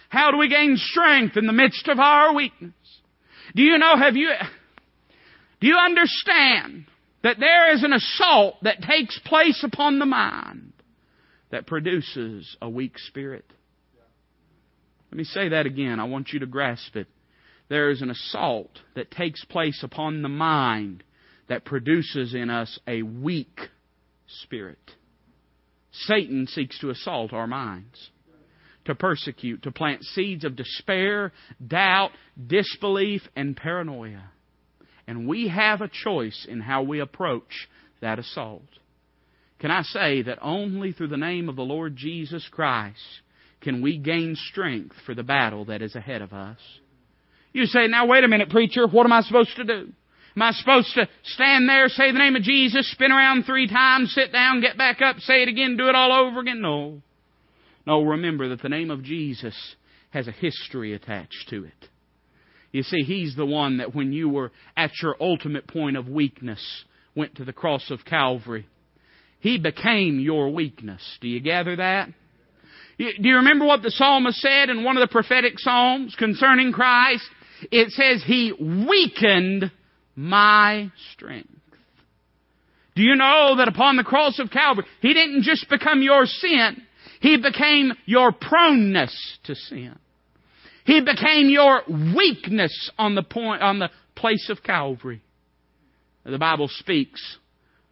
How 0.09 0.31
do 0.31 0.38
we 0.38 0.49
gain 0.49 0.77
strength 0.79 1.37
in 1.37 1.47
the 1.47 1.53
midst 1.53 1.88
of 1.88 1.99
our 1.99 2.35
weakness? 2.35 2.73
Do 3.55 3.62
you 3.62 3.77
know, 3.77 3.97
have 3.97 4.17
you, 4.17 4.31
do 5.61 5.67
you 5.67 5.77
understand 5.77 6.87
that 7.23 7.38
there 7.38 7.75
is 7.75 7.83
an 7.83 7.93
assault 7.93 8.57
that 8.62 8.83
takes 8.83 9.19
place 9.25 9.62
upon 9.62 9.99
the 9.99 10.07
mind 10.07 10.63
that 11.55 11.67
produces 11.67 12.57
a 12.61 12.69
weak 12.69 12.99
spirit? 12.99 13.47
Let 15.11 15.17
me 15.17 15.25
say 15.25 15.51
that 15.51 15.67
again. 15.67 16.01
I 16.01 16.05
want 16.05 16.33
you 16.33 16.40
to 16.40 16.47
grasp 16.47 16.97
it 16.97 17.07
there 17.69 17.90
is 17.90 18.03
an 18.03 18.11
assault 18.11 18.79
that 18.95 19.11
takes 19.11 19.45
place 19.45 19.83
upon 19.83 20.23
the 20.23 20.29
mind 20.29 21.03
that 21.49 21.64
produces 21.64 22.35
in 22.35 22.51
us 22.51 22.79
a 22.87 23.03
weak 23.03 23.59
spirit. 24.27 24.93
Satan 25.93 26.47
seeks 26.47 26.79
to 26.81 26.90
assault 26.90 27.33
our 27.33 27.47
minds, 27.47 28.11
to 28.85 28.95
persecute, 28.95 29.62
to 29.62 29.71
plant 29.71 30.03
seeds 30.03 30.45
of 30.45 30.57
despair, 30.57 31.33
doubt, 31.67 32.11
disbelief, 32.47 33.23
and 33.37 33.57
paranoia. 33.57 34.31
And 35.07 35.29
we 35.29 35.49
have 35.49 35.81
a 35.81 35.90
choice 35.90 36.47
in 36.49 36.61
how 36.61 36.83
we 36.83 37.01
approach 37.01 37.69
that 38.01 38.19
assault. 38.19 38.62
Can 39.64 39.70
I 39.70 39.81
say 39.81 40.20
that 40.20 40.40
only 40.42 40.92
through 40.92 41.09
the 41.09 41.16
name 41.16 41.48
of 41.48 41.57
the 41.57 41.62
Lord 41.62 41.96
Jesus 41.96 42.46
Christ 42.50 43.00
can 43.62 43.81
we 43.81 43.96
gain 43.96 44.37
strength 44.50 44.94
for 45.07 45.14
the 45.14 45.22
battle 45.22 45.64
that 45.64 45.81
is 45.81 45.96
ahead 45.96 46.20
of 46.20 46.35
us? 46.35 46.59
You 47.55 47.64
say, 47.64 47.87
now 47.87 48.05
wait 48.05 48.24
a 48.24 48.29
minute, 48.29 48.50
preacher, 48.50 48.87
what 48.87 49.07
am 49.07 49.12
I 49.14 49.22
supposed 49.22 49.57
to 49.57 49.64
do? 49.64 49.88
Am 50.37 50.42
I 50.42 50.50
supposed 50.50 50.92
to 50.96 51.09
stand 51.22 51.66
there, 51.66 51.88
say 51.88 52.12
the 52.12 52.18
name 52.18 52.37
of 52.37 52.42
Jesus, 52.42 52.90
spin 52.90 53.11
around 53.11 53.44
three 53.44 53.66
times, 53.66 54.12
sit 54.12 54.33
down, 54.33 54.61
get 54.61 54.77
back 54.77 55.00
up, 55.00 55.16
say 55.20 55.40
it 55.40 55.48
again, 55.48 55.79
do 55.79 55.88
it 55.88 55.94
all 55.94 56.12
over 56.12 56.40
again? 56.40 56.61
No. 56.61 57.00
No, 57.87 58.03
remember 58.03 58.50
that 58.50 58.61
the 58.61 58.68
name 58.68 58.90
of 58.90 59.03
Jesus 59.03 59.57
has 60.11 60.29
a 60.29 60.33
history 60.33 60.92
attached 60.92 61.48
to 61.48 61.64
it. 61.64 61.88
You 62.70 62.83
see, 62.83 63.03
He's 63.03 63.35
the 63.35 63.46
one 63.46 63.79
that 63.79 63.94
when 63.94 64.12
you 64.12 64.29
were 64.29 64.53
at 64.77 64.90
your 65.00 65.16
ultimate 65.18 65.66
point 65.66 65.96
of 65.96 66.07
weakness, 66.07 66.85
went 67.16 67.37
to 67.37 67.46
the 67.46 67.55
cross 67.55 67.90
of 67.90 68.05
Calvary. 68.05 68.66
He 69.44 69.59
became 69.59 70.20
your 70.20 70.48
weakness. 70.48 71.02
Do 71.20 71.28
you 71.28 71.38
gather 71.38 71.76
that? 71.76 72.09
Do 72.96 73.04
you 73.18 73.37
remember 73.37 73.66
what 73.66 73.83
the 73.83 73.90
psalmist 73.90 74.38
said 74.40 74.70
in 74.70 74.85
one 74.85 74.96
of 74.96 75.07
the 75.07 75.12
prophetic 75.12 75.59
psalms 75.59 76.14
concerning 76.18 76.72
Christ? 76.72 77.24
It 77.70 77.90
says 77.90 78.24
He 78.26 78.54
weakened 78.59 79.70
my 80.16 80.90
strength. 81.12 81.50
Do 82.96 83.02
you 83.02 83.16
know 83.16 83.57
that 83.59 83.68
upon 83.68 83.98
the 83.98 84.02
cross 84.02 84.38
of 84.38 84.50
Calvary, 84.50 84.87
He 85.02 85.12
didn't 85.12 85.42
just 85.42 85.68
become 85.68 86.00
your 86.00 86.24
sin, 86.24 86.83
He 87.20 87.37
became 87.37 87.92
your 88.07 88.33
proneness 88.33 89.14
to 89.44 89.54
sin. 89.54 89.98
He 90.87 91.02
became 91.02 91.50
your 91.50 91.83
weakness 92.16 92.90
on 92.96 93.14
the 93.14 93.22
point, 93.22 93.61
on 93.61 93.78
the 93.78 93.90
place 94.14 94.48
of 94.48 94.62
Calvary. 94.62 95.20
The 96.24 96.38
Bible 96.38 96.68
speaks 96.68 97.37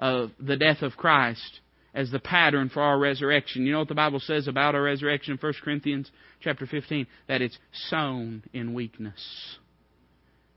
of 0.02 0.32
the 0.40 0.56
death 0.56 0.82
of 0.82 0.96
Christ 0.96 1.60
as 1.94 2.10
the 2.10 2.18
pattern 2.18 2.68
for 2.68 2.82
our 2.82 2.98
resurrection. 2.98 3.64
You 3.64 3.72
know 3.72 3.78
what 3.78 3.88
the 3.88 3.94
Bible 3.94 4.18
says 4.18 4.48
about 4.48 4.74
our 4.74 4.82
resurrection 4.82 5.34
in 5.34 5.38
1 5.38 5.52
Corinthians 5.62 6.10
chapter 6.40 6.66
15? 6.66 7.06
That 7.28 7.40
it's 7.40 7.56
sown 7.88 8.42
in 8.52 8.74
weakness 8.74 9.56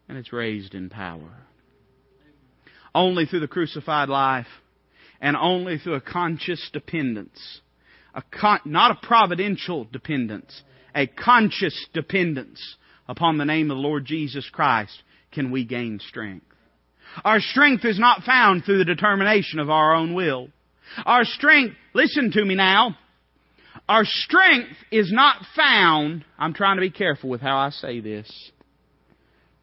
and 0.10 0.18
it's 0.18 0.34
raised 0.34 0.74
in 0.74 0.90
power. 0.90 1.30
Only 2.96 3.28
through 3.28 3.42
the 3.42 3.48
crucified 3.48 4.10
life 4.10 4.48
and 5.22 5.38
only 5.38 5.78
through 5.78 5.94
a 5.94 6.02
conscious 6.02 6.68
dependence, 6.74 7.62
a 8.16 8.24
con- 8.24 8.62
not 8.66 8.92
a 8.92 9.06
providential 9.08 9.84
dependence, 9.84 10.64
a 10.96 11.06
conscious 11.06 11.86
dependence 11.94 12.78
upon 13.08 13.38
the 13.38 13.46
name 13.46 13.70
of 13.70 13.78
the 13.78 13.82
Lord 13.82 14.06
Jesus 14.06 14.50
Christ 14.50 15.04
can 15.32 15.52
we 15.52 15.66
gain 15.66 16.00
strength. 16.00 16.48
Our 17.24 17.40
strength 17.40 17.86
is 17.86 18.00
not 18.00 18.24
found 18.24 18.64
through 18.64 18.80
the 18.80 18.86
determination 18.86 19.60
of 19.60 19.70
our 19.70 19.96
own 19.96 20.14
will. 20.14 20.50
Our 21.06 21.26
strength, 21.26 21.76
listen 21.94 22.32
to 22.32 22.46
me 22.46 22.56
now, 22.56 22.98
our 23.88 24.04
strength 24.06 24.76
is 24.92 25.12
not 25.12 25.46
found, 25.56 26.26
I'm 26.40 26.54
trying 26.54 26.78
to 26.78 26.82
be 26.82 26.90
careful 26.90 27.30
with 27.30 27.42
how 27.42 27.58
I 27.58 27.70
say 27.70 28.00
this. 28.00 28.52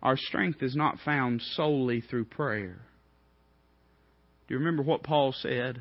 Our 0.02 0.16
strength 0.16 0.62
is 0.62 0.76
not 0.76 0.98
found 1.04 1.42
solely 1.42 2.00
through 2.00 2.26
prayer. 2.26 2.78
Do 4.46 4.54
you 4.54 4.58
remember 4.58 4.82
what 4.82 5.02
Paul 5.02 5.32
said? 5.32 5.80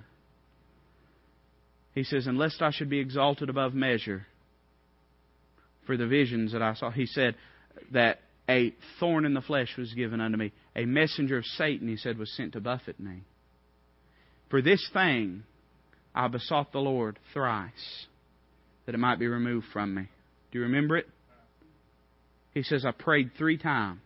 He 1.93 2.03
says, 2.03 2.27
Unless 2.27 2.57
I 2.62 2.71
should 2.71 2.89
be 2.89 2.99
exalted 2.99 3.49
above 3.49 3.73
measure 3.73 4.25
for 5.85 5.98
the 5.98 6.08
visions 6.08 6.54
that 6.54 6.62
I 6.62 6.75
saw, 6.75 6.91
he 6.91 7.06
said 7.06 7.35
that 7.91 8.19
a 8.48 8.73
thorn 9.00 9.25
in 9.25 9.33
the 9.33 9.41
flesh 9.41 9.75
was 9.77 9.93
given 9.93 10.21
unto 10.21 10.37
me. 10.37 10.52
A 10.76 10.86
messenger 10.86 11.38
of 11.38 11.46
Satan, 11.46 11.88
he 11.88 11.98
said, 11.98 12.17
was 12.17 12.32
sent 12.36 12.54
to 12.54 12.62
buffet 12.62 13.00
me. 13.00 13.24
For 14.50 14.62
this 14.62 14.88
thing 14.94 15.44
I 16.13 16.28
besought 16.28 16.72
the 16.72 16.80
Lord 16.80 17.19
thrice 17.34 18.06
that 18.86 18.96
it 18.96 19.00
might 19.00 19.19
be 19.19 19.28
removed 19.28 19.67
from 19.72 19.94
me. 19.94 20.08
Do 20.52 20.60
you 20.60 20.65
remember 20.65 20.98
it? 20.98 21.08
He 22.54 22.63
says, 22.63 22.86
I 22.86 22.92
prayed 22.92 23.32
three 23.38 23.58
times. 23.58 24.02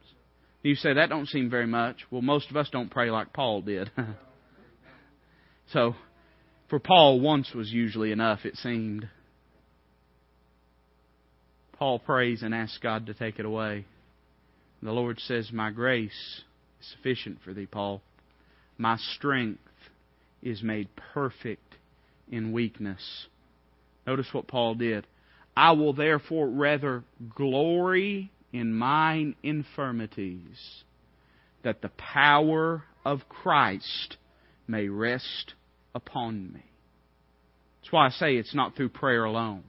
You 0.61 0.75
say, 0.75 0.93
that 0.93 1.09
don't 1.09 1.27
seem 1.27 1.49
very 1.49 1.67
much. 1.67 1.97
Well, 2.09 2.21
most 2.21 2.49
of 2.49 2.57
us 2.57 2.69
don't 2.71 2.89
pray 2.89 3.11
like 3.11 3.33
Paul 3.33 3.61
did. 3.61 3.91
so, 5.71 5.95
for 6.69 6.79
Paul, 6.79 7.19
once 7.19 7.53
was 7.53 7.71
usually 7.71 8.11
enough, 8.11 8.45
it 8.45 8.55
seemed. 8.57 9.07
Paul 11.73 11.99
prays 11.99 12.41
and 12.41 12.53
asks 12.53 12.79
God 12.79 13.07
to 13.07 13.13
take 13.13 13.37
it 13.37 13.45
away. 13.45 13.85
The 14.81 14.91
Lord 14.91 15.19
says, 15.19 15.51
My 15.51 15.71
grace 15.71 16.41
is 16.79 16.87
sufficient 16.95 17.39
for 17.43 17.53
thee, 17.53 17.65
Paul. 17.65 18.01
My 18.77 18.97
strength 19.15 19.59
is 20.41 20.61
made 20.61 20.89
perfect 21.13 21.75
in 22.31 22.51
weakness. 22.51 23.27
Notice 24.05 24.27
what 24.31 24.47
Paul 24.47 24.75
did. 24.75 25.07
I 25.55 25.71
will 25.71 25.93
therefore 25.93 26.47
rather 26.47 27.03
glory 27.35 28.31
in 28.51 28.73
mine 28.73 29.35
infirmities, 29.43 30.83
that 31.63 31.81
the 31.81 31.89
power 31.97 32.83
of 33.03 33.27
Christ 33.27 34.17
may 34.67 34.87
rest 34.87 35.53
upon 35.93 36.53
me. 36.53 36.63
That's 37.81 37.91
why 37.91 38.07
I 38.07 38.09
say 38.09 38.35
it's 38.35 38.55
not 38.55 38.75
through 38.75 38.89
prayer 38.89 39.23
alone. 39.23 39.63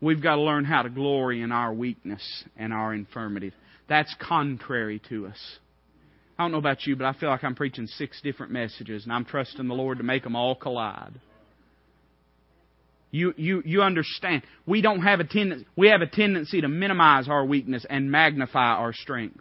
We've 0.00 0.22
got 0.22 0.36
to 0.36 0.42
learn 0.42 0.64
how 0.64 0.82
to 0.82 0.90
glory 0.90 1.42
in 1.42 1.50
our 1.50 1.72
weakness 1.72 2.44
and 2.56 2.72
our 2.72 2.94
infirmities. 2.94 3.52
That's 3.88 4.14
contrary 4.20 5.02
to 5.08 5.26
us. 5.26 5.58
I 6.38 6.44
don't 6.44 6.52
know 6.52 6.58
about 6.58 6.86
you, 6.86 6.94
but 6.94 7.04
I 7.04 7.14
feel 7.14 7.30
like 7.30 7.42
I'm 7.42 7.56
preaching 7.56 7.86
six 7.86 8.20
different 8.22 8.52
messages, 8.52 9.04
and 9.04 9.12
I'm 9.12 9.24
trusting 9.24 9.66
the 9.66 9.74
Lord 9.74 9.98
to 9.98 10.04
make 10.04 10.22
them 10.22 10.36
all 10.36 10.54
collide. 10.54 11.14
You, 13.10 13.34
you, 13.36 13.62
you 13.64 13.82
understand. 13.82 14.42
We 14.66 14.80
don't 14.80 15.00
have 15.00 15.18
a 15.18 15.24
tendency, 15.24 15.66
we 15.76 15.88
have 15.88 16.02
a 16.02 16.06
tendency 16.06 16.60
to 16.60 16.68
minimize 16.68 17.28
our 17.28 17.44
weakness 17.44 17.84
and 17.88 18.10
magnify 18.10 18.74
our 18.74 18.92
strength. 18.92 19.40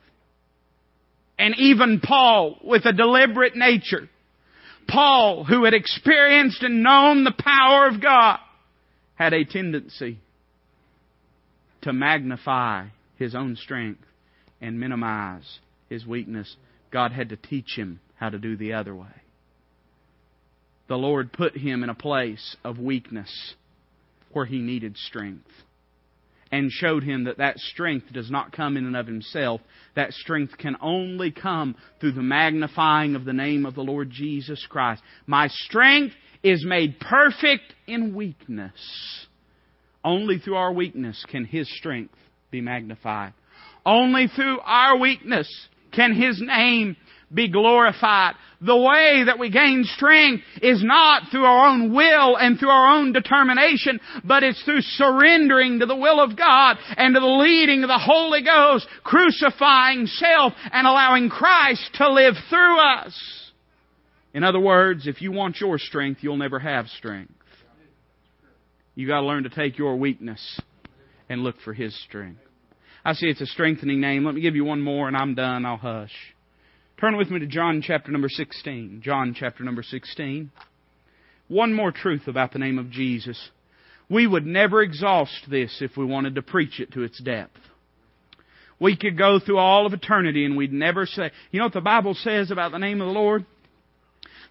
And 1.38 1.54
even 1.60 2.00
Paul, 2.00 2.58
with 2.64 2.86
a 2.86 2.93
deliberate 2.93 3.56
nature, 3.56 4.10
Paul, 4.88 5.43
who 5.43 5.66
had 5.66 5.76
experienced 5.76 6.64
and 6.64 6.82
known 6.82 7.26
the 7.26 7.36
power 7.38 7.88
of 7.88 8.02
God, 8.02 8.39
had 9.16 9.34
a 9.34 9.43
tendency 9.43 10.18
to 11.82 11.93
magnify 11.93 12.88
his 13.18 13.36
own 13.36 13.56
strength 13.56 14.04
and 14.62 14.80
minimize 14.80 15.60
his 15.89 16.06
weakness. 16.06 16.56
God 16.92 17.12
had 17.12 17.30
to 17.30 17.38
teach 17.38 17.76
him 17.76 18.00
how 18.16 18.30
to 18.30 18.40
do 18.40 18.56
the 18.56 18.74
other 18.74 18.96
way. 18.96 19.08
The 20.88 20.98
Lord 20.98 21.34
put 21.34 21.56
him 21.56 21.84
in 21.84 21.90
a 21.90 21.96
place 21.96 22.56
of 22.64 22.80
weakness 22.80 23.56
where 24.32 24.46
he 24.46 24.60
needed 24.60 24.98
strength 24.98 25.50
and 26.52 26.72
showed 26.72 27.04
him 27.04 27.26
that 27.26 27.40
that 27.40 27.58
strength 27.60 28.12
does 28.14 28.32
not 28.32 28.54
come 28.54 28.78
in 28.78 28.86
and 28.86 28.96
of 28.96 29.06
himself. 29.06 29.62
That 29.96 30.14
strength 30.14 30.58
can 30.58 30.78
only 30.82 31.32
come 31.32 31.76
through 32.00 32.14
the 32.14 32.22
magnifying 32.22 33.16
of 33.16 33.26
the 33.26 33.34
name 33.34 33.66
of 33.66 33.76
the 33.76 33.82
Lord 33.82 34.10
Jesus 34.10 34.66
Christ. 34.70 35.02
My 35.26 35.48
strength 35.48 36.16
is 36.44 36.66
made 36.66 37.00
perfect 37.00 37.74
in 37.86 38.16
weakness. 38.16 39.28
Only 40.04 40.40
through 40.40 40.56
our 40.56 40.72
weakness 40.72 41.24
can 41.30 41.44
His 41.44 41.70
strength 41.78 42.16
be 42.50 42.62
magnified. 42.62 43.34
Only 43.86 44.28
through 44.28 44.60
our 44.62 44.98
weakness 44.98 45.50
can 45.98 46.14
His 46.14 46.41
name 46.41 46.95
be 47.34 47.50
glorified. 47.50 48.36
The 48.62 48.76
way 48.76 49.24
that 49.26 49.38
we 49.38 49.52
gain 49.52 49.84
strength 49.84 50.43
is 50.62 50.82
not 50.84 51.30
through 51.30 51.43
our 51.43 51.68
own 51.68 51.93
will 51.93 52.38
and 52.38 52.58
through 52.58 52.70
our 52.70 52.95
own 52.95 53.12
determination, 53.12 54.00
but 54.24 54.43
it's 54.43 54.62
through 54.64 54.82
surrendering 54.82 55.80
to 55.80 55.86
the 55.86 55.95
will 55.95 56.20
of 56.22 56.38
God 56.38 56.78
and 56.95 57.14
to 57.14 57.20
the 57.20 57.26
leading 57.26 57.84
of 57.84 57.89
the 57.89 58.00
Holy 58.00 58.41
Ghost, 58.41 58.88
crucifying 59.04 60.08
self 60.08 60.54
and 60.72 60.88
allowing 60.88 61.30
Christ 61.30 61.89
to 61.95 62.12
live 62.12 62.36
through 62.50 62.80
us. 62.80 63.52
In 64.34 64.43
other 64.43 64.60
words, 64.60 65.08
if 65.08 65.22
you 65.22 65.32
want 65.32 65.60
your 65.60 65.78
strength, 65.78 66.20
you'll 66.24 66.38
never 66.38 66.60
have 66.60 66.88
strength. 66.88 67.34
You 68.95 69.06
gotta 69.06 69.26
learn 69.26 69.43
to 69.43 69.50
take 69.50 69.78
your 69.78 69.98
weakness 69.98 70.60
and 71.30 71.43
look 71.43 71.58
for 71.64 71.74
His 71.74 71.95
strength. 72.06 72.47
I 73.08 73.14
see 73.14 73.28
it's 73.28 73.39
a 73.39 73.45
strengthening 73.45 74.01
name. 74.01 74.26
Let 74.26 74.36
me 74.36 74.41
give 74.41 74.58
you 74.58 74.66
one 74.66 74.82
more 74.82 75.08
and 75.08 75.16
I'm 75.16 75.34
done. 75.34 75.66
I'll 75.66 75.78
hush. 75.78 76.12
Turn 76.99 77.16
with 77.16 77.30
me 77.30 77.39
to 77.39 77.47
John 77.47 77.82
chapter 77.82 78.12
number 78.12 78.28
16. 78.28 78.99
John 79.01 79.34
chapter 79.34 79.64
number 79.64 79.82
16. 79.82 80.51
One 81.47 81.74
more 81.74 81.93
truth 81.93 82.28
about 82.28 82.51
the 82.51 82.60
name 82.60 82.78
of 82.78 82.91
Jesus. 82.91 83.41
We 84.10 84.28
would 84.28 84.45
never 84.45 84.82
exhaust 84.82 85.49
this 85.49 85.78
if 85.80 85.95
we 85.95 86.03
wanted 86.03 86.36
to 86.36 86.41
preach 86.41 86.82
it 86.82 86.91
to 86.95 87.03
its 87.03 87.18
depth. 87.24 87.55
We 88.78 88.97
could 88.97 89.18
go 89.18 89.39
through 89.39 89.60
all 89.60 89.86
of 89.86 89.93
eternity 89.93 90.43
and 90.43 90.58
we'd 90.58 90.74
never 90.74 91.05
say, 91.05 91.32
you 91.51 91.60
know 91.60 91.68
what 91.68 91.74
the 91.74 91.80
Bible 91.80 92.14
says 92.14 92.51
about 92.51 92.74
the 92.74 92.78
name 92.78 92.99
of 92.99 93.08
the 93.08 93.14
Lord? 93.14 93.45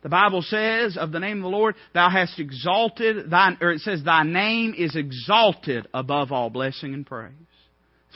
The 0.03 0.09
Bible 0.09 0.41
says 0.41 0.97
of 0.97 1.13
the 1.13 1.21
name 1.21 1.39
of 1.39 1.43
the 1.43 1.55
Lord, 1.55 1.75
thou 1.93 2.09
hast 2.09 2.41
exalted 2.41 3.29
thine, 3.29 3.59
or 3.61 3.73
it 3.73 3.81
says 3.81 4.03
thy 4.03 4.23
name 4.23 4.75
is 4.79 4.97
exalted 4.97 5.87
above 5.93 6.33
all 6.33 6.49
blessing 6.49 6.95
and 6.95 7.05
praise. 7.05 7.35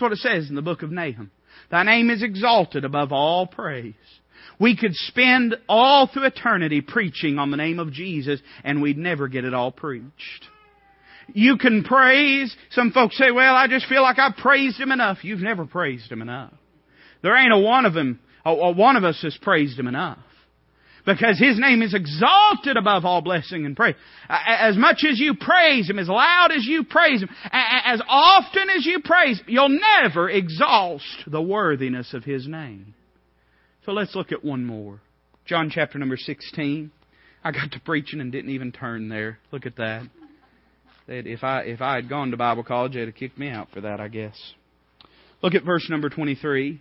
That's 0.00 0.08
what 0.08 0.12
it 0.12 0.34
says 0.34 0.48
in 0.48 0.54
the 0.54 0.62
book 0.62 0.80
of 0.82 0.90
Nahum. 0.90 1.30
Thy 1.70 1.82
name 1.82 2.08
is 2.08 2.22
exalted 2.22 2.86
above 2.86 3.12
all 3.12 3.46
praise. 3.46 3.92
We 4.58 4.74
could 4.74 4.94
spend 4.94 5.56
all 5.68 6.06
through 6.06 6.24
eternity 6.24 6.80
preaching 6.80 7.38
on 7.38 7.50
the 7.50 7.58
name 7.58 7.78
of 7.78 7.92
Jesus 7.92 8.40
and 8.64 8.80
we'd 8.80 8.96
never 8.96 9.28
get 9.28 9.44
it 9.44 9.52
all 9.52 9.70
preached. 9.70 10.46
You 11.34 11.58
can 11.58 11.84
praise. 11.84 12.56
Some 12.70 12.92
folks 12.92 13.18
say, 13.18 13.30
well, 13.30 13.54
I 13.54 13.66
just 13.66 13.88
feel 13.88 14.00
like 14.00 14.18
I've 14.18 14.36
praised 14.36 14.80
Him 14.80 14.90
enough. 14.90 15.18
You've 15.22 15.40
never 15.40 15.66
praised 15.66 16.10
Him 16.10 16.22
enough. 16.22 16.54
There 17.22 17.36
ain't 17.36 17.52
a 17.52 17.58
one 17.58 17.84
of 17.84 17.92
them, 17.92 18.20
a 18.46 18.72
one 18.72 18.96
of 18.96 19.04
us 19.04 19.20
has 19.20 19.36
praised 19.42 19.78
Him 19.78 19.86
enough. 19.86 20.18
Because 21.12 21.38
His 21.38 21.58
name 21.58 21.82
is 21.82 21.94
exalted 21.94 22.76
above 22.76 23.04
all 23.04 23.20
blessing 23.22 23.66
and 23.66 23.76
praise. 23.76 23.96
As 24.28 24.76
much 24.76 25.04
as 25.08 25.18
you 25.18 25.34
praise 25.34 25.88
Him, 25.88 25.98
as 25.98 26.08
loud 26.08 26.52
as 26.52 26.64
you 26.64 26.84
praise 26.84 27.22
Him, 27.22 27.28
as 27.52 28.00
often 28.08 28.70
as 28.70 28.84
you 28.86 29.00
praise, 29.00 29.40
you'll 29.46 29.80
never 30.02 30.28
exhaust 30.28 31.24
the 31.26 31.42
worthiness 31.42 32.14
of 32.14 32.24
His 32.24 32.46
name. 32.46 32.94
So 33.86 33.92
let's 33.92 34.14
look 34.14 34.32
at 34.32 34.44
one 34.44 34.64
more. 34.64 35.00
John 35.46 35.70
chapter 35.70 35.98
number 35.98 36.16
16. 36.16 36.90
I 37.42 37.52
got 37.52 37.72
to 37.72 37.80
preaching 37.80 38.20
and 38.20 38.30
didn't 38.30 38.50
even 38.50 38.70
turn 38.70 39.08
there. 39.08 39.38
Look 39.50 39.66
at 39.66 39.76
that. 39.76 40.02
If 41.08 41.42
I, 41.42 41.62
if 41.62 41.80
I 41.80 41.96
had 41.96 42.08
gone 42.08 42.30
to 42.30 42.36
Bible 42.36 42.62
college, 42.62 42.92
they'd 42.94 43.06
have 43.06 43.14
kicked 43.14 43.38
me 43.38 43.48
out 43.48 43.68
for 43.72 43.80
that, 43.80 44.00
I 44.00 44.08
guess. 44.08 44.38
Look 45.42 45.54
at 45.54 45.64
verse 45.64 45.88
number 45.90 46.08
23. 46.08 46.80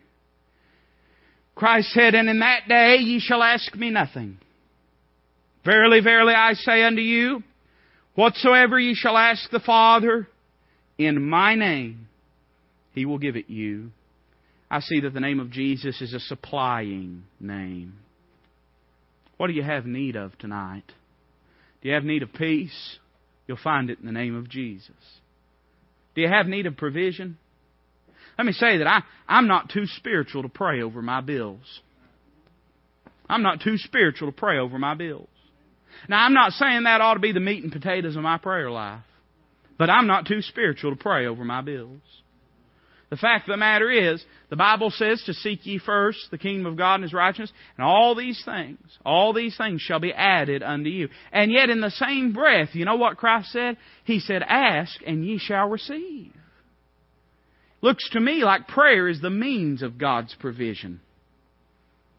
Christ 1.56 1.92
said, 1.92 2.16
And 2.16 2.30
in 2.30 2.40
that 2.40 2.68
day 2.68 2.98
ye 2.98 3.20
shall 3.20 3.44
ask 3.44 3.76
me 3.76 3.90
nothing. 3.90 4.38
Verily, 5.66 6.00
verily, 6.00 6.34
I 6.34 6.54
say 6.54 6.84
unto 6.84 7.02
you, 7.02 7.44
whatsoever 8.16 8.80
ye 8.80 8.96
shall 8.96 9.18
ask 9.18 9.50
the 9.52 9.60
Father 9.60 10.28
in 10.98 11.22
my 11.22 11.56
name, 11.56 12.08
he 12.94 13.06
will 13.06 13.18
give 13.18 13.36
it 13.36 13.50
you. 13.50 13.92
I 14.70 14.82
see 14.82 15.00
that 15.02 15.14
the 15.14 15.20
name 15.20 15.40
of 15.40 15.52
Jesus 15.52 16.02
is 16.02 16.14
a 16.14 16.20
supplying 16.20 17.24
name. 17.40 17.94
What 19.38 19.48
do 19.48 19.54
you 19.54 19.64
have 19.64 19.86
need 19.86 20.16
of 20.16 20.38
tonight? 20.38 20.84
Do 21.82 21.88
you 21.88 21.96
have 21.96 22.04
need 22.04 22.24
of 22.24 22.34
peace? 22.34 23.00
You'll 23.48 23.58
find 23.64 23.90
it 23.90 24.00
in 24.00 24.06
the 24.06 24.12
name 24.12 24.36
of 24.36 24.50
Jesus. 24.50 24.92
Do 26.14 26.22
you 26.22 26.28
have 26.28 26.46
need 26.46 26.66
of 26.66 26.78
provision? 26.78 27.38
Let 28.40 28.46
me 28.46 28.54
say 28.54 28.78
that 28.78 28.88
I, 28.88 29.02
I'm 29.28 29.50
not 29.50 29.70
too 29.70 29.86
spiritual 29.86 30.44
to 30.44 30.48
pray 30.50 30.82
over 30.82 31.02
my 31.02 31.20
bills. 31.20 31.82
I'm 33.30 33.44
not 33.44 33.60
too 33.60 33.78
spiritual 33.78 34.32
to 34.32 34.38
pray 34.38 34.58
over 34.58 34.80
my 34.80 34.94
bills. 34.94 35.28
Now, 36.08 36.24
I'm 36.24 36.34
not 36.34 36.54
saying 36.54 36.84
that 36.84 37.02
ought 37.02 37.16
to 37.16 37.20
be 37.20 37.34
the 37.34 37.42
meat 37.42 37.64
and 37.64 37.72
potatoes 37.74 38.16
of 38.16 38.24
my 38.24 38.38
prayer 38.38 38.72
life, 38.72 39.04
but 39.78 39.90
I'm 39.90 40.08
not 40.08 40.26
too 40.26 40.42
spiritual 40.42 40.96
to 40.96 40.96
pray 40.96 41.26
over 41.26 41.44
my 41.44 41.60
bills. 41.60 42.00
The 43.10 43.18
fact 43.18 43.50
of 43.50 43.52
the 43.52 43.58
matter 43.58 43.92
is, 43.92 44.24
the 44.50 44.56
Bible 44.56 44.92
says 44.92 45.22
to 45.26 45.34
seek 45.34 45.66
ye 45.66 45.78
first 45.78 46.32
the 46.32 46.38
kingdom 46.38 46.66
of 46.66 46.78
God 46.78 46.96
and 46.96 47.04
His 47.04 47.12
righteousness, 47.12 47.52
and 47.78 47.86
all 47.86 48.16
these 48.16 48.42
things, 48.46 48.80
all 49.06 49.34
these 49.34 49.58
things 49.58 49.82
shall 49.82 50.00
be 50.00 50.14
added 50.14 50.64
unto 50.64 50.90
you. 50.90 51.10
And 51.34 51.52
yet 51.52 51.70
in 51.70 51.82
the 51.82 51.92
same 51.92 52.32
breath, 52.32 52.70
you 52.72 52.86
know 52.86 52.96
what 52.96 53.18
Christ 53.18 53.52
said? 53.52 53.76
He 54.06 54.22
said, 54.22 54.44
ask 54.48 54.94
and 55.06 55.26
ye 55.26 55.40
shall 55.40 55.68
receive. 55.68 56.32
Looks 57.82 58.10
to 58.12 58.20
me 58.20 58.44
like 58.44 58.68
prayer 58.68 59.08
is 59.08 59.22
the 59.22 59.30
means 59.30 59.82
of 59.82 59.98
God's 59.98 60.36
provision. 60.40 61.02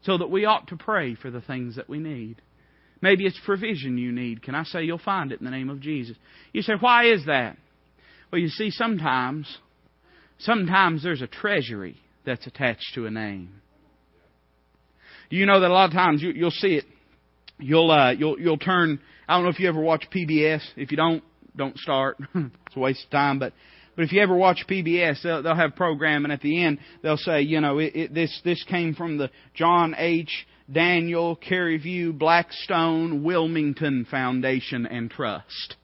So 0.03 0.17
that 0.17 0.31
we 0.31 0.45
ought 0.45 0.67
to 0.69 0.77
pray 0.77 1.15
for 1.15 1.29
the 1.29 1.41
things 1.41 1.75
that 1.75 1.87
we 1.87 1.99
need. 1.99 2.41
Maybe 3.01 3.25
it's 3.25 3.39
provision 3.45 3.97
you 3.97 4.11
need. 4.11 4.41
Can 4.41 4.55
I 4.55 4.63
say 4.63 4.83
you'll 4.83 4.97
find 4.97 5.31
it 5.31 5.39
in 5.39 5.45
the 5.45 5.51
name 5.51 5.69
of 5.69 5.79
Jesus? 5.79 6.17
You 6.53 6.63
say, 6.63 6.73
why 6.79 7.11
is 7.11 7.25
that? 7.27 7.57
Well, 8.31 8.41
you 8.41 8.47
see, 8.47 8.71
sometimes 8.71 9.57
Sometimes 10.41 11.03
there's 11.03 11.21
a 11.21 11.27
treasury 11.27 11.97
that's 12.25 12.47
attached 12.47 12.93
to 12.95 13.05
a 13.05 13.11
name. 13.11 13.61
Do 15.29 15.37
you 15.37 15.45
know 15.45 15.59
that 15.59 15.69
a 15.69 15.73
lot 15.73 15.85
of 15.85 15.93
times 15.93 16.21
you, 16.21 16.33
will 16.43 16.51
see 16.51 16.75
it? 16.75 16.85
You'll 17.59 17.91
uh, 17.91 18.11
you'll 18.11 18.39
you'll 18.39 18.57
turn. 18.57 18.99
I 19.27 19.35
don't 19.35 19.43
know 19.43 19.49
if 19.49 19.59
you 19.59 19.69
ever 19.69 19.79
watch 19.79 20.05
PBS. 20.13 20.61
If 20.75 20.89
you 20.89 20.97
don't, 20.97 21.23
don't 21.55 21.77
start. 21.77 22.17
it's 22.35 22.75
a 22.75 22.79
waste 22.79 23.05
of 23.05 23.11
time. 23.11 23.37
But 23.37 23.53
but 24.01 24.05
if 24.05 24.13
you 24.13 24.21
ever 24.23 24.35
watch 24.35 24.65
PBS, 24.67 25.21
they'll, 25.21 25.43
they'll 25.43 25.53
have 25.53 25.75
program, 25.75 26.25
and 26.25 26.31
at 26.31 26.41
the 26.41 26.63
end 26.63 26.79
they'll 27.03 27.17
say, 27.17 27.41
you 27.41 27.61
know, 27.61 27.77
it, 27.77 27.95
it, 27.95 28.13
this 28.15 28.41
this 28.43 28.63
came 28.63 28.95
from 28.95 29.19
the 29.19 29.29
John 29.53 29.93
H. 29.95 30.47
Daniel 30.73 31.37
View 31.47 32.11
Blackstone 32.11 33.21
Wilmington 33.23 34.07
Foundation 34.09 34.87
and 34.87 35.11
Trust 35.11 35.75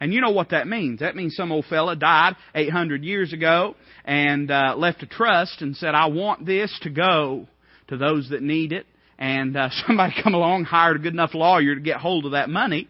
And 0.00 0.14
you 0.14 0.22
know 0.22 0.30
what 0.30 0.48
that 0.48 0.66
means. 0.66 1.00
That 1.00 1.14
means 1.14 1.36
some 1.36 1.52
old 1.52 1.66
fella 1.66 1.94
died 1.94 2.36
800 2.54 3.04
years 3.04 3.34
ago 3.34 3.76
and 4.06 4.50
uh, 4.50 4.74
left 4.78 5.02
a 5.02 5.06
trust 5.06 5.60
and 5.60 5.76
said, 5.76 5.94
I 5.94 6.06
want 6.06 6.46
this 6.46 6.74
to 6.84 6.88
go 6.88 7.48
to 7.88 7.98
those 7.98 8.30
that 8.30 8.40
need 8.40 8.72
it. 8.72 8.86
And 9.18 9.54
uh, 9.58 9.68
somebody 9.86 10.14
come 10.24 10.32
along, 10.32 10.64
hired 10.64 10.96
a 10.96 11.00
good 11.00 11.12
enough 11.12 11.34
lawyer 11.34 11.74
to 11.74 11.82
get 11.82 11.98
hold 11.98 12.24
of 12.24 12.32
that 12.32 12.48
money. 12.48 12.88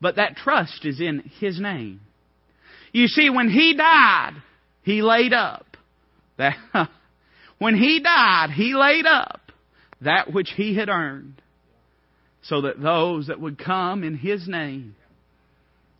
But 0.00 0.14
that 0.14 0.36
trust 0.36 0.84
is 0.84 1.00
in 1.00 1.28
his 1.40 1.58
name. 1.58 2.02
You 2.92 3.06
see, 3.06 3.30
when 3.30 3.48
he 3.48 3.74
died, 3.74 4.34
he 4.82 5.02
laid 5.02 5.32
up 5.32 5.76
that 6.36 6.56
when 7.58 7.74
he 7.74 8.00
died, 8.00 8.50
he 8.50 8.74
laid 8.74 9.06
up 9.06 9.40
that 10.00 10.32
which 10.32 10.50
he 10.56 10.76
had 10.76 10.88
earned 10.88 11.40
so 12.42 12.62
that 12.62 12.80
those 12.80 13.28
that 13.28 13.40
would 13.40 13.58
come 13.58 14.02
in 14.02 14.16
his 14.16 14.46
name 14.48 14.96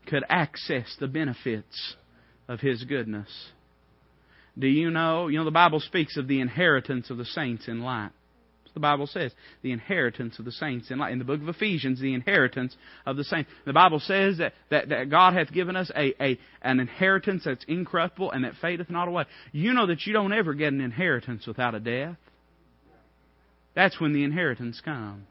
could 0.06 0.24
access 0.28 0.96
the 0.98 1.06
benefits 1.06 1.94
of 2.48 2.60
his 2.60 2.82
goodness. 2.84 3.28
Do 4.58 4.66
you 4.66 4.90
know? 4.90 5.28
You 5.28 5.38
know, 5.38 5.44
the 5.44 5.50
Bible 5.50 5.80
speaks 5.80 6.16
of 6.16 6.28
the 6.28 6.40
inheritance 6.40 7.08
of 7.08 7.16
the 7.16 7.24
saints 7.24 7.68
in 7.68 7.80
light. 7.80 8.10
The 8.74 8.80
Bible 8.80 9.06
says 9.06 9.32
the 9.62 9.72
inheritance 9.72 10.38
of 10.38 10.44
the 10.44 10.52
saints 10.52 10.90
in. 10.90 11.00
In 11.00 11.18
the 11.18 11.24
book 11.24 11.42
of 11.42 11.48
Ephesians, 11.48 12.00
the 12.00 12.14
inheritance 12.14 12.76
of 13.04 13.16
the 13.16 13.24
saints. 13.24 13.50
The 13.66 13.72
Bible 13.72 14.00
says 14.00 14.38
that, 14.38 14.54
that, 14.70 14.88
that 14.88 15.10
God 15.10 15.34
hath 15.34 15.52
given 15.52 15.76
us 15.76 15.90
a, 15.94 16.14
a 16.22 16.38
an 16.62 16.80
inheritance 16.80 17.42
that's 17.44 17.64
incorruptible 17.68 18.30
and 18.30 18.44
that 18.44 18.54
fadeth 18.60 18.88
not 18.88 19.08
away. 19.08 19.24
You 19.52 19.74
know 19.74 19.86
that 19.86 20.06
you 20.06 20.12
don't 20.12 20.32
ever 20.32 20.54
get 20.54 20.72
an 20.72 20.80
inheritance 20.80 21.46
without 21.46 21.74
a 21.74 21.80
death. 21.80 22.16
That's 23.74 24.00
when 24.00 24.12
the 24.12 24.24
inheritance 24.24 24.80
comes. 24.80 25.26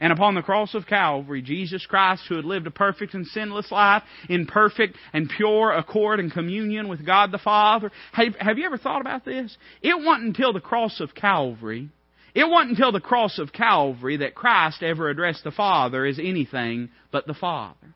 And 0.00 0.12
upon 0.12 0.34
the 0.34 0.42
cross 0.42 0.74
of 0.74 0.86
Calvary, 0.86 1.42
Jesus 1.42 1.84
Christ, 1.86 2.22
who 2.28 2.36
had 2.36 2.44
lived 2.44 2.66
a 2.66 2.70
perfect 2.70 3.14
and 3.14 3.26
sinless 3.26 3.70
life 3.70 4.02
in 4.28 4.46
perfect 4.46 4.96
and 5.12 5.28
pure 5.28 5.72
accord 5.72 6.20
and 6.20 6.32
communion 6.32 6.88
with 6.88 7.04
God 7.04 7.30
the 7.32 7.38
Father. 7.38 7.90
Have, 8.12 8.34
have 8.36 8.58
you 8.58 8.64
ever 8.64 8.78
thought 8.78 9.00
about 9.00 9.24
this? 9.24 9.56
It 9.82 9.94
wasn't 9.94 10.28
until 10.28 10.52
the 10.52 10.60
cross 10.60 11.00
of 11.00 11.14
Calvary, 11.14 11.90
it 12.34 12.48
wasn't 12.48 12.72
until 12.72 12.92
the 12.92 13.00
cross 13.00 13.38
of 13.38 13.52
Calvary 13.52 14.18
that 14.18 14.34
Christ 14.34 14.82
ever 14.82 15.08
addressed 15.08 15.44
the 15.44 15.50
Father 15.50 16.04
as 16.04 16.18
anything 16.18 16.90
but 17.12 17.26
the 17.26 17.34
Father. 17.34 17.94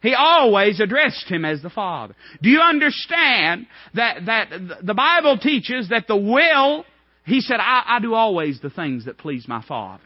He 0.00 0.14
always 0.14 0.78
addressed 0.78 1.26
him 1.26 1.44
as 1.44 1.60
the 1.60 1.70
Father. 1.70 2.14
Do 2.40 2.48
you 2.50 2.60
understand 2.60 3.66
that, 3.94 4.26
that 4.26 4.50
the 4.84 4.94
Bible 4.94 5.38
teaches 5.38 5.88
that 5.88 6.06
the 6.06 6.16
will, 6.16 6.84
he 7.24 7.40
said, 7.40 7.58
I, 7.58 7.82
I 7.84 7.98
do 8.00 8.14
always 8.14 8.60
the 8.60 8.70
things 8.70 9.06
that 9.06 9.18
please 9.18 9.48
my 9.48 9.64
Father. 9.66 10.04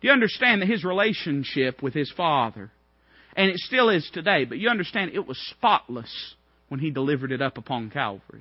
Do 0.00 0.08
you 0.08 0.12
understand 0.12 0.62
that 0.62 0.70
his 0.70 0.84
relationship 0.84 1.82
with 1.82 1.92
his 1.92 2.10
Father, 2.16 2.70
and 3.36 3.50
it 3.50 3.58
still 3.58 3.90
is 3.90 4.08
today, 4.12 4.46
but 4.46 4.58
you 4.58 4.70
understand 4.70 5.10
it 5.12 5.26
was 5.26 5.38
spotless 5.50 6.34
when 6.68 6.80
he 6.80 6.90
delivered 6.90 7.30
it 7.30 7.42
up 7.42 7.58
upon 7.58 7.90
Calvary. 7.90 8.40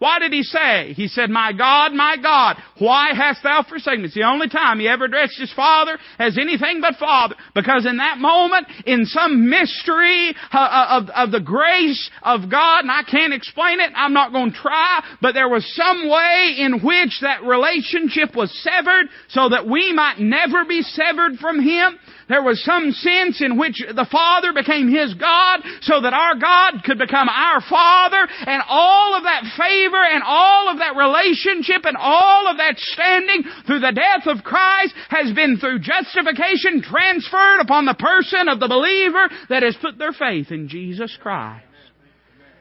Why 0.00 0.18
did 0.18 0.32
he 0.32 0.42
say? 0.42 0.94
He 0.94 1.08
said, 1.08 1.28
My 1.28 1.52
God, 1.52 1.92
my 1.92 2.16
God, 2.20 2.56
why 2.78 3.10
hast 3.14 3.42
thou 3.42 3.62
forsaken 3.68 4.00
me? 4.00 4.06
It's 4.06 4.14
the 4.14 4.22
only 4.22 4.48
time 4.48 4.80
he 4.80 4.88
ever 4.88 5.04
addressed 5.04 5.38
his 5.38 5.52
father 5.52 5.98
as 6.18 6.38
anything 6.38 6.80
but 6.80 6.94
father. 6.96 7.34
Because 7.54 7.84
in 7.84 7.98
that 7.98 8.16
moment, 8.16 8.66
in 8.86 9.04
some 9.04 9.50
mystery 9.50 10.34
uh, 10.52 10.56
uh, 10.56 10.86
of, 11.02 11.10
of 11.10 11.30
the 11.30 11.40
grace 11.40 12.10
of 12.22 12.50
God, 12.50 12.80
and 12.80 12.90
I 12.90 13.02
can't 13.02 13.34
explain 13.34 13.78
it, 13.80 13.92
I'm 13.94 14.14
not 14.14 14.32
going 14.32 14.52
to 14.52 14.56
try, 14.56 15.04
but 15.20 15.34
there 15.34 15.50
was 15.50 15.70
some 15.76 16.08
way 16.08 16.54
in 16.56 16.80
which 16.80 17.20
that 17.20 17.44
relationship 17.44 18.34
was 18.34 18.50
severed 18.62 19.04
so 19.28 19.50
that 19.50 19.68
we 19.68 19.92
might 19.92 20.18
never 20.18 20.64
be 20.64 20.80
severed 20.80 21.38
from 21.38 21.60
him. 21.60 21.98
There 22.30 22.44
was 22.44 22.62
some 22.62 22.92
sense 22.92 23.42
in 23.42 23.58
which 23.58 23.82
the 23.82 24.06
Father 24.06 24.52
became 24.52 24.86
His 24.86 25.14
God 25.14 25.66
so 25.82 26.00
that 26.00 26.14
our 26.14 26.36
God 26.36 26.84
could 26.84 26.96
become 26.96 27.28
our 27.28 27.60
Father 27.60 28.22
and 28.46 28.62
all 28.68 29.16
of 29.16 29.24
that 29.24 29.42
favor 29.58 29.98
and 29.98 30.22
all 30.24 30.70
of 30.70 30.78
that 30.78 30.94
relationship 30.94 31.84
and 31.84 31.96
all 31.98 32.46
of 32.46 32.58
that 32.58 32.78
standing 32.78 33.42
through 33.66 33.80
the 33.80 33.90
death 33.90 34.28
of 34.28 34.44
Christ 34.44 34.94
has 35.08 35.34
been 35.34 35.58
through 35.58 35.80
justification 35.80 36.82
transferred 36.82 37.62
upon 37.62 37.84
the 37.84 37.98
person 37.98 38.46
of 38.48 38.60
the 38.60 38.68
believer 38.68 39.28
that 39.48 39.64
has 39.64 39.74
put 39.82 39.98
their 39.98 40.12
faith 40.12 40.52
in 40.52 40.68
Jesus 40.68 41.18
Christ. 41.20 41.66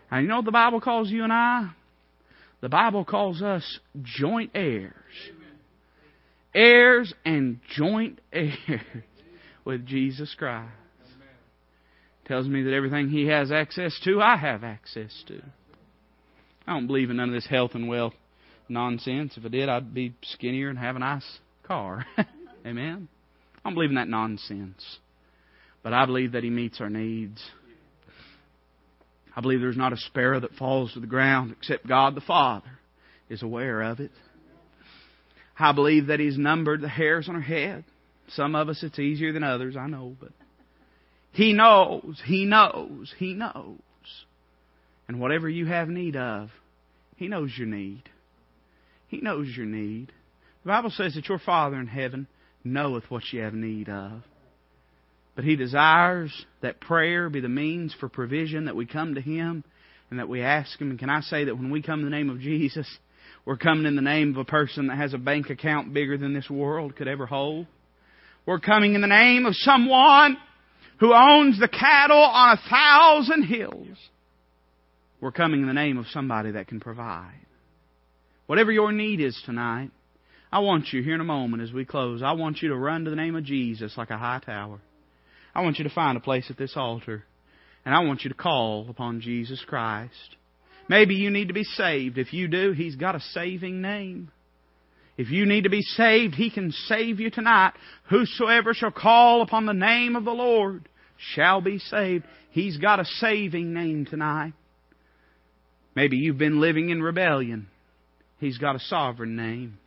And 0.10 0.24
you 0.24 0.30
know 0.30 0.38
what 0.38 0.46
the 0.46 0.52
Bible 0.52 0.82
calls 0.82 1.12
you 1.12 1.24
and 1.24 1.32
I? 1.32 1.70
The 2.62 2.70
Bible 2.70 3.06
calls 3.06 3.44
us 3.44 3.80
joint 4.02 4.50
heirs. 4.56 4.96
Heirs 6.56 7.14
and 7.24 7.60
joint 7.76 8.20
heirs 8.34 9.04
with 9.70 9.86
Jesus 9.86 10.34
Christ. 10.36 10.72
Tells 12.26 12.48
me 12.48 12.64
that 12.64 12.74
everything 12.74 13.10
He 13.10 13.28
has 13.28 13.52
access 13.52 14.00
to, 14.04 14.20
I 14.20 14.36
have 14.36 14.64
access 14.64 15.12
to. 15.28 15.42
I 16.66 16.74
don't 16.74 16.88
believe 16.88 17.12
in 17.12 17.18
none 17.18 17.30
of 17.30 17.36
this 17.36 17.46
health 17.46 17.72
and 17.76 17.88
wealth 17.88 18.14
nonsense. 18.68 19.38
If 19.38 19.46
I 19.46 19.50
did, 19.50 19.70
I'd 19.70 19.94
be 19.94 20.16
skinnier 20.24 20.70
and 20.70 20.80
have 20.80 20.96
a 20.96 21.00
nice 21.00 21.26
car. 21.64 22.04
Amen? 22.66 23.08
I 23.58 23.70
don't 23.70 23.76
believe 23.76 23.92
in 23.92 23.96
that 23.98 24.08
nonsense. 24.08 24.84
But 25.84 25.94
I 25.94 26.08
believe 26.08 26.32
that 26.32 26.44
He 26.44 26.50
meets 26.50 26.82
our 26.82 26.90
needs. 26.90 27.40
I 29.36 29.42
believe 29.42 29.62
there's 29.62 29.78
not 29.78 29.94
a 29.94 29.98
sparrow 29.98 30.40
that 30.40 30.56
falls 30.56 30.94
to 30.94 31.00
the 31.00 31.08
ground 31.08 31.56
except 31.58 31.88
God 31.88 32.16
the 32.16 32.22
Father 32.22 32.72
is 33.30 33.44
aware 33.44 33.84
of 33.84 34.00
it. 34.00 34.12
I 35.60 35.74
believe 35.74 36.08
that 36.08 36.20
He's 36.20 36.40
numbered 36.40 36.82
the 36.82 36.90
hairs 36.90 37.30
on 37.30 37.36
our 37.36 37.42
head. 37.42 37.86
Some 38.34 38.56
of 38.56 38.70
us 38.70 38.84
it's 38.84 39.00
easier 39.00 39.34
than 39.34 39.44
others, 39.44 39.76
I 39.76 39.88
know, 39.88 40.16
but 40.20 40.32
He 41.32 41.54
knows, 41.54 42.22
He 42.26 42.46
knows, 42.46 43.14
He 43.18 43.34
knows. 43.34 43.80
And 45.08 45.20
whatever 45.20 45.50
you 45.50 45.66
have 45.66 45.90
need 45.90 46.16
of, 46.16 46.50
He 47.16 47.28
knows 47.28 47.52
your 47.58 47.68
need. 47.68 48.04
He 49.08 49.22
knows 49.22 49.48
your 49.56 49.66
need. 49.66 50.12
The 50.64 50.68
Bible 50.68 50.92
says 50.92 51.16
that 51.16 51.28
your 51.28 51.40
Father 51.40 51.78
in 51.78 51.88
heaven 51.88 52.28
knoweth 52.64 53.10
what 53.10 53.24
you 53.32 53.42
have 53.42 53.54
need 53.54 53.90
of. 53.90 54.22
But 55.36 55.46
He 55.46 55.56
desires 55.56 56.46
that 56.62 56.80
prayer 56.80 57.30
be 57.30 57.40
the 57.40 57.50
means 57.50 57.96
for 58.00 58.10
provision, 58.10 58.66
that 58.66 58.76
we 58.76 58.86
come 58.86 59.16
to 59.16 59.22
Him 59.22 59.64
and 60.12 60.20
that 60.20 60.30
we 60.30 60.42
ask 60.42 60.80
Him. 60.80 60.92
And 60.92 61.00
can 61.00 61.10
I 61.10 61.22
say 61.22 61.46
that 61.46 61.56
when 61.56 61.72
we 61.72 61.82
come 61.82 62.00
in 62.00 62.06
the 62.06 62.16
name 62.16 62.30
of 62.30 62.40
Jesus, 62.40 62.88
we're 63.46 63.58
coming 63.58 63.86
in 63.86 63.96
the 63.96 64.02
name 64.02 64.32
of 64.32 64.38
a 64.38 64.46
person 64.46 64.88
that 64.88 64.98
has 64.98 65.14
a 65.14 65.18
bank 65.18 65.50
account 65.50 65.94
bigger 65.94 66.18
than 66.18 66.34
this 66.34 66.50
world 66.50 66.96
could 66.96 67.08
ever 67.08 67.26
hold? 67.26 67.66
We're 68.50 68.60
coming 68.60 68.96
in 68.96 69.02
the 69.02 69.08
name 69.08 69.46
of 69.46 69.54
someone 69.56 70.36
who 71.00 71.14
owns 71.14 71.60
the 71.60 71.68
cattle 71.68 72.18
on 72.18 72.58
a 72.58 72.62
thousand 72.68 73.44
hills. 73.44 73.96
We're 75.22 75.32
coming 75.32 75.62
in 75.62 75.68
the 75.68 75.74
name 75.76 76.00
of 76.00 76.08
somebody 76.08 76.54
that 76.54 76.68
can 76.68 76.80
provide. 76.80 77.46
Whatever 78.48 78.72
your 78.72 78.92
need 78.92 79.22
is 79.22 79.40
tonight, 79.46 79.92
I 80.52 80.62
want 80.62 80.92
you 80.92 81.04
here 81.04 81.14
in 81.14 81.22
a 81.22 81.26
moment 81.26 81.62
as 81.62 81.72
we 81.72 81.86
close, 81.86 82.24
I 82.24 82.32
want 82.32 82.64
you 82.64 82.70
to 82.70 82.76
run 82.76 83.04
to 83.04 83.12
the 83.12 83.16
name 83.16 83.36
of 83.36 83.44
Jesus 83.44 83.96
like 83.96 84.10
a 84.10 84.18
high 84.18 84.42
tower. 84.44 84.80
I 85.54 85.62
want 85.62 85.78
you 85.78 85.84
to 85.84 85.94
find 85.94 86.18
a 86.18 86.22
place 86.22 86.48
at 86.50 86.58
this 86.58 86.74
altar 86.76 87.26
and 87.86 87.94
I 87.94 88.00
want 88.00 88.24
you 88.24 88.32
to 88.32 88.36
call 88.36 88.90
upon 88.90 89.22
Jesus 89.22 89.64
Christ. 89.68 90.38
Maybe 90.88 91.14
you 91.14 91.30
need 91.30 91.50
to 91.50 91.54
be 91.54 91.66
saved. 91.66 92.18
If 92.18 92.34
you 92.34 92.48
do, 92.48 92.72
He's 92.72 92.96
got 92.96 93.14
a 93.14 93.20
saving 93.20 93.84
name. 93.84 94.32
If 95.20 95.32
you 95.32 95.46
need 95.46 95.66
to 95.66 95.70
be 95.70 95.82
saved, 95.82 96.34
He 96.34 96.50
can 96.50 96.72
save 96.72 97.20
you 97.20 97.30
tonight. 97.30 97.74
Whosoever 98.10 98.74
shall 98.74 98.90
call 98.90 99.42
upon 99.42 99.66
the 99.66 99.74
name 99.74 100.16
of 100.16 100.24
the 100.24 100.32
Lord 100.32 100.88
shall 101.36 101.60
be 101.60 101.78
saved. 101.78 102.24
He's 102.52 102.78
got 102.78 103.02
a 103.02 103.06
saving 103.06 103.74
name 103.74 104.06
tonight. 104.06 104.54
Maybe 105.94 106.16
you've 106.16 106.38
been 106.38 106.62
living 106.62 106.88
in 106.88 107.04
rebellion. 107.04 107.68
He's 108.40 108.60
got 108.60 108.78
a 108.78 108.80
sovereign 108.80 109.36
name. 109.36 109.80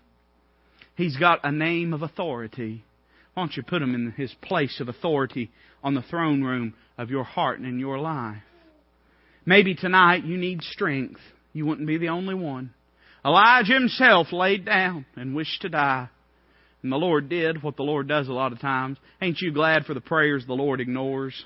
He's 0.96 1.16
got 1.16 1.40
a 1.44 1.50
name 1.50 1.94
of 1.94 2.02
authority. 2.02 2.84
Why 3.32 3.44
don't 3.44 3.56
you 3.56 3.62
put 3.62 3.80
him 3.80 3.94
in 3.94 4.10
his 4.10 4.34
place 4.42 4.80
of 4.80 4.90
authority 4.90 5.50
on 5.82 5.94
the 5.94 6.02
throne 6.02 6.42
room 6.42 6.74
of 6.98 7.08
your 7.08 7.24
heart 7.24 7.58
and 7.58 7.66
in 7.66 7.78
your 7.78 7.98
life? 7.98 8.42
Maybe 9.46 9.74
tonight 9.74 10.26
you 10.26 10.36
need 10.36 10.60
strength. 10.60 11.20
You 11.54 11.64
wouldn't 11.64 11.88
be 11.88 11.96
the 11.96 12.10
only 12.10 12.34
one. 12.34 12.74
Elijah 13.24 13.74
himself 13.74 14.32
laid 14.32 14.64
down 14.64 15.06
and 15.16 15.34
wished 15.34 15.62
to 15.62 15.68
die. 15.68 16.08
And 16.82 16.90
the 16.90 16.96
Lord 16.96 17.28
did 17.28 17.62
what 17.62 17.76
the 17.76 17.84
Lord 17.84 18.08
does 18.08 18.28
a 18.28 18.32
lot 18.32 18.52
of 18.52 18.60
times. 18.60 18.98
Ain't 19.20 19.40
you 19.40 19.52
glad 19.52 19.84
for 19.84 19.94
the 19.94 20.00
prayers 20.00 20.44
the 20.46 20.54
Lord 20.54 20.80
ignores? 20.80 21.44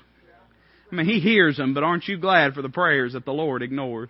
I 0.91 0.95
mean, 0.95 1.05
He 1.05 1.19
hears 1.19 1.57
them, 1.57 1.73
but 1.73 1.83
aren't 1.83 2.07
you 2.07 2.17
glad 2.17 2.53
for 2.53 2.61
the 2.61 2.69
prayers 2.69 3.13
that 3.13 3.25
the 3.25 3.33
Lord 3.33 3.61
ignores? 3.61 4.09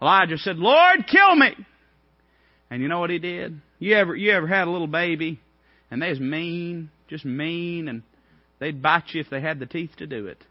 Elijah 0.00 0.38
said, 0.38 0.56
Lord, 0.56 1.06
kill 1.08 1.36
me! 1.36 1.54
And 2.70 2.82
you 2.82 2.88
know 2.88 3.00
what 3.00 3.10
he 3.10 3.18
did? 3.18 3.60
You 3.78 3.94
ever, 3.96 4.14
you 4.14 4.32
ever 4.32 4.46
had 4.46 4.68
a 4.68 4.70
little 4.70 4.86
baby 4.86 5.40
and 5.90 6.02
they 6.02 6.10
was 6.10 6.20
mean, 6.20 6.90
just 7.08 7.24
mean, 7.24 7.88
and 7.88 8.02
they'd 8.58 8.82
bite 8.82 9.04
you 9.12 9.20
if 9.20 9.30
they 9.30 9.40
had 9.40 9.58
the 9.58 9.66
teeth 9.66 9.90
to 9.98 10.06
do 10.06 10.26
it. 10.26 10.42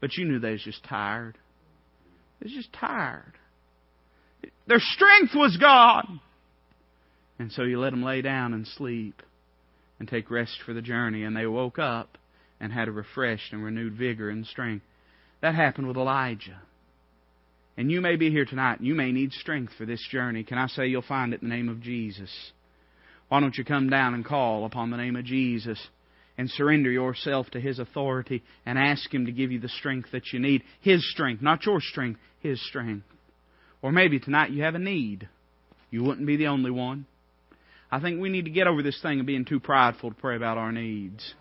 But 0.00 0.16
you 0.16 0.24
knew 0.24 0.38
they 0.38 0.52
was 0.52 0.62
just 0.62 0.84
tired. 0.84 1.36
They 2.40 2.46
was 2.46 2.54
just 2.54 2.72
tired. 2.72 3.34
Their 4.66 4.80
strength 4.80 5.34
was 5.34 5.56
gone. 5.56 6.20
And 7.38 7.52
so 7.52 7.62
you 7.62 7.78
let 7.78 7.90
them 7.90 8.02
lay 8.02 8.20
down 8.22 8.52
and 8.52 8.66
sleep 8.66 9.22
and 9.98 10.08
take 10.08 10.30
rest 10.30 10.58
for 10.64 10.74
the 10.74 10.82
journey. 10.82 11.24
And 11.24 11.36
they 11.36 11.46
woke 11.46 11.78
up 11.78 12.18
and 12.60 12.72
had 12.72 12.88
a 12.88 12.92
refreshed 12.92 13.52
and 13.52 13.64
renewed 13.64 13.94
vigor 13.94 14.30
and 14.30 14.46
strength. 14.46 14.84
That 15.40 15.54
happened 15.54 15.86
with 15.86 15.96
Elijah. 15.96 16.60
And 17.76 17.92
you 17.92 18.00
may 18.00 18.16
be 18.16 18.30
here 18.30 18.44
tonight 18.44 18.78
and 18.78 18.86
you 18.86 18.94
may 18.94 19.12
need 19.12 19.32
strength 19.32 19.72
for 19.78 19.86
this 19.86 20.04
journey. 20.10 20.42
Can 20.42 20.58
I 20.58 20.66
say 20.66 20.88
you'll 20.88 21.02
find 21.02 21.32
it 21.32 21.42
in 21.42 21.48
the 21.48 21.54
name 21.54 21.68
of 21.68 21.80
Jesus? 21.80 22.30
Why 23.28 23.40
don't 23.40 23.56
you 23.56 23.64
come 23.64 23.88
down 23.88 24.14
and 24.14 24.24
call 24.24 24.64
upon 24.64 24.90
the 24.90 24.96
name 24.96 25.14
of 25.14 25.24
Jesus 25.24 25.78
and 26.36 26.50
surrender 26.50 26.90
yourself 26.90 27.48
to 27.50 27.60
His 27.60 27.78
authority 27.78 28.42
and 28.66 28.78
ask 28.78 29.12
Him 29.12 29.26
to 29.26 29.32
give 29.32 29.52
you 29.52 29.60
the 29.60 29.68
strength 29.68 30.10
that 30.12 30.32
you 30.32 30.40
need? 30.40 30.64
His 30.80 31.08
strength, 31.12 31.40
not 31.40 31.66
your 31.66 31.80
strength, 31.80 32.18
His 32.40 32.60
strength. 32.66 33.04
Or 33.82 33.92
maybe 33.92 34.18
tonight 34.18 34.50
you 34.50 34.62
have 34.62 34.74
a 34.74 34.80
need. 34.80 35.28
You 35.90 36.02
wouldn't 36.02 36.26
be 36.26 36.36
the 36.36 36.48
only 36.48 36.70
one. 36.70 37.06
I 37.90 38.00
think 38.00 38.20
we 38.20 38.28
need 38.28 38.44
to 38.44 38.50
get 38.50 38.66
over 38.66 38.82
this 38.82 39.00
thing 39.00 39.20
of 39.20 39.26
being 39.26 39.44
too 39.44 39.60
prideful 39.60 40.10
to 40.10 40.16
pray 40.16 40.36
about 40.36 40.58
our 40.58 40.72
needs. 40.72 41.34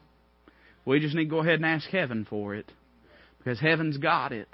We 0.86 1.00
just 1.00 1.16
need 1.16 1.26
to 1.26 1.30
go 1.30 1.40
ahead 1.40 1.56
and 1.56 1.66
ask 1.66 1.90
heaven 1.90 2.26
for 2.30 2.56
it. 2.56 2.72
Because 3.40 3.60
heaven's 3.60 3.98
got 3.98 4.32
it. 4.32 4.48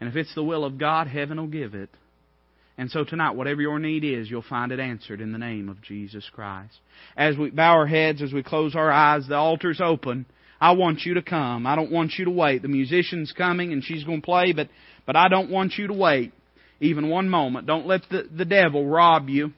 And 0.00 0.08
if 0.08 0.16
it's 0.16 0.34
the 0.34 0.44
will 0.44 0.64
of 0.64 0.78
God, 0.78 1.08
heaven 1.08 1.38
will 1.38 1.48
give 1.48 1.74
it. 1.74 1.90
And 2.78 2.90
so 2.90 3.04
tonight, 3.04 3.32
whatever 3.32 3.60
your 3.60 3.78
need 3.78 4.04
is, 4.04 4.30
you'll 4.30 4.42
find 4.42 4.72
it 4.72 4.80
answered 4.80 5.20
in 5.20 5.32
the 5.32 5.38
name 5.38 5.68
of 5.68 5.82
Jesus 5.82 6.28
Christ. 6.32 6.74
As 7.16 7.36
we 7.36 7.50
bow 7.50 7.72
our 7.72 7.86
heads, 7.86 8.22
as 8.22 8.32
we 8.32 8.42
close 8.42 8.74
our 8.74 8.90
eyes, 8.90 9.26
the 9.28 9.36
altar's 9.36 9.80
open. 9.80 10.26
I 10.60 10.72
want 10.72 11.00
you 11.04 11.14
to 11.14 11.22
come. 11.22 11.66
I 11.66 11.76
don't 11.76 11.90
want 11.90 12.12
you 12.18 12.24
to 12.24 12.30
wait. 12.30 12.62
The 12.62 12.68
musician's 12.68 13.32
coming 13.32 13.72
and 13.72 13.84
she's 13.84 14.04
going 14.04 14.22
to 14.22 14.24
play, 14.24 14.52
but, 14.52 14.68
but 15.06 15.16
I 15.16 15.28
don't 15.28 15.50
want 15.50 15.74
you 15.76 15.88
to 15.88 15.92
wait 15.92 16.32
even 16.82 17.08
one 17.08 17.28
moment. 17.28 17.66
Don't 17.66 17.86
let 17.86 18.02
the, 18.10 18.28
the 18.36 18.44
devil 18.44 18.86
rob 18.86 19.28
you 19.28 19.52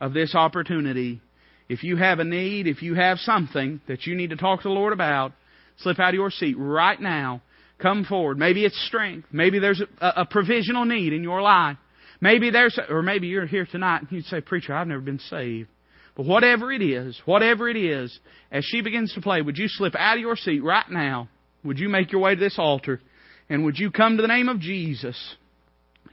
of 0.00 0.12
this 0.12 0.34
opportunity. 0.34 1.20
If 1.68 1.84
you 1.84 1.96
have 1.96 2.18
a 2.18 2.24
need, 2.24 2.66
if 2.66 2.82
you 2.82 2.94
have 2.94 3.18
something 3.18 3.80
that 3.86 4.04
you 4.04 4.16
need 4.16 4.30
to 4.30 4.36
talk 4.36 4.62
to 4.62 4.68
the 4.68 4.74
Lord 4.74 4.92
about, 4.92 5.32
slip 5.78 6.00
out 6.00 6.08
of 6.08 6.14
your 6.14 6.30
seat 6.30 6.56
right 6.58 7.00
now. 7.00 7.40
Come 7.78 8.04
forward. 8.04 8.36
Maybe 8.36 8.64
it's 8.64 8.86
strength. 8.86 9.28
Maybe 9.32 9.60
there's 9.60 9.80
a, 10.00 10.12
a 10.22 10.26
provisional 10.26 10.84
need 10.84 11.12
in 11.12 11.22
your 11.22 11.40
life. 11.40 11.76
Maybe 12.20 12.50
there's, 12.50 12.78
or 12.90 13.00
maybe 13.00 13.28
you're 13.28 13.46
here 13.46 13.66
tonight 13.70 14.02
and 14.02 14.12
you 14.12 14.20
say, 14.22 14.40
Preacher, 14.40 14.74
I've 14.74 14.88
never 14.88 15.00
been 15.00 15.20
saved. 15.20 15.68
But 16.16 16.26
whatever 16.26 16.72
it 16.72 16.82
is, 16.82 17.18
whatever 17.24 17.68
it 17.68 17.76
is, 17.76 18.18
as 18.50 18.64
she 18.64 18.82
begins 18.82 19.14
to 19.14 19.22
play, 19.22 19.40
would 19.40 19.56
you 19.56 19.68
slip 19.68 19.94
out 19.96 20.16
of 20.16 20.20
your 20.20 20.36
seat 20.36 20.62
right 20.62 20.90
now? 20.90 21.28
Would 21.64 21.78
you 21.78 21.88
make 21.88 22.10
your 22.10 22.20
way 22.20 22.34
to 22.34 22.40
this 22.40 22.58
altar? 22.58 23.00
And 23.48 23.64
would 23.64 23.78
you 23.78 23.90
come 23.90 24.16
to 24.16 24.22
the 24.22 24.28
name 24.28 24.48
of 24.48 24.60
Jesus 24.60 25.16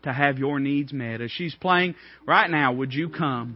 to 0.08 0.14
have 0.14 0.38
your 0.40 0.60
needs 0.60 0.92
met? 0.92 1.22
As 1.22 1.32
she's 1.32 1.56
playing 1.56 1.96
right 2.26 2.50
now, 2.50 2.74
would 2.74 2.94
you 2.94 3.10
come? 3.10 3.56